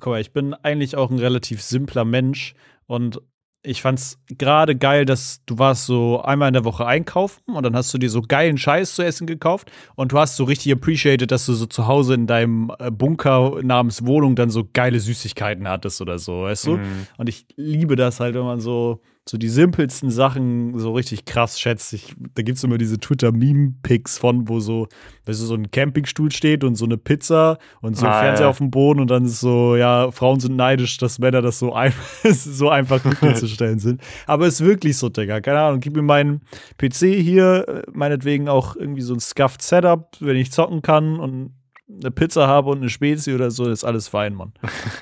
guck 0.00 0.12
mal, 0.12 0.20
ich 0.20 0.32
bin 0.32 0.54
eigentlich 0.54 0.96
auch 0.96 1.10
ein 1.10 1.18
relativ 1.18 1.62
simpler 1.62 2.04
Mensch 2.04 2.54
und 2.86 3.20
ich 3.64 3.80
fand's 3.80 4.18
gerade 4.26 4.76
geil, 4.76 5.04
dass 5.04 5.44
du 5.46 5.58
warst 5.58 5.86
so 5.86 6.20
einmal 6.20 6.48
in 6.48 6.54
der 6.54 6.64
Woche 6.64 6.84
einkaufen 6.84 7.42
und 7.46 7.62
dann 7.62 7.76
hast 7.76 7.94
du 7.94 7.98
dir 7.98 8.10
so 8.10 8.22
geilen 8.22 8.58
Scheiß 8.58 8.96
zu 8.96 9.04
essen 9.04 9.26
gekauft 9.26 9.70
und 9.94 10.12
du 10.12 10.18
hast 10.18 10.36
so 10.36 10.44
richtig 10.44 10.72
appreciated, 10.72 11.30
dass 11.30 11.46
du 11.46 11.52
so 11.52 11.66
zu 11.66 11.86
Hause 11.86 12.14
in 12.14 12.26
deinem 12.26 12.72
äh, 12.78 12.90
Bunker 12.90 13.60
namens 13.62 14.04
Wohnung 14.04 14.34
dann 14.34 14.50
so 14.50 14.68
geile 14.72 14.98
Süßigkeiten 14.98 15.68
hattest 15.68 16.00
oder 16.00 16.18
so, 16.18 16.42
weißt 16.42 16.66
du? 16.66 16.76
Mhm. 16.78 17.06
Und 17.18 17.28
ich 17.28 17.46
liebe 17.54 17.94
das 17.94 18.18
halt, 18.18 18.34
wenn 18.34 18.44
man 18.44 18.60
so 18.60 19.00
so 19.28 19.38
die 19.38 19.48
simpelsten 19.48 20.10
Sachen 20.10 20.76
so 20.78 20.92
richtig 20.94 21.24
krass 21.24 21.60
schätzt. 21.60 21.92
Ich, 21.92 22.14
da 22.34 22.42
gibt 22.42 22.58
es 22.58 22.64
immer 22.64 22.76
diese 22.76 22.98
Twitter-Meme-Pics 22.98 24.18
von, 24.18 24.48
wo 24.48 24.58
so, 24.58 24.88
weißt 25.26 25.40
du, 25.40 25.44
so 25.46 25.54
ein 25.54 25.70
Campingstuhl 25.70 26.32
steht 26.32 26.64
und 26.64 26.74
so 26.74 26.84
eine 26.84 26.96
Pizza 26.96 27.58
und 27.82 27.96
so 27.96 28.04
ein 28.04 28.12
Ah, 28.12 28.20
Fernseher 28.20 28.46
ja. 28.46 28.50
auf 28.50 28.58
dem 28.58 28.72
Boden 28.72 28.98
und 28.98 29.10
dann 29.12 29.24
ist 29.24 29.38
so, 29.38 29.76
ja, 29.76 30.10
Frauen 30.10 30.40
sind 30.40 30.56
neidisch, 30.56 30.98
dass 30.98 31.20
Männer 31.20 31.40
das 31.40 31.60
so, 31.60 31.72
ein 31.72 31.92
so 32.24 32.68
einfach 32.68 33.00
glücklich 33.02 33.36
zu 33.36 33.46
stellen 33.46 33.78
sind. 33.78 34.02
Aber 34.26 34.46
es 34.48 34.54
ist 34.54 34.66
wirklich 34.66 34.96
so, 34.96 35.08
Digga. 35.08 35.40
Keine 35.40 35.60
Ahnung, 35.60 35.78
gib 35.78 35.94
mir 35.94 36.02
meinen 36.02 36.40
PC 36.78 37.14
hier, 37.20 37.68
äh, 37.68 37.82
meinetwegen 37.92 38.48
auch 38.48 38.74
irgendwie 38.74 39.02
so 39.02 39.14
ein 39.14 39.20
scuffed 39.20 39.62
Setup, 39.62 40.16
wenn 40.18 40.36
ich 40.36 40.50
zocken 40.50 40.82
kann 40.82 41.20
und 41.20 41.52
eine 42.00 42.10
Pizza 42.10 42.48
habe 42.48 42.70
und 42.70 42.78
eine 42.78 42.88
Spezi 42.88 43.34
oder 43.34 43.52
so, 43.52 43.68
ist 43.68 43.84
alles 43.84 44.08
fein, 44.08 44.34
Mann. 44.34 44.52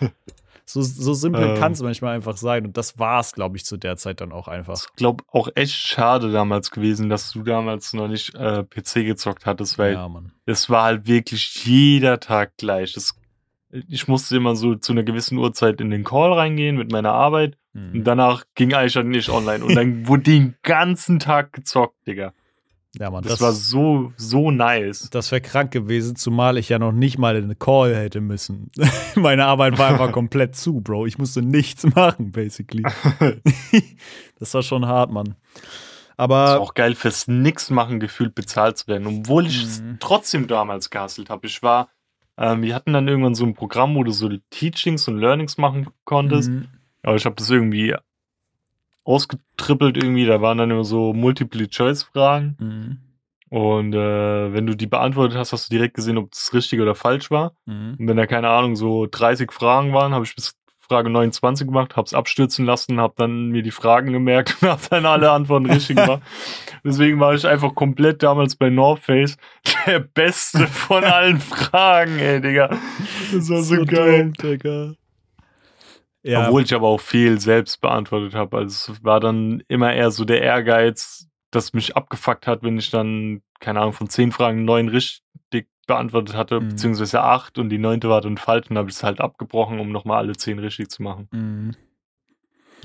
So, 0.72 0.82
so 0.82 1.14
simpel 1.14 1.48
Ähm. 1.48 1.54
kann 1.54 1.72
es 1.72 1.82
manchmal 1.82 2.14
einfach 2.14 2.36
sein. 2.36 2.66
Und 2.66 2.76
das 2.76 2.98
war 2.98 3.20
es, 3.20 3.32
glaube 3.32 3.56
ich, 3.56 3.64
zu 3.64 3.76
der 3.76 3.96
Zeit 3.96 4.20
dann 4.20 4.32
auch 4.32 4.48
einfach. 4.48 4.74
Ich 4.74 4.94
glaube 4.96 5.24
auch 5.32 5.48
echt 5.54 5.74
schade 5.74 6.30
damals 6.32 6.70
gewesen, 6.70 7.08
dass 7.08 7.32
du 7.32 7.42
damals 7.42 7.92
noch 7.92 8.08
nicht 8.08 8.34
äh, 8.34 8.62
PC 8.64 9.04
gezockt 9.06 9.46
hattest, 9.46 9.78
weil 9.78 9.94
Ja, 9.94 10.10
es 10.46 10.70
war 10.70 10.84
halt 10.84 11.06
wirklich 11.06 11.64
jeder 11.64 12.20
Tag 12.20 12.56
gleich. 12.56 12.92
Das, 12.92 13.14
ich 13.70 14.08
musste 14.08 14.36
immer 14.36 14.56
so 14.56 14.74
zu 14.74 14.92
einer 14.92 15.02
gewissen 15.02 15.38
Uhrzeit 15.38 15.80
in 15.80 15.90
den 15.90 16.04
Call 16.04 16.32
reingehen 16.32 16.76
mit 16.76 16.90
meiner 16.92 17.12
Arbeit 17.12 17.56
und 17.74 17.92
Mhm. 18.00 18.04
danach 18.04 18.44
ging 18.56 18.74
eigentlich 18.74 18.94
dann 18.94 19.08
nicht 19.10 19.28
online 19.28 19.64
und 19.64 19.74
dann 19.76 20.04
wurde 20.08 20.24
den 20.24 20.56
ganzen 20.62 21.20
Tag 21.20 21.52
gezockt, 21.52 21.94
Digga. 22.06 22.32
Ja, 22.98 23.10
Mann. 23.10 23.22
Das, 23.22 23.34
Das, 23.34 23.40
war 23.40 23.52
so, 23.52 24.12
so 24.16 24.50
nice. 24.50 25.08
das 25.10 25.30
wäre 25.30 25.40
krank 25.40 25.70
gewesen, 25.70 26.16
zumal 26.16 26.58
ich 26.58 26.68
ja 26.70 26.78
noch 26.80 26.90
nicht 26.92 27.18
mal 27.18 27.36
in 27.36 27.44
eine 27.44 27.54
Call 27.54 27.94
hätte 27.94 28.20
müssen. 28.20 28.70
Meine 29.14 29.46
Arbeit 29.46 29.78
war 29.78 29.88
einfach 29.88 30.10
komplett 30.12 30.56
zu, 30.56 30.80
Bro. 30.80 31.06
Ich 31.06 31.16
musste 31.18 31.40
nichts 31.42 31.84
machen, 31.94 32.32
basically. 32.32 32.82
das 34.38 34.54
war 34.54 34.62
schon 34.62 34.86
hart, 34.86 35.10
Mann. 35.12 35.36
Das 35.54 35.64
Aber 36.16 36.34
war 36.34 36.60
auch 36.60 36.74
geil, 36.74 36.94
fürs 36.94 37.28
Nix 37.28 37.70
machen 37.70 38.00
gefühlt 38.00 38.34
bezahlt 38.34 38.76
zu 38.78 38.88
werden, 38.88 39.06
obwohl 39.06 39.46
ich 39.46 39.62
es 39.62 39.80
Mhm. 39.82 39.96
trotzdem 40.00 40.46
damals 40.48 40.90
gehasselt 40.90 41.30
habe. 41.30 41.46
Ich 41.46 41.62
war, 41.62 41.88
ähm, 42.36 42.62
wir 42.62 42.74
hatten 42.74 42.92
dann 42.92 43.08
irgendwann 43.08 43.34
so 43.34 43.44
ein 43.46 43.54
Programm, 43.54 43.94
wo 43.94 44.02
du 44.04 44.10
so 44.10 44.28
Teachings 44.50 45.06
und 45.08 45.18
Learnings 45.18 45.56
machen 45.58 45.88
konntest. 46.04 46.50
Mhm. 46.50 46.66
Aber 47.02 47.16
ich 47.16 47.24
habe 47.24 47.36
das 47.36 47.48
irgendwie 47.48 47.94
ausgetrippelt 49.04 49.96
irgendwie. 49.96 50.26
Da 50.26 50.40
waren 50.40 50.58
dann 50.58 50.70
immer 50.70 50.84
so 50.84 51.12
Multiple-Choice-Fragen. 51.12 52.56
Mhm. 52.58 52.98
Und 53.50 53.94
äh, 53.94 54.52
wenn 54.52 54.66
du 54.66 54.76
die 54.76 54.86
beantwortet 54.86 55.36
hast, 55.36 55.52
hast 55.52 55.70
du 55.70 55.74
direkt 55.74 55.94
gesehen, 55.94 56.18
ob 56.18 56.30
das 56.30 56.54
richtig 56.54 56.80
oder 56.80 56.94
falsch 56.94 57.30
war. 57.30 57.54
Mhm. 57.66 57.96
Und 57.98 58.08
wenn 58.08 58.16
da, 58.16 58.26
keine 58.26 58.48
Ahnung, 58.48 58.76
so 58.76 59.06
30 59.10 59.50
Fragen 59.50 59.92
waren, 59.92 60.14
habe 60.14 60.24
ich 60.24 60.34
bis 60.34 60.54
Frage 60.90 61.08
29 61.08 61.68
gemacht, 61.68 61.94
hab's 61.96 62.14
abstürzen 62.14 62.66
lassen, 62.66 63.00
hab 63.00 63.14
dann 63.14 63.50
mir 63.50 63.62
die 63.62 63.70
Fragen 63.70 64.12
gemerkt 64.12 64.56
und 64.60 64.68
hab 64.70 64.90
dann 64.90 65.06
alle 65.06 65.30
Antworten 65.30 65.70
richtig 65.70 65.96
gemacht. 65.96 66.20
Deswegen 66.84 67.20
war 67.20 67.32
ich 67.32 67.46
einfach 67.46 67.76
komplett 67.76 68.24
damals 68.24 68.56
bei 68.56 68.70
North 68.70 68.98
Face 68.98 69.36
der 69.86 70.00
Beste 70.00 70.66
von 70.66 71.04
allen 71.04 71.38
Fragen, 71.38 72.18
ey, 72.18 72.40
Digga. 72.40 72.70
Das 73.32 73.48
war 73.50 73.62
so, 73.62 73.84
geil. 73.84 74.32
dumm, 74.32 74.32
Digga. 74.32 74.94
Ja, 76.22 76.46
Obwohl 76.46 76.62
ich 76.62 76.74
aber 76.74 76.86
auch 76.88 77.00
viel 77.00 77.40
selbst 77.40 77.80
beantwortet 77.80 78.34
habe. 78.34 78.58
Also 78.58 78.92
es 78.92 79.04
war 79.04 79.20
dann 79.20 79.62
immer 79.68 79.92
eher 79.92 80.10
so 80.10 80.24
der 80.24 80.42
Ehrgeiz, 80.42 81.28
das 81.50 81.72
mich 81.72 81.96
abgefuckt 81.96 82.46
hat, 82.46 82.62
wenn 82.62 82.78
ich 82.78 82.90
dann, 82.90 83.42
keine 83.58 83.80
Ahnung, 83.80 83.94
von 83.94 84.08
zehn 84.08 84.30
Fragen 84.30 84.64
neun 84.64 84.88
richtig 84.88 85.22
beantwortet 85.86 86.36
hatte, 86.36 86.60
Mhm. 86.60 86.68
beziehungsweise 86.68 87.22
acht 87.22 87.58
und 87.58 87.68
die 87.70 87.78
neunte 87.78 88.08
war 88.08 88.20
dann 88.20 88.36
falsch 88.36 88.70
und 88.70 88.78
habe 88.78 88.88
ich 88.90 88.94
es 88.96 89.02
halt 89.02 89.20
abgebrochen, 89.20 89.80
um 89.80 89.90
nochmal 89.90 90.18
alle 90.18 90.36
zehn 90.36 90.58
richtig 90.60 90.88
zu 90.90 91.02
machen. 91.02 91.26
Mhm. 91.32 91.72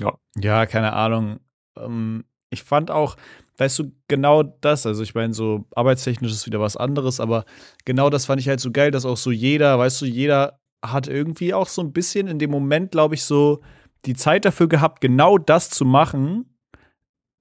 Ja. 0.00 0.14
Ja, 0.36 0.66
keine 0.66 0.92
Ahnung. 0.92 1.38
Ähm, 1.78 2.24
ich 2.50 2.62
fand 2.64 2.90
auch, 2.90 3.16
weißt 3.58 3.78
du, 3.78 3.92
genau 4.08 4.42
das, 4.42 4.86
also 4.86 5.02
ich 5.02 5.14
meine, 5.14 5.34
so 5.34 5.66
arbeitstechnisch 5.74 6.32
ist 6.32 6.46
wieder 6.46 6.60
was 6.60 6.76
anderes, 6.76 7.20
aber 7.20 7.44
genau 7.84 8.10
das 8.10 8.26
fand 8.26 8.40
ich 8.40 8.48
halt 8.48 8.60
so 8.60 8.72
geil, 8.72 8.90
dass 8.90 9.04
auch 9.06 9.16
so 9.16 9.30
jeder, 9.30 9.78
weißt 9.78 10.02
du, 10.02 10.06
jeder 10.06 10.58
hat 10.84 11.08
irgendwie 11.08 11.54
auch 11.54 11.68
so 11.68 11.82
ein 11.82 11.92
bisschen 11.92 12.26
in 12.28 12.38
dem 12.38 12.50
Moment, 12.50 12.90
glaube 12.92 13.14
ich, 13.14 13.24
so 13.24 13.60
die 14.04 14.14
Zeit 14.14 14.44
dafür 14.44 14.68
gehabt, 14.68 15.00
genau 15.00 15.38
das 15.38 15.70
zu 15.70 15.84
machen, 15.84 16.56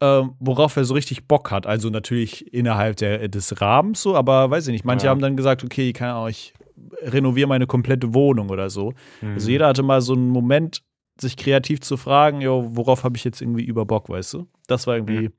ähm, 0.02 0.34
worauf 0.40 0.76
er 0.76 0.86
so 0.86 0.94
richtig 0.94 1.28
Bock 1.28 1.52
hat. 1.52 1.68
Also 1.68 1.90
natürlich 1.90 2.54
innerhalb 2.54 2.98
der, 2.98 3.28
des 3.28 3.62
Rahmens 3.62 4.02
so, 4.02 4.16
aber 4.16 4.50
weiß 4.50 4.68
ich 4.68 4.72
nicht. 4.72 4.86
Manche 4.86 5.06
Ja. 5.06 5.12
haben 5.12 5.22
dann 5.22 5.38
gesagt, 5.38 5.64
okay, 5.64 5.94
keine 5.94 6.14
Ahnung, 6.14 6.30
ich 6.30 6.54
renoviere 7.02 7.48
meine 7.48 7.68
komplette 7.68 8.14
Wohnung 8.14 8.50
oder 8.50 8.70
so. 8.70 8.94
Also 9.22 9.48
Mhm. 9.48 9.52
jeder 9.52 9.68
hatte 9.68 9.84
mal 9.84 10.02
so 10.02 10.14
einen 10.14 10.30
Moment, 10.30 10.82
sich 11.18 11.38
kreativ 11.38 11.80
zu 11.80 11.96
fragen, 11.96 12.42
jo, 12.42 12.68
worauf 12.76 13.06
habe 13.06 13.16
ich 13.16 13.24
jetzt 13.24 13.42
irgendwie 13.42 13.64
über 13.64 13.86
Bock, 13.86 14.10
weißt 14.10 14.34
du? 14.34 14.48
Das 14.68 14.86
war 14.86 14.96
irgendwie, 14.98 15.30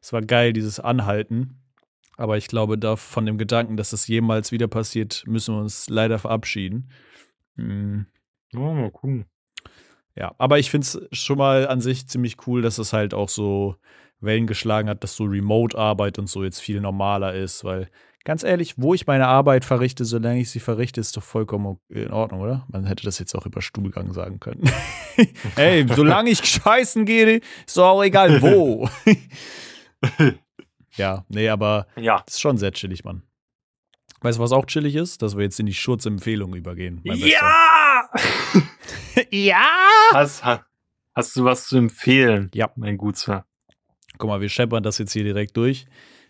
es 0.00 0.12
war 0.12 0.22
geil, 0.22 0.54
dieses 0.54 0.80
Anhalten. 0.80 1.60
Aber 2.16 2.38
ich 2.38 2.46
glaube, 2.48 2.78
da 2.78 2.96
von 2.96 3.26
dem 3.26 3.36
Gedanken, 3.36 3.76
dass 3.76 3.90
das 3.90 4.08
jemals 4.08 4.52
wieder 4.52 4.68
passiert, 4.68 5.24
müssen 5.26 5.54
wir 5.54 5.60
uns 5.60 5.90
leider 5.90 6.18
verabschieden. 6.18 6.88
Hm, 7.58 8.06
Ja, 8.52 8.60
mal 8.60 8.90
gucken. 8.90 9.26
ja, 10.14 10.34
aber 10.38 10.58
ich 10.58 10.70
finde 10.70 10.86
es 10.86 11.00
schon 11.12 11.38
mal 11.38 11.66
an 11.68 11.80
sich 11.80 12.08
ziemlich 12.08 12.36
cool, 12.46 12.62
dass 12.62 12.78
es 12.78 12.92
halt 12.92 13.12
auch 13.14 13.28
so 13.28 13.76
Wellen 14.20 14.46
geschlagen 14.46 14.88
hat, 14.88 15.04
dass 15.04 15.14
so 15.16 15.24
Remote-Arbeit 15.24 16.18
und 16.18 16.28
so 16.28 16.42
jetzt 16.44 16.60
viel 16.60 16.80
normaler 16.80 17.34
ist, 17.34 17.62
weil 17.64 17.88
ganz 18.24 18.42
ehrlich, 18.42 18.74
wo 18.76 18.92
ich 18.94 19.06
meine 19.06 19.26
Arbeit 19.28 19.64
verrichte, 19.64 20.04
solange 20.04 20.40
ich 20.40 20.50
sie 20.50 20.60
verrichte, 20.60 21.00
ist 21.00 21.16
doch 21.16 21.22
vollkommen 21.22 21.78
in 21.88 22.10
Ordnung, 22.10 22.40
oder? 22.40 22.66
Man 22.68 22.84
hätte 22.84 23.04
das 23.04 23.18
jetzt 23.20 23.34
auch 23.34 23.46
über 23.46 23.62
Stuhlgang 23.62 24.12
sagen 24.12 24.40
können. 24.40 24.62
Ey, 25.56 25.86
solange 25.88 26.30
ich 26.30 26.44
scheißen 26.44 27.04
gehe, 27.06 27.40
ist 27.66 27.76
doch 27.76 27.86
auch 27.88 28.02
egal 28.02 28.42
wo. 28.42 28.88
ja, 30.96 31.24
nee, 31.28 31.48
aber 31.48 31.86
Ja. 31.96 32.22
das 32.26 32.34
ist 32.34 32.40
schon 32.40 32.58
sehr 32.58 32.72
chillig, 32.72 33.04
Mann. 33.04 33.22
Weißt 34.20 34.38
du, 34.38 34.42
was 34.42 34.52
auch 34.52 34.66
chillig 34.66 34.94
ist? 34.96 35.22
Dass 35.22 35.36
wir 35.36 35.44
jetzt 35.44 35.60
in 35.60 35.66
die 35.66 35.74
Schurzempfehlung 35.74 36.54
übergehen. 36.54 37.00
Ja! 37.04 38.08
ja! 39.30 39.66
Hast, 40.12 40.44
ha- 40.44 40.64
hast 41.14 41.36
du 41.36 41.44
was 41.44 41.68
zu 41.68 41.76
empfehlen? 41.78 42.50
Ja. 42.54 42.70
Mein 42.76 42.96
Gutsherr. 42.96 43.44
Guck 44.18 44.28
mal, 44.30 44.40
wir 44.40 44.48
scheppern 44.48 44.82
das 44.82 44.98
jetzt 44.98 45.12
hier 45.12 45.24
direkt 45.24 45.56
durch. 45.56 45.86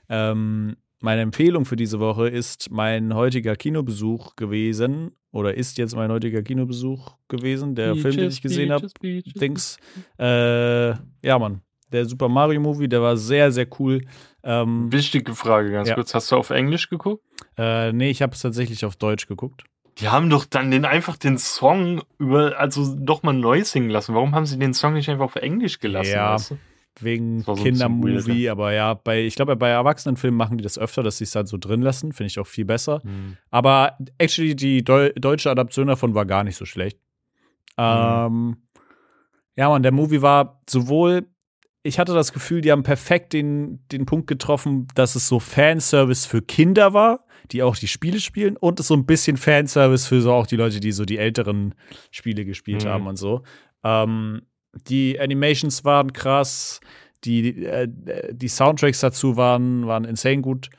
Ähm, 0.08 0.76
meine 1.00 1.22
Empfehlung 1.22 1.64
für 1.64 1.76
diese 1.76 2.00
Woche 2.00 2.28
ist 2.28 2.70
mein 2.70 3.14
heutiger 3.14 3.56
Kinobesuch 3.56 4.36
gewesen. 4.36 5.12
Oder 5.30 5.54
ist 5.54 5.76
jetzt 5.78 5.94
mein 5.94 6.10
heutiger 6.10 6.42
Kinobesuch 6.42 7.16
gewesen. 7.28 7.74
Der 7.74 7.94
Film, 7.96 8.16
den 8.16 8.28
ich 8.28 8.40
gesehen 8.42 8.72
habe. 8.72 8.88
Dings. 9.02 9.78
Äh, 10.18 10.88
ja, 10.90 11.38
Mann. 11.38 11.60
Der 11.92 12.04
Super 12.06 12.28
Mario 12.28 12.60
Movie, 12.60 12.88
der 12.88 13.00
war 13.02 13.16
sehr, 13.16 13.50
sehr 13.52 13.66
cool. 13.78 14.02
Ähm, 14.42 14.90
Wichtige 14.92 15.34
Frage, 15.34 15.70
ganz 15.70 15.88
Ja. 15.88 15.94
kurz. 15.94 16.14
Hast 16.14 16.30
du 16.32 16.36
auf 16.36 16.50
Englisch 16.50 16.88
geguckt? 16.90 17.22
Äh, 17.58 17.92
nee, 17.92 18.10
ich 18.10 18.22
habe 18.22 18.34
es 18.34 18.40
tatsächlich 18.40 18.84
auf 18.84 18.96
Deutsch 18.96 19.26
geguckt. 19.26 19.64
Die 19.98 20.08
haben 20.08 20.30
doch 20.30 20.44
dann 20.44 20.70
den 20.70 20.84
einfach 20.84 21.16
den 21.16 21.38
Song 21.38 22.02
über, 22.18 22.58
also 22.58 22.94
doch 22.96 23.24
mal 23.24 23.32
neu 23.32 23.64
singen 23.64 23.90
lassen. 23.90 24.14
Warum 24.14 24.34
haben 24.34 24.46
sie 24.46 24.58
den 24.58 24.72
Song 24.72 24.94
nicht 24.94 25.08
einfach 25.08 25.24
auf 25.24 25.36
Englisch 25.36 25.80
gelassen? 25.80 26.12
Ja. 26.12 26.34
weißt 26.34 26.52
du? 26.52 26.58
Wegen 27.00 27.42
so 27.42 27.54
Kindermovie, 27.54 28.48
aber 28.48 28.72
ja, 28.72 28.94
bei, 28.94 29.22
ich 29.22 29.36
glaube, 29.36 29.54
bei 29.54 29.68
Erwachsenenfilmen 29.68 30.36
machen 30.36 30.58
die 30.58 30.64
das 30.64 30.78
öfter, 30.78 31.04
dass 31.04 31.18
sie 31.18 31.24
es 31.24 31.30
dann 31.30 31.46
so 31.46 31.56
drin 31.56 31.80
lassen. 31.80 32.12
Finde 32.12 32.28
ich 32.28 32.40
auch 32.40 32.46
viel 32.46 32.64
besser. 32.64 33.02
Aber 33.50 33.96
actually, 34.18 34.56
die 34.56 34.82
Deu 34.82 35.12
deutsche 35.14 35.48
Adaption 35.48 35.86
davon 35.86 36.14
war 36.14 36.26
gar 36.26 36.42
nicht 36.42 36.56
so 36.56 36.64
schlecht. 36.64 36.98
Ähm, 37.76 38.56
ja, 39.56 39.68
man, 39.68 39.82
der 39.82 39.92
Movie 39.92 40.22
war 40.22 40.60
sowohl, 40.68 41.26
ich 41.84 41.98
hatte 41.98 42.14
das 42.14 42.32
Gefühl, 42.32 42.60
die 42.60 42.72
haben 42.72 42.82
perfekt 42.82 43.32
den, 43.32 43.86
den 43.92 44.04
Punkt 44.04 44.26
getroffen, 44.26 44.88
dass 44.94 45.14
es 45.14 45.28
so 45.28 45.38
Fanservice 45.38 46.26
für 46.26 46.42
Kinder 46.42 46.92
war, 46.92 47.24
die 47.52 47.62
auch 47.62 47.76
die 47.76 47.88
Spiele 47.88 48.20
spielen, 48.20 48.56
und 48.56 48.80
es 48.80 48.88
so 48.88 48.94
ein 48.94 49.06
bisschen 49.06 49.36
Fanservice 49.36 50.06
für 50.06 50.20
so 50.20 50.32
auch 50.32 50.46
die 50.46 50.56
Leute, 50.56 50.80
die 50.80 50.92
so 50.92 51.04
die 51.04 51.18
älteren 51.18 51.74
Spiele 52.10 52.44
gespielt 52.44 52.84
Mhm. 52.84 52.88
haben 52.88 53.06
und 53.06 53.16
so. 53.16 53.42
Ähm, 53.84 54.42
die 54.88 55.18
Animations 55.18 55.84
waren 55.84 56.12
krass, 56.12 56.80
die, 57.24 57.64
äh, 57.64 57.88
die 58.32 58.48
Soundtracks 58.48 59.00
dazu 59.00 59.36
waren, 59.36 59.86
waren 59.86 60.04
insane 60.04 60.40
gut. 60.42 60.70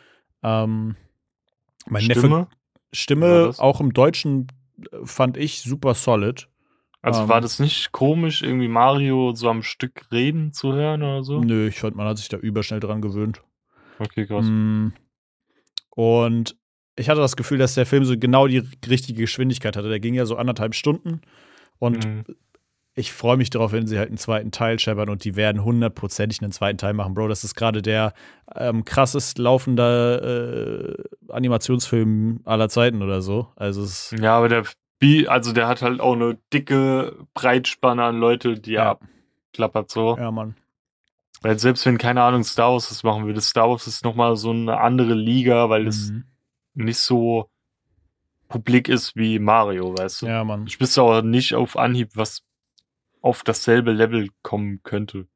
Ähm, 0.43 0.95
mein 1.87 2.05
Neffe 2.05 2.19
Stimme? 2.21 2.35
War 2.37 2.49
Stimme, 2.93 3.51
auch 3.57 3.81
im 3.81 3.93
Deutschen, 3.93 4.47
äh, 4.91 4.97
fand 5.03 5.37
ich 5.37 5.61
super 5.61 5.93
solid. 5.95 6.47
Also 7.01 7.23
Ähm. 7.23 7.29
war 7.29 7.41
das 7.41 7.59
nicht 7.59 7.91
komisch, 7.91 8.41
irgendwie 8.41 8.67
Mario 8.67 9.33
so 9.33 9.49
am 9.49 9.63
Stück 9.63 10.11
reden 10.11 10.51
zu 10.53 10.73
hören 10.73 11.01
oder 11.01 11.23
so? 11.23 11.39
Nö, 11.41 11.67
ich 11.67 11.79
fand, 11.79 11.95
man 11.95 12.07
hat 12.07 12.17
sich 12.17 12.27
da 12.29 12.37
überschnell 12.37 12.79
dran 12.81 13.01
gewöhnt. 13.01 13.41
Okay, 13.99 14.25
krass. 14.27 14.45
Mm. 14.45 14.89
Und 15.91 16.55
ich 16.99 17.09
hatte 17.09 17.21
das 17.21 17.35
Gefühl, 17.35 17.57
dass 17.57 17.75
der 17.75 17.85
Film 17.85 18.03
so 18.03 18.17
genau 18.17 18.47
die 18.47 18.63
richtige 18.87 19.21
Geschwindigkeit 19.21 19.77
hatte. 19.77 19.89
Der 19.89 19.99
ging 19.99 20.13
ja 20.13 20.25
so 20.25 20.35
anderthalb 20.35 20.75
Stunden. 20.75 21.21
Und 21.79 22.05
mhm. 22.05 22.25
ich 22.93 23.13
freue 23.13 23.37
mich 23.37 23.49
darauf, 23.49 23.71
wenn 23.71 23.87
sie 23.87 23.97
halt 23.97 24.09
einen 24.09 24.17
zweiten 24.17 24.51
Teil 24.51 24.79
scheppern 24.79 25.09
und 25.09 25.23
die 25.23 25.35
werden 25.37 25.63
hundertprozentig 25.63 26.41
einen 26.41 26.51
zweiten 26.51 26.77
Teil 26.77 26.93
machen, 26.93 27.13
Bro. 27.13 27.29
Das 27.29 27.43
ist 27.43 27.55
gerade 27.55 27.81
der 27.81 28.13
ähm, 28.53 28.83
krassest 28.83 29.37
laufende 29.37 30.97
äh, 31.29 31.31
Animationsfilm 31.31 32.41
aller 32.43 32.67
Zeiten 32.67 33.01
oder 33.01 33.21
so. 33.21 33.47
Also 33.55 33.87
ja, 34.17 34.37
aber 34.37 34.49
der 34.49 34.63
also 35.27 35.53
der 35.53 35.69
hat 35.69 35.81
halt 35.81 36.01
auch 36.01 36.13
eine 36.13 36.37
dicke 36.51 37.15
Breitspanne 37.33 38.03
an 38.03 38.19
Leute, 38.19 38.59
die 38.59 38.73
ja. 38.73 38.97
abklappert 39.53 39.89
so. 39.89 40.17
Ja, 40.17 40.29
Mann. 40.29 40.55
Weil 41.41 41.57
selbst 41.57 41.85
wenn, 41.85 41.97
keine 41.97 42.21
Ahnung, 42.21 42.43
Star 42.43 42.73
Wars 42.73 42.89
das 42.89 43.03
machen 43.03 43.25
würde, 43.25 43.39
Star 43.39 43.69
Wars 43.69 43.87
ist 43.87 44.03
nochmal 44.03 44.35
so 44.35 44.49
eine 44.49 44.81
andere 44.81 45.13
Liga, 45.13 45.69
weil 45.69 45.87
es 45.87 46.09
mhm. 46.09 46.25
Nicht 46.79 46.99
so 46.99 47.49
publik 48.47 48.89
ist 48.89 49.15
wie 49.15 49.39
Mario, 49.39 49.97
weißt 49.97 50.23
du? 50.23 50.25
Ja, 50.27 50.43
Mann. 50.43 50.65
Ich 50.67 50.79
wüsste 50.79 51.03
auch 51.03 51.21
nicht 51.21 51.53
auf 51.53 51.77
Anhieb, 51.77 52.09
was 52.15 52.41
auf 53.21 53.43
dasselbe 53.43 53.91
Level 53.91 54.29
kommen 54.41 54.81
könnte. 54.83 55.27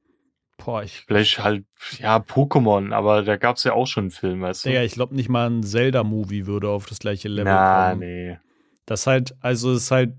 Boah, 0.57 0.83
ich. 0.83 1.03
Vielleicht 1.07 1.43
halt, 1.43 1.65
ja, 1.99 2.17
Pokémon, 2.17 2.93
aber 2.93 3.23
da 3.23 3.37
gab 3.37 3.57
es 3.57 3.63
ja 3.63 3.73
auch 3.73 3.87
schon 3.87 4.05
einen 4.05 4.11
Film, 4.11 4.41
weißt 4.41 4.65
du? 4.65 4.71
Ja, 4.71 4.83
ich 4.83 4.93
glaube 4.93 5.15
nicht 5.15 5.29
mal 5.29 5.49
ein 5.49 5.63
Zelda-Movie 5.63 6.45
würde 6.45 6.69
auf 6.69 6.85
das 6.85 6.99
gleiche 6.99 7.27
Level 7.27 7.51
Na, 7.51 7.89
kommen. 7.89 7.99
nee. 7.99 8.37
Das 8.85 9.07
halt, 9.07 9.35
also 9.41 9.71
es 9.71 9.83
ist 9.83 9.91
halt, 9.91 10.13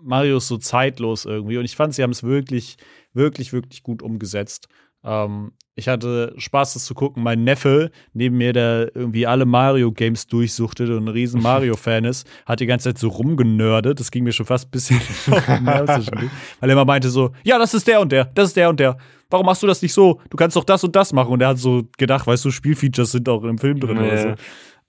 Mario 0.00 0.38
ist 0.38 0.48
so 0.48 0.58
zeitlos 0.58 1.24
irgendwie 1.24 1.58
und 1.58 1.64
ich 1.64 1.76
fand, 1.76 1.94
sie 1.94 2.02
haben 2.02 2.10
es 2.10 2.22
wirklich, 2.22 2.76
wirklich, 3.12 3.52
wirklich 3.52 3.82
gut 3.82 4.02
umgesetzt. 4.02 4.68
Ähm, 5.06 5.52
ich 5.78 5.88
hatte 5.88 6.34
Spaß, 6.38 6.72
das 6.72 6.86
zu 6.86 6.94
gucken. 6.94 7.22
Mein 7.22 7.44
Neffe 7.44 7.90
neben 8.14 8.38
mir, 8.38 8.54
der 8.54 8.96
irgendwie 8.96 9.26
alle 9.26 9.44
Mario-Games 9.44 10.26
durchsuchtet 10.26 10.88
und 10.88 11.04
ein 11.04 11.08
riesen 11.08 11.42
Mario-Fan 11.42 12.04
ist, 12.04 12.26
hat 12.46 12.60
die 12.60 12.66
ganze 12.66 12.88
Zeit 12.88 12.98
so 12.98 13.08
rumgenördet. 13.08 14.00
Das 14.00 14.10
ging 14.10 14.24
mir 14.24 14.32
schon 14.32 14.46
fast 14.46 14.68
ein 14.68 14.70
bisschen 14.70 14.98
Weil 15.26 16.30
er 16.60 16.68
immer 16.70 16.86
meinte 16.86 17.10
so, 17.10 17.32
ja, 17.44 17.58
das 17.58 17.74
ist 17.74 17.86
der 17.86 18.00
und 18.00 18.10
der, 18.10 18.24
das 18.24 18.48
ist 18.48 18.56
der 18.56 18.70
und 18.70 18.80
der. 18.80 18.96
Warum 19.28 19.44
machst 19.44 19.62
du 19.62 19.66
das 19.66 19.82
nicht 19.82 19.92
so? 19.92 20.20
Du 20.30 20.36
kannst 20.36 20.56
doch 20.56 20.64
das 20.64 20.82
und 20.82 20.96
das 20.96 21.12
machen. 21.12 21.32
Und 21.32 21.42
er 21.42 21.48
hat 21.48 21.58
so 21.58 21.82
gedacht, 21.98 22.26
weißt 22.26 22.44
du, 22.46 22.50
Spielfeatures 22.50 23.12
sind 23.12 23.28
auch 23.28 23.44
im 23.44 23.58
Film 23.58 23.78
drin 23.78 23.98
nee. 23.98 24.06
oder 24.06 24.18
so. 24.18 24.34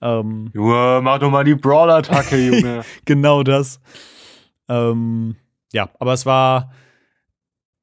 Ähm, 0.00 0.50
Junge, 0.54 1.00
mach 1.02 1.18
doch 1.18 1.30
mal 1.30 1.44
die 1.44 1.54
Brawl-Attacke, 1.54 2.36
Junge. 2.46 2.82
genau 3.04 3.42
das. 3.42 3.78
Ähm, 4.68 5.36
ja, 5.72 5.90
aber 5.98 6.14
es 6.14 6.24
war 6.24 6.72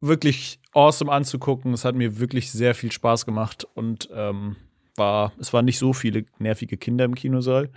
wirklich 0.02 0.60
awesome 0.76 1.12
anzugucken. 1.12 1.74
Es 1.74 1.86
hat 1.86 1.96
mir 1.96 2.20
wirklich 2.20 2.52
sehr 2.52 2.76
viel 2.76 2.92
Spaß 2.92 3.26
gemacht 3.26 3.66
und 3.74 4.10
ähm, 4.14 4.58
war, 4.96 5.34
es 5.40 5.54
waren 5.54 5.66
nicht 5.66 5.80
so 5.80 5.94
viele 5.94 6.26
nervige 6.38 6.78
Kinder 6.78 7.06
im 7.06 7.16
Kinosaal. 7.16 7.70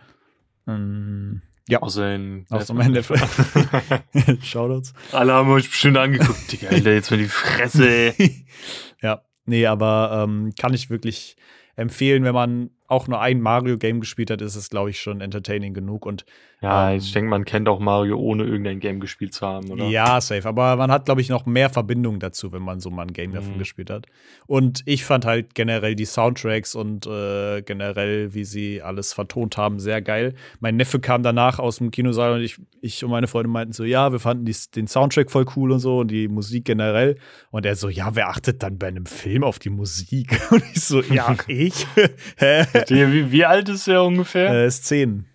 Ähm, 0.66 1.42
ja. 1.68 1.80
Außer 1.82 2.14
in 2.14 2.46
Außer 2.48 2.74
mein. 2.74 2.94
Shoutouts. 4.42 4.94
Alle 5.12 5.34
haben 5.34 5.50
euch 5.50 5.68
bestimmt 5.68 5.98
angeguckt. 5.98 6.50
Digga, 6.50 6.68
Alter, 6.68 6.92
jetzt 6.92 7.10
mal 7.10 7.18
die 7.18 7.26
Fresse, 7.26 8.14
ja, 9.02 9.22
nee, 9.44 9.66
aber 9.66 10.24
ähm, 10.24 10.52
kann 10.58 10.72
ich 10.72 10.88
wirklich 10.88 11.36
empfehlen, 11.76 12.24
wenn 12.24 12.34
man 12.34 12.70
auch 12.88 13.06
nur 13.06 13.20
ein 13.20 13.40
Mario-Game 13.40 14.00
gespielt 14.00 14.30
hat, 14.30 14.40
ist 14.40 14.56
es, 14.56 14.70
glaube 14.70 14.88
ich, 14.90 15.00
schon 15.00 15.20
entertaining 15.20 15.74
genug. 15.74 16.06
Und, 16.06 16.24
ja, 16.62 16.90
ähm, 16.90 16.98
ich 16.98 17.12
denke, 17.12 17.28
man 17.28 17.44
kennt 17.44 17.68
auch 17.68 17.78
Mario, 17.78 18.18
ohne 18.18 18.44
irgendein 18.44 18.80
Game 18.80 18.98
gespielt 18.98 19.34
zu 19.34 19.46
haben, 19.46 19.70
oder? 19.70 19.84
Ja, 19.84 20.20
safe. 20.22 20.48
Aber 20.48 20.74
man 20.76 20.90
hat, 20.90 21.04
glaube 21.04 21.20
ich, 21.20 21.28
noch 21.28 21.44
mehr 21.44 21.68
Verbindung 21.68 22.18
dazu, 22.18 22.50
wenn 22.50 22.62
man 22.62 22.80
so 22.80 22.90
mal 22.90 23.02
ein 23.02 23.12
Game 23.12 23.30
mhm. 23.30 23.34
davon 23.34 23.58
gespielt 23.58 23.90
hat. 23.90 24.06
Und 24.46 24.82
ich 24.86 25.04
fand 25.04 25.26
halt 25.26 25.54
generell 25.54 25.94
die 25.94 26.06
Soundtracks 26.06 26.74
und 26.74 27.06
äh, 27.06 27.60
generell, 27.60 28.32
wie 28.32 28.44
sie 28.44 28.80
alles 28.80 29.12
vertont 29.12 29.58
haben, 29.58 29.80
sehr 29.80 30.00
geil. 30.00 30.34
Mein 30.60 30.76
Neffe 30.76 30.98
kam 30.98 31.22
danach 31.22 31.58
aus 31.58 31.76
dem 31.78 31.90
Kinosaal 31.90 32.32
und 32.32 32.40
ich, 32.40 32.58
ich 32.80 33.04
und 33.04 33.10
meine 33.10 33.26
Freunde 33.28 33.50
meinten 33.50 33.74
so, 33.74 33.84
ja, 33.84 34.12
wir 34.12 34.18
fanden 34.18 34.46
die, 34.46 34.56
den 34.74 34.86
Soundtrack 34.86 35.30
voll 35.30 35.44
cool 35.56 35.72
und 35.72 35.80
so 35.80 35.98
und 35.98 36.10
die 36.10 36.28
Musik 36.28 36.64
generell. 36.64 37.18
Und 37.50 37.66
er 37.66 37.76
so, 37.76 37.90
ja, 37.90 38.14
wer 38.14 38.30
achtet 38.30 38.62
dann 38.62 38.78
bei 38.78 38.88
einem 38.88 39.04
Film 39.04 39.44
auf 39.44 39.58
die 39.58 39.70
Musik? 39.70 40.40
Und 40.50 40.62
ich 40.72 40.80
so, 40.80 41.02
ja, 41.02 41.36
ich? 41.46 41.86
Hä? 42.36 42.64
Wie, 42.88 43.32
wie 43.32 43.44
alt 43.44 43.68
ist 43.68 43.88
er 43.88 44.04
ungefähr? 44.04 44.48
Er 44.48 44.66
ist 44.66 44.84
zehn. 44.84 45.26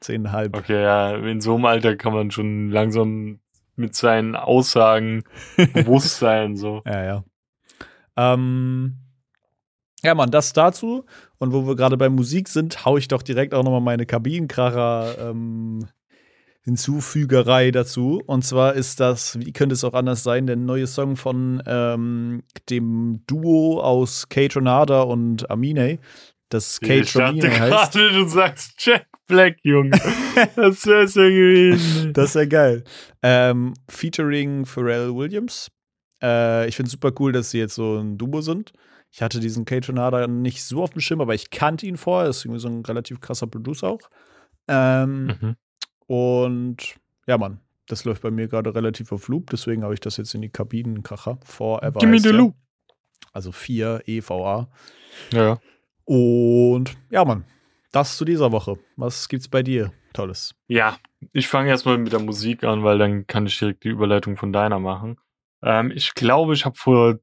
Zehnhalb. 0.00 0.56
Okay, 0.56 0.82
ja, 0.82 1.16
in 1.16 1.40
so 1.40 1.54
einem 1.54 1.64
Alter 1.64 1.96
kann 1.96 2.12
man 2.12 2.30
schon 2.30 2.70
langsam 2.70 3.38
mit 3.76 3.94
seinen 3.94 4.36
Aussagen 4.36 5.22
bewusst 5.72 6.18
sein, 6.18 6.56
so. 6.56 6.82
Ja, 6.84 7.04
ja. 7.04 7.24
Ähm, 8.16 8.96
ja, 10.02 10.14
Mann, 10.14 10.30
das 10.30 10.52
dazu. 10.52 11.04
Und 11.38 11.52
wo 11.52 11.66
wir 11.66 11.76
gerade 11.76 11.96
bei 11.96 12.08
Musik 12.08 12.48
sind, 12.48 12.84
hau 12.84 12.96
ich 12.96 13.08
doch 13.08 13.22
direkt 13.22 13.54
auch 13.54 13.62
nochmal 13.62 13.80
meine 13.80 14.06
Kabinenkracher 14.06 15.30
ähm, 15.30 15.86
Hinzufügerei 16.64 17.72
dazu. 17.72 18.22
Und 18.26 18.44
zwar 18.44 18.74
ist 18.74 19.00
das, 19.00 19.38
wie 19.40 19.52
könnte 19.52 19.74
es 19.74 19.82
auch 19.82 19.94
anders 19.94 20.22
sein, 20.22 20.46
der 20.46 20.56
neue 20.56 20.86
Song 20.86 21.16
von 21.16 21.62
ähm, 21.66 22.42
dem 22.70 23.22
Duo 23.26 23.80
aus 23.80 24.28
Kate 24.28 24.56
Renada 24.56 25.02
und 25.02 25.50
Amine 25.50 25.98
das 26.52 26.80
Kate 26.80 27.00
Ich 27.00 27.12
dachte 27.12 27.48
gerade, 27.48 28.12
du 28.12 28.28
sagst 28.28 28.74
Jack 28.78 29.06
Black, 29.26 29.58
Junge. 29.62 29.90
das 30.56 30.86
wäre 30.86 31.06
ja 31.06 31.28
gewesen. 31.28 32.12
Das 32.12 32.34
wäre 32.34 32.48
geil. 32.48 32.84
Ähm, 33.22 33.74
featuring 33.88 34.66
Pharrell 34.66 35.14
Williams. 35.14 35.70
Äh, 36.22 36.68
ich 36.68 36.76
finde 36.76 36.88
es 36.88 36.92
super 36.92 37.12
cool, 37.18 37.32
dass 37.32 37.50
sie 37.50 37.58
jetzt 37.58 37.74
so 37.74 37.98
ein 37.98 38.18
Duo 38.18 38.40
sind. 38.40 38.72
Ich 39.10 39.22
hatte 39.22 39.40
diesen 39.40 39.64
Kate 39.64 39.88
Renada 39.88 40.26
nicht 40.26 40.64
so 40.64 40.82
auf 40.82 40.90
dem 40.90 41.00
Schirm, 41.00 41.20
aber 41.20 41.34
ich 41.34 41.50
kannte 41.50 41.86
ihn 41.86 41.96
vorher. 41.96 42.26
Das 42.26 42.38
ist 42.38 42.44
irgendwie 42.44 42.60
so 42.60 42.68
ein 42.68 42.84
relativ 42.84 43.20
krasser 43.20 43.46
Producer 43.46 43.88
auch. 43.88 44.10
Ähm, 44.68 45.26
mhm. 45.26 45.56
Und 46.06 46.96
ja, 47.26 47.38
Mann, 47.38 47.60
das 47.86 48.04
läuft 48.04 48.22
bei 48.22 48.30
mir 48.30 48.48
gerade 48.48 48.74
relativ 48.74 49.12
auf 49.12 49.28
Loop, 49.28 49.50
deswegen 49.50 49.82
habe 49.82 49.94
ich 49.94 50.00
das 50.00 50.16
jetzt 50.16 50.34
in 50.34 50.42
die 50.42 50.48
Kabinenkracher. 50.50 51.38
Forever. 51.44 51.98
Give 51.98 52.10
me 52.10 52.20
the 52.20 52.30
loop. 52.30 52.54
Also 53.32 53.52
4 53.52 54.02
EVA. 54.06 54.68
Ja. 55.32 55.58
Und 56.12 56.94
ja, 57.08 57.24
Mann, 57.24 57.46
das 57.90 58.18
zu 58.18 58.26
dieser 58.26 58.52
Woche. 58.52 58.78
Was 58.96 59.30
gibt's 59.30 59.48
bei 59.48 59.62
dir 59.62 59.94
Tolles? 60.12 60.54
Ja, 60.68 60.98
ich 61.32 61.48
fange 61.48 61.70
erstmal 61.70 61.96
mit 61.96 62.12
der 62.12 62.20
Musik 62.20 62.64
an, 62.64 62.84
weil 62.84 62.98
dann 62.98 63.26
kann 63.26 63.46
ich 63.46 63.58
direkt 63.58 63.84
die 63.84 63.88
Überleitung 63.88 64.36
von 64.36 64.52
deiner 64.52 64.78
machen. 64.78 65.16
Ähm, 65.62 65.90
ich 65.90 66.12
glaube, 66.12 66.52
ich 66.52 66.66
habe 66.66 66.76
vor 66.76 67.18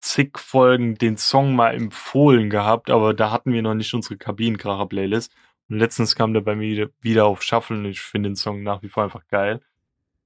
zig 0.00 0.38
Folgen 0.38 0.94
den 0.94 1.16
Song 1.16 1.56
mal 1.56 1.74
empfohlen 1.74 2.48
gehabt, 2.48 2.90
aber 2.90 3.12
da 3.12 3.32
hatten 3.32 3.52
wir 3.52 3.60
noch 3.60 3.74
nicht 3.74 3.92
unsere 3.92 4.16
Kabinenkracher-Playlist. 4.16 5.34
Und 5.68 5.80
letztens 5.80 6.14
kam 6.14 6.32
der 6.32 6.42
bei 6.42 6.54
mir 6.54 6.92
wieder 7.00 7.24
auf 7.24 7.42
Shuffle 7.42 7.76
und 7.76 7.86
ich 7.86 8.00
finde 8.00 8.28
den 8.28 8.36
Song 8.36 8.62
nach 8.62 8.82
wie 8.82 8.88
vor 8.88 9.02
einfach 9.02 9.26
geil. 9.26 9.60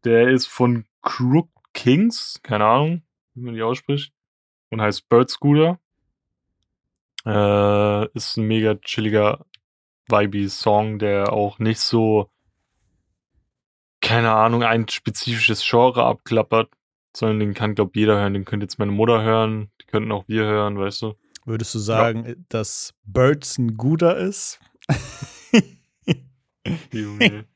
Der 0.05 0.29
ist 0.29 0.49
von 0.49 0.85
Crook 1.01 1.49
Kings, 1.73 2.41
keine 2.43 2.67
Ahnung, 2.67 3.05
wie 3.33 3.41
man 3.41 3.55
die 3.55 3.63
ausspricht, 3.63 4.13
und 4.69 4.83
heißt 4.83 5.09
Bird 5.09 5.31
Scooter. 5.31 5.79
Äh, 7.25 8.07
ist 8.17 8.37
ein 8.37 8.47
mega 8.47 8.75
chilliger, 8.77 9.45
vibey 10.09 10.49
Song, 10.49 10.99
der 10.99 11.33
auch 11.33 11.59
nicht 11.59 11.81
so, 11.81 12.31
keine 14.01 14.33
Ahnung, 14.33 14.63
ein 14.63 14.89
spezifisches 14.89 15.65
Genre 15.69 16.05
abklappert, 16.05 16.71
sondern 17.17 17.41
den 17.41 17.55
kann, 17.55 17.75
glaub 17.75 17.97
jeder 17.97 18.17
hören. 18.19 18.35
Den 18.35 18.45
könnte 18.45 18.65
jetzt 18.65 18.79
meine 18.79 18.93
Mutter 18.93 19.23
hören, 19.23 19.71
die 19.81 19.87
könnten 19.87 20.13
auch 20.13 20.25
wir 20.29 20.45
hören, 20.45 20.79
weißt 20.79 21.03
du. 21.03 21.15
Würdest 21.45 21.75
du 21.75 21.79
sagen, 21.79 22.25
ja. 22.27 22.35
dass 22.49 22.95
Birds 23.05 23.59
ein 23.59 23.77
guter 23.77 24.17
ist? 24.17 24.61
Junge. 26.93 27.47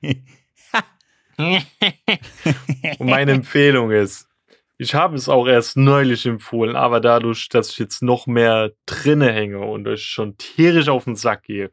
Und 1.38 3.00
meine 3.06 3.32
Empfehlung 3.32 3.90
ist, 3.90 4.25
ich 4.78 4.94
habe 4.94 5.16
es 5.16 5.28
auch 5.28 5.46
erst 5.46 5.76
neulich 5.76 6.26
empfohlen, 6.26 6.76
aber 6.76 7.00
dadurch, 7.00 7.48
dass 7.48 7.70
ich 7.70 7.78
jetzt 7.78 8.02
noch 8.02 8.26
mehr 8.26 8.72
drinne 8.84 9.32
hänge 9.32 9.60
und 9.60 9.88
euch 9.88 10.04
schon 10.04 10.36
tierisch 10.36 10.88
auf 10.88 11.04
den 11.04 11.16
Sack 11.16 11.44
gehe, 11.44 11.70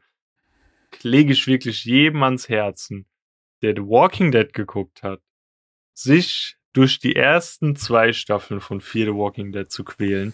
lege 1.02 1.32
ich 1.32 1.46
wirklich 1.46 1.84
jedem 1.84 2.22
ans 2.22 2.48
Herzen, 2.48 3.06
der 3.62 3.74
The 3.74 3.82
Walking 3.82 4.30
Dead 4.30 4.52
geguckt 4.52 5.02
hat, 5.02 5.20
sich 5.92 6.56
durch 6.72 6.98
die 6.98 7.14
ersten 7.14 7.76
zwei 7.76 8.12
Staffeln 8.12 8.60
von 8.60 8.80
Fear 8.80 9.06
the 9.06 9.14
Walking 9.14 9.52
Dead 9.52 9.70
zu 9.70 9.84
quälen, 9.84 10.32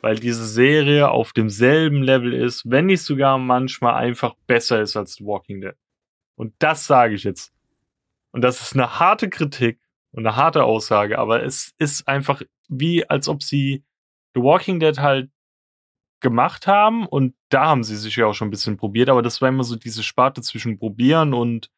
weil 0.00 0.18
diese 0.18 0.46
Serie 0.46 1.10
auf 1.10 1.32
demselben 1.32 2.02
Level 2.02 2.32
ist, 2.32 2.62
wenn 2.64 2.86
nicht 2.86 3.02
sogar 3.02 3.36
manchmal 3.38 3.94
einfach 3.94 4.34
besser 4.46 4.80
ist 4.80 4.96
als 4.96 5.14
The 5.14 5.24
Walking 5.24 5.60
Dead. 5.60 5.74
Und 6.34 6.54
das 6.58 6.86
sage 6.86 7.14
ich 7.14 7.24
jetzt. 7.24 7.52
Und 8.32 8.42
das 8.42 8.62
ist 8.62 8.74
eine 8.74 8.98
harte 8.98 9.28
Kritik, 9.28 9.78
und 10.12 10.26
eine 10.26 10.36
harte 10.36 10.64
Aussage, 10.64 11.18
aber 11.18 11.42
es 11.42 11.74
ist 11.78 12.08
einfach 12.08 12.42
wie, 12.68 13.08
als 13.08 13.28
ob 13.28 13.42
sie 13.42 13.84
The 14.34 14.42
Walking 14.42 14.80
Dead 14.80 14.98
halt 14.98 15.30
gemacht 16.20 16.66
haben 16.66 17.06
und 17.06 17.34
da 17.48 17.66
haben 17.66 17.82
sie 17.82 17.96
sich 17.96 18.16
ja 18.16 18.26
auch 18.26 18.34
schon 18.34 18.48
ein 18.48 18.52
bisschen 18.52 18.76
probiert, 18.76 19.08
aber 19.08 19.22
das 19.22 19.40
war 19.40 19.48
immer 19.48 19.64
so 19.64 19.76
diese 19.76 20.02
Sparte 20.02 20.42
zwischen 20.42 20.78
probieren 20.78 21.34
und 21.34 21.70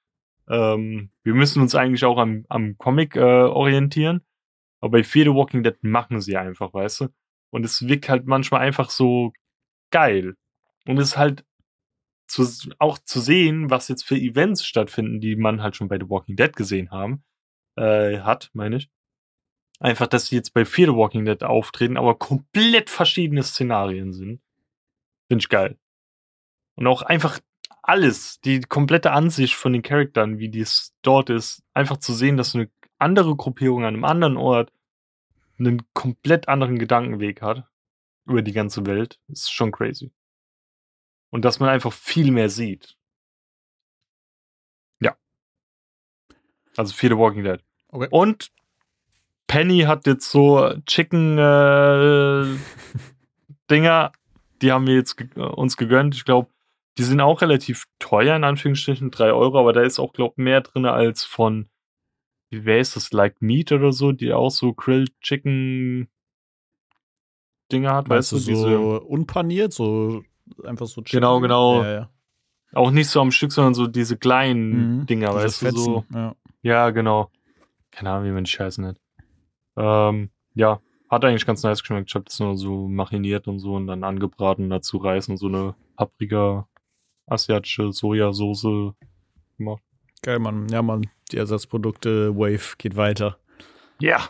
ähm, 0.49 1.11
wir 1.22 1.35
müssen 1.35 1.62
uns 1.62 1.74
eigentlich 1.74 2.05
auch 2.05 2.18
am, 2.18 2.45
am 2.49 2.76
Comic 2.76 3.16
äh, 3.16 3.20
orientieren. 3.20 4.22
Aber 4.80 4.99
bei 4.99 5.05
Fear 5.05 5.26
the 5.26 5.35
Walking 5.35 5.62
Dead 5.62 5.76
machen 5.83 6.20
sie 6.20 6.37
einfach, 6.37 6.74
weißt 6.74 7.03
du? 7.03 7.09
Und 7.51 7.64
es 7.64 7.87
wirkt 7.87 8.09
halt 8.09 8.26
manchmal 8.26 8.62
einfach 8.62 8.91
so 8.91 9.33
geil. 9.91 10.35
Und 10.87 10.99
es 10.99 11.11
ist 11.11 11.16
halt 11.16 11.45
zu, 12.26 12.45
auch 12.78 12.99
zu 12.99 13.20
sehen, 13.20 13.70
was 13.70 13.89
jetzt 13.89 14.05
für 14.05 14.16
Events 14.16 14.64
stattfinden, 14.66 15.20
die 15.20 15.37
man 15.37 15.62
halt 15.62 15.76
schon 15.76 15.89
bei 15.89 15.99
The 15.99 16.09
Walking 16.09 16.37
Dead 16.37 16.55
gesehen 16.55 16.91
haben, 16.91 17.22
äh, 17.77 18.20
hat, 18.20 18.51
meine 18.53 18.77
ich. 18.77 18.91
Einfach, 19.81 20.07
dass 20.07 20.27
sie 20.27 20.37
jetzt 20.37 20.55
bei 20.55 20.64
Fear 20.64 20.93
the 20.93 20.97
Walking 20.97 21.25
Dead 21.25 21.43
auftreten, 21.43 21.97
aber 21.97 22.16
komplett 22.16 22.89
verschiedene 22.89 23.43
Szenarien 23.43 24.12
sind. 24.12 24.41
Finde 25.29 25.43
ich 25.43 25.49
geil. 25.49 25.79
Und 26.77 26.87
auch 26.87 27.03
einfach 27.03 27.41
alles, 27.83 28.41
die 28.41 28.61
komplette 28.61 29.11
Ansicht 29.11 29.55
von 29.55 29.73
den 29.73 29.83
Charakteren, 29.83 30.39
wie 30.39 30.49
dies 30.49 30.95
dort 31.03 31.31
ist, 31.31 31.64
einfach 31.75 31.97
zu 31.97 32.14
sehen, 32.14 32.37
dass 32.37 32.55
eine 32.55 32.70
andere 32.99 33.35
Gruppierung 33.35 33.85
an 33.85 33.95
einem 33.95 34.05
anderen 34.05 34.37
Ort 34.37 34.73
einen 35.59 35.83
komplett 35.93 36.49
anderen 36.49 36.79
Gedankenweg 36.79 37.43
hat 37.43 37.66
über 38.25 38.43
die 38.43 38.53
ganze 38.53 38.87
Welt, 38.87 39.20
ist 39.29 39.53
schon 39.53 39.73
crazy. 39.73 40.12
Und 41.31 41.45
dass 41.45 41.61
man 41.61 41.68
einfach 41.68 41.93
viel 41.93 42.31
mehr 42.31 42.49
sieht. 42.49 42.97
Also 46.77 46.95
the 46.95 47.16
Walking 47.16 47.45
Dead. 47.45 47.61
Okay. 47.89 48.09
Und 48.11 48.51
Penny 49.47 49.81
hat 49.81 50.07
jetzt 50.07 50.31
so 50.31 50.75
Chicken 50.87 51.39
äh, 51.39 52.47
Dinger, 53.70 54.12
die 54.62 54.73
haben 54.73 54.87
wir 54.87 54.95
jetzt 54.95 55.16
ge 55.16 55.29
uns 55.37 55.77
gegönnt. 55.77 56.14
Ich 56.14 56.25
glaube, 56.25 56.49
die 56.99 57.03
sind 57.05 57.20
auch 57.20 57.43
relativ 57.43 57.87
teuer, 57.99 58.37
in 58.37 58.45
Anführungsstrichen, 58.45 59.11
3 59.11 59.33
Euro, 59.33 59.59
aber 59.59 59.73
da 59.73 59.83
ist 59.83 59.99
auch, 59.99 60.12
glaube 60.12 60.35
ich, 60.37 60.45
mehr 60.45 60.61
drin 60.61 60.87
als 60.87 61.25
von, 61.25 61.68
wie 62.51 62.64
wäre 62.64 62.81
es 62.81 62.95
das, 62.95 63.12
Like 63.12 63.41
Meat 63.41 63.73
oder 63.73 63.93
so, 63.93 64.12
die 64.12 64.33
auch 64.33 64.51
so 64.51 64.73
Grilled 64.75 65.18
Chicken 65.20 66.09
Dinger 67.70 67.95
hat, 67.95 68.09
weißt, 68.09 68.33
weißt 68.33 68.33
du, 68.33 68.39
so 68.39 68.51
diese 68.51 69.01
unpaniert, 69.01 69.73
so 69.73 70.23
einfach 70.64 70.87
so 70.87 71.01
Chicken. 71.03 71.20
Genau, 71.20 71.41
genau. 71.41 71.83
Ja, 71.83 71.93
ja. 71.93 72.11
Auch 72.75 72.91
nicht 72.91 73.09
so 73.09 73.20
am 73.20 73.33
Stück, 73.33 73.53
sondern 73.53 73.75
so 73.75 73.87
diese 73.87 74.16
kleinen 74.16 75.01
mhm, 75.01 75.07
Dinger, 75.07 75.29
diese 75.29 75.45
weißt 75.45 75.59
Fetzen, 75.61 75.77
du, 75.77 75.83
so. 75.83 76.05
Ja. 76.14 76.35
Ja. 76.63 76.91
genau. 76.91 77.31
Keine 77.91 78.11
Ahnung, 78.11 78.27
wie 78.27 78.33
man 78.33 78.45
die 78.45 78.51
Scheiße 78.51 78.81
nennt. 78.81 78.99
Ähm, 79.77 80.31
ja, 80.55 80.81
hat 81.11 81.25
eigentlich 81.25 81.47
ganz 81.47 81.63
nice 81.63 81.81
geschmeckt. 81.81 82.11
Ich 82.11 82.15
habe 82.15 82.25
das 82.25 82.41
nur 82.41 82.57
so 82.57 82.89
mariniert 82.89 83.47
und 83.49 83.59
so 83.59 83.75
und 83.75 83.87
dann 83.87 84.05
angebraten, 84.05 84.71
dazu 84.71 84.97
Reis 84.97 85.29
und 85.29 85.37
so 85.37 85.49
eine 85.49 85.75
Paprika 85.97 86.67
asiatische 87.27 87.93
Sojasauce 87.93 88.95
gemacht. 89.59 89.83
Geil, 90.23 90.39
Mann. 90.39 90.69
Ja, 90.69 90.83
Mann. 90.83 91.09
Die 91.31 91.37
Ersatzprodukte 91.37 92.37
Wave 92.37 92.77
geht 92.79 92.97
weiter. 92.97 93.39
Ja. 94.01 94.29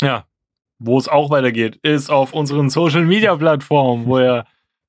Ja. 0.00 0.26
Wo 0.78 0.98
es 0.98 1.08
auch 1.08 1.30
weitergeht, 1.30 1.76
ist 1.82 2.10
auf 2.10 2.32
unseren 2.32 2.70
Social 2.70 3.04
Media 3.04 3.34
Plattformen, 3.34 4.06
wo 4.06 4.18
ihr 4.18 4.44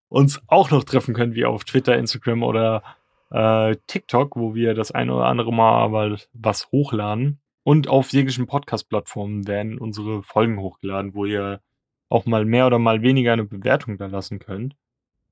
uns 0.10 0.42
auch 0.48 0.70
noch 0.72 0.84
treffen 0.84 1.14
könnt, 1.14 1.36
wie 1.36 1.46
auf 1.46 1.64
Twitter, 1.64 1.98
Instagram 1.98 2.44
oder 2.44 2.84
äh, 3.32 3.76
TikTok, 3.88 4.36
wo 4.36 4.56
wir 4.56 4.74
das 4.74 4.92
eine 4.92 5.14
oder 5.14 5.26
andere 5.26 5.54
Mal 5.54 6.18
was 6.34 6.72
hochladen. 6.72 7.40
Und 7.64 7.88
auf 7.88 8.12
jeglichen 8.12 8.48
Podcast-Plattformen 8.48 9.48
werden 9.48 9.78
unsere 9.78 10.24
Folgen 10.24 10.60
hochgeladen, 10.60 11.14
wo 11.14 11.26
ihr 11.26 11.62
auch 12.10 12.26
mal 12.26 12.46
mehr 12.46 12.66
oder 12.68 12.80
mal 12.80 13.02
weniger 13.02 13.34
eine 13.34 13.46
Bewertung 13.46 13.98
da 13.98 14.08
lassen 14.08 14.40
könnt 14.40 14.76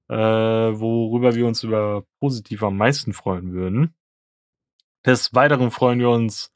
äh, 0.10 0.16
worüber 0.16 1.36
wir 1.36 1.46
uns 1.46 1.64
über 1.64 2.06
positiv 2.20 2.64
am 2.64 2.78
meisten 2.78 3.14
freuen 3.14 3.54
würden. 3.54 3.94
Des 5.06 5.34
Weiteren 5.34 5.72
freuen 5.72 6.00
wir 6.00 6.10
uns 6.10 6.54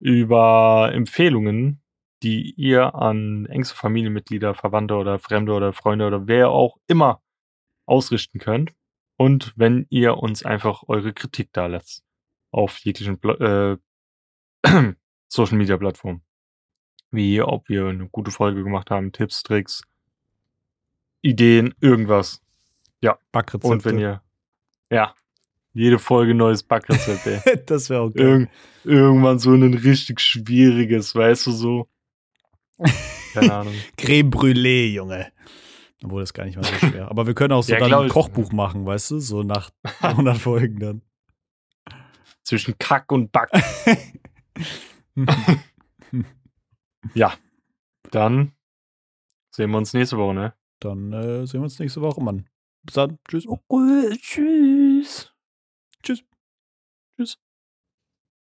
über 0.00 0.90
Empfehlungen, 0.92 1.82
die 2.22 2.52
ihr 2.52 2.94
an 2.94 3.46
engste 3.46 3.74
Familienmitglieder, 3.74 4.54
Verwandte 4.54 4.94
oder 4.94 5.18
Fremde 5.18 5.52
oder 5.52 5.72
Freunde 5.72 6.06
oder 6.06 6.26
wer 6.26 6.50
auch 6.50 6.78
immer 6.86 7.22
ausrichten 7.86 8.38
könnt. 8.38 8.72
Und 9.16 9.52
wenn 9.56 9.86
ihr 9.90 10.18
uns 10.18 10.44
einfach 10.44 10.84
eure 10.88 11.12
Kritik 11.12 11.50
da 11.52 11.66
lasst 11.66 12.02
auf 12.50 12.78
jeglichen 12.78 13.20
äh, 13.22 13.76
Social 15.28 15.58
Media 15.58 15.76
Plattformen. 15.76 16.22
Wie 17.10 17.40
ob 17.42 17.68
wir 17.68 17.86
eine 17.86 18.08
gute 18.08 18.30
Folge 18.30 18.62
gemacht 18.62 18.90
haben, 18.90 19.12
Tipps, 19.12 19.42
Tricks, 19.42 19.82
Ideen, 21.22 21.74
irgendwas. 21.80 22.42
Ja. 23.00 23.18
Backrezepte. 23.32 23.72
Und 23.72 23.84
wenn 23.84 23.98
ihr, 23.98 24.22
ja, 24.90 25.14
jede 25.74 25.98
Folge 25.98 26.34
neues 26.34 26.62
Backrezept, 26.62 27.26
ey. 27.26 27.62
das 27.66 27.90
wäre 27.90 28.10
geil. 28.12 28.26
Irg 28.26 28.48
irgendwann 28.84 29.38
so 29.38 29.52
ein 29.52 29.74
richtig 29.74 30.20
schwieriges, 30.20 31.14
weißt 31.14 31.46
du, 31.46 31.52
so. 31.52 31.88
Keine 33.32 33.52
Ahnung. 33.52 33.74
Creme 33.96 34.30
Brûlée, 34.30 34.92
Junge. 34.92 35.32
Obwohl, 36.04 36.20
das 36.20 36.34
gar 36.34 36.44
nicht 36.44 36.56
mal 36.56 36.64
so 36.64 36.74
schwer. 36.74 37.08
Aber 37.10 37.26
wir 37.26 37.34
können 37.34 37.52
auch 37.52 37.62
so 37.62 37.72
ja, 37.72 37.80
dann 37.80 37.94
ein 37.94 38.08
Kochbuch 38.10 38.52
machen, 38.52 38.84
weißt 38.84 39.12
du? 39.12 39.20
So 39.20 39.42
nach 39.42 39.70
100 40.02 40.36
Folgen 40.36 40.78
dann. 40.78 41.02
Zwischen 42.44 42.76
Kack 42.78 43.10
und 43.10 43.32
Back. 43.32 43.50
ja. 47.14 47.32
Dann 48.10 48.52
sehen 49.50 49.70
wir 49.70 49.78
uns 49.78 49.94
nächste 49.94 50.18
Woche, 50.18 50.34
ne? 50.34 50.54
Dann 50.80 51.12
äh, 51.12 51.46
sehen 51.46 51.60
wir 51.60 51.64
uns 51.64 51.78
nächste 51.78 52.02
Woche, 52.02 52.20
Mann. 52.20 52.46
Bis 52.82 52.94
dann. 52.94 53.18
Tschüss. 53.26 53.46
Okay, 53.48 54.16
tschüss. 54.20 55.33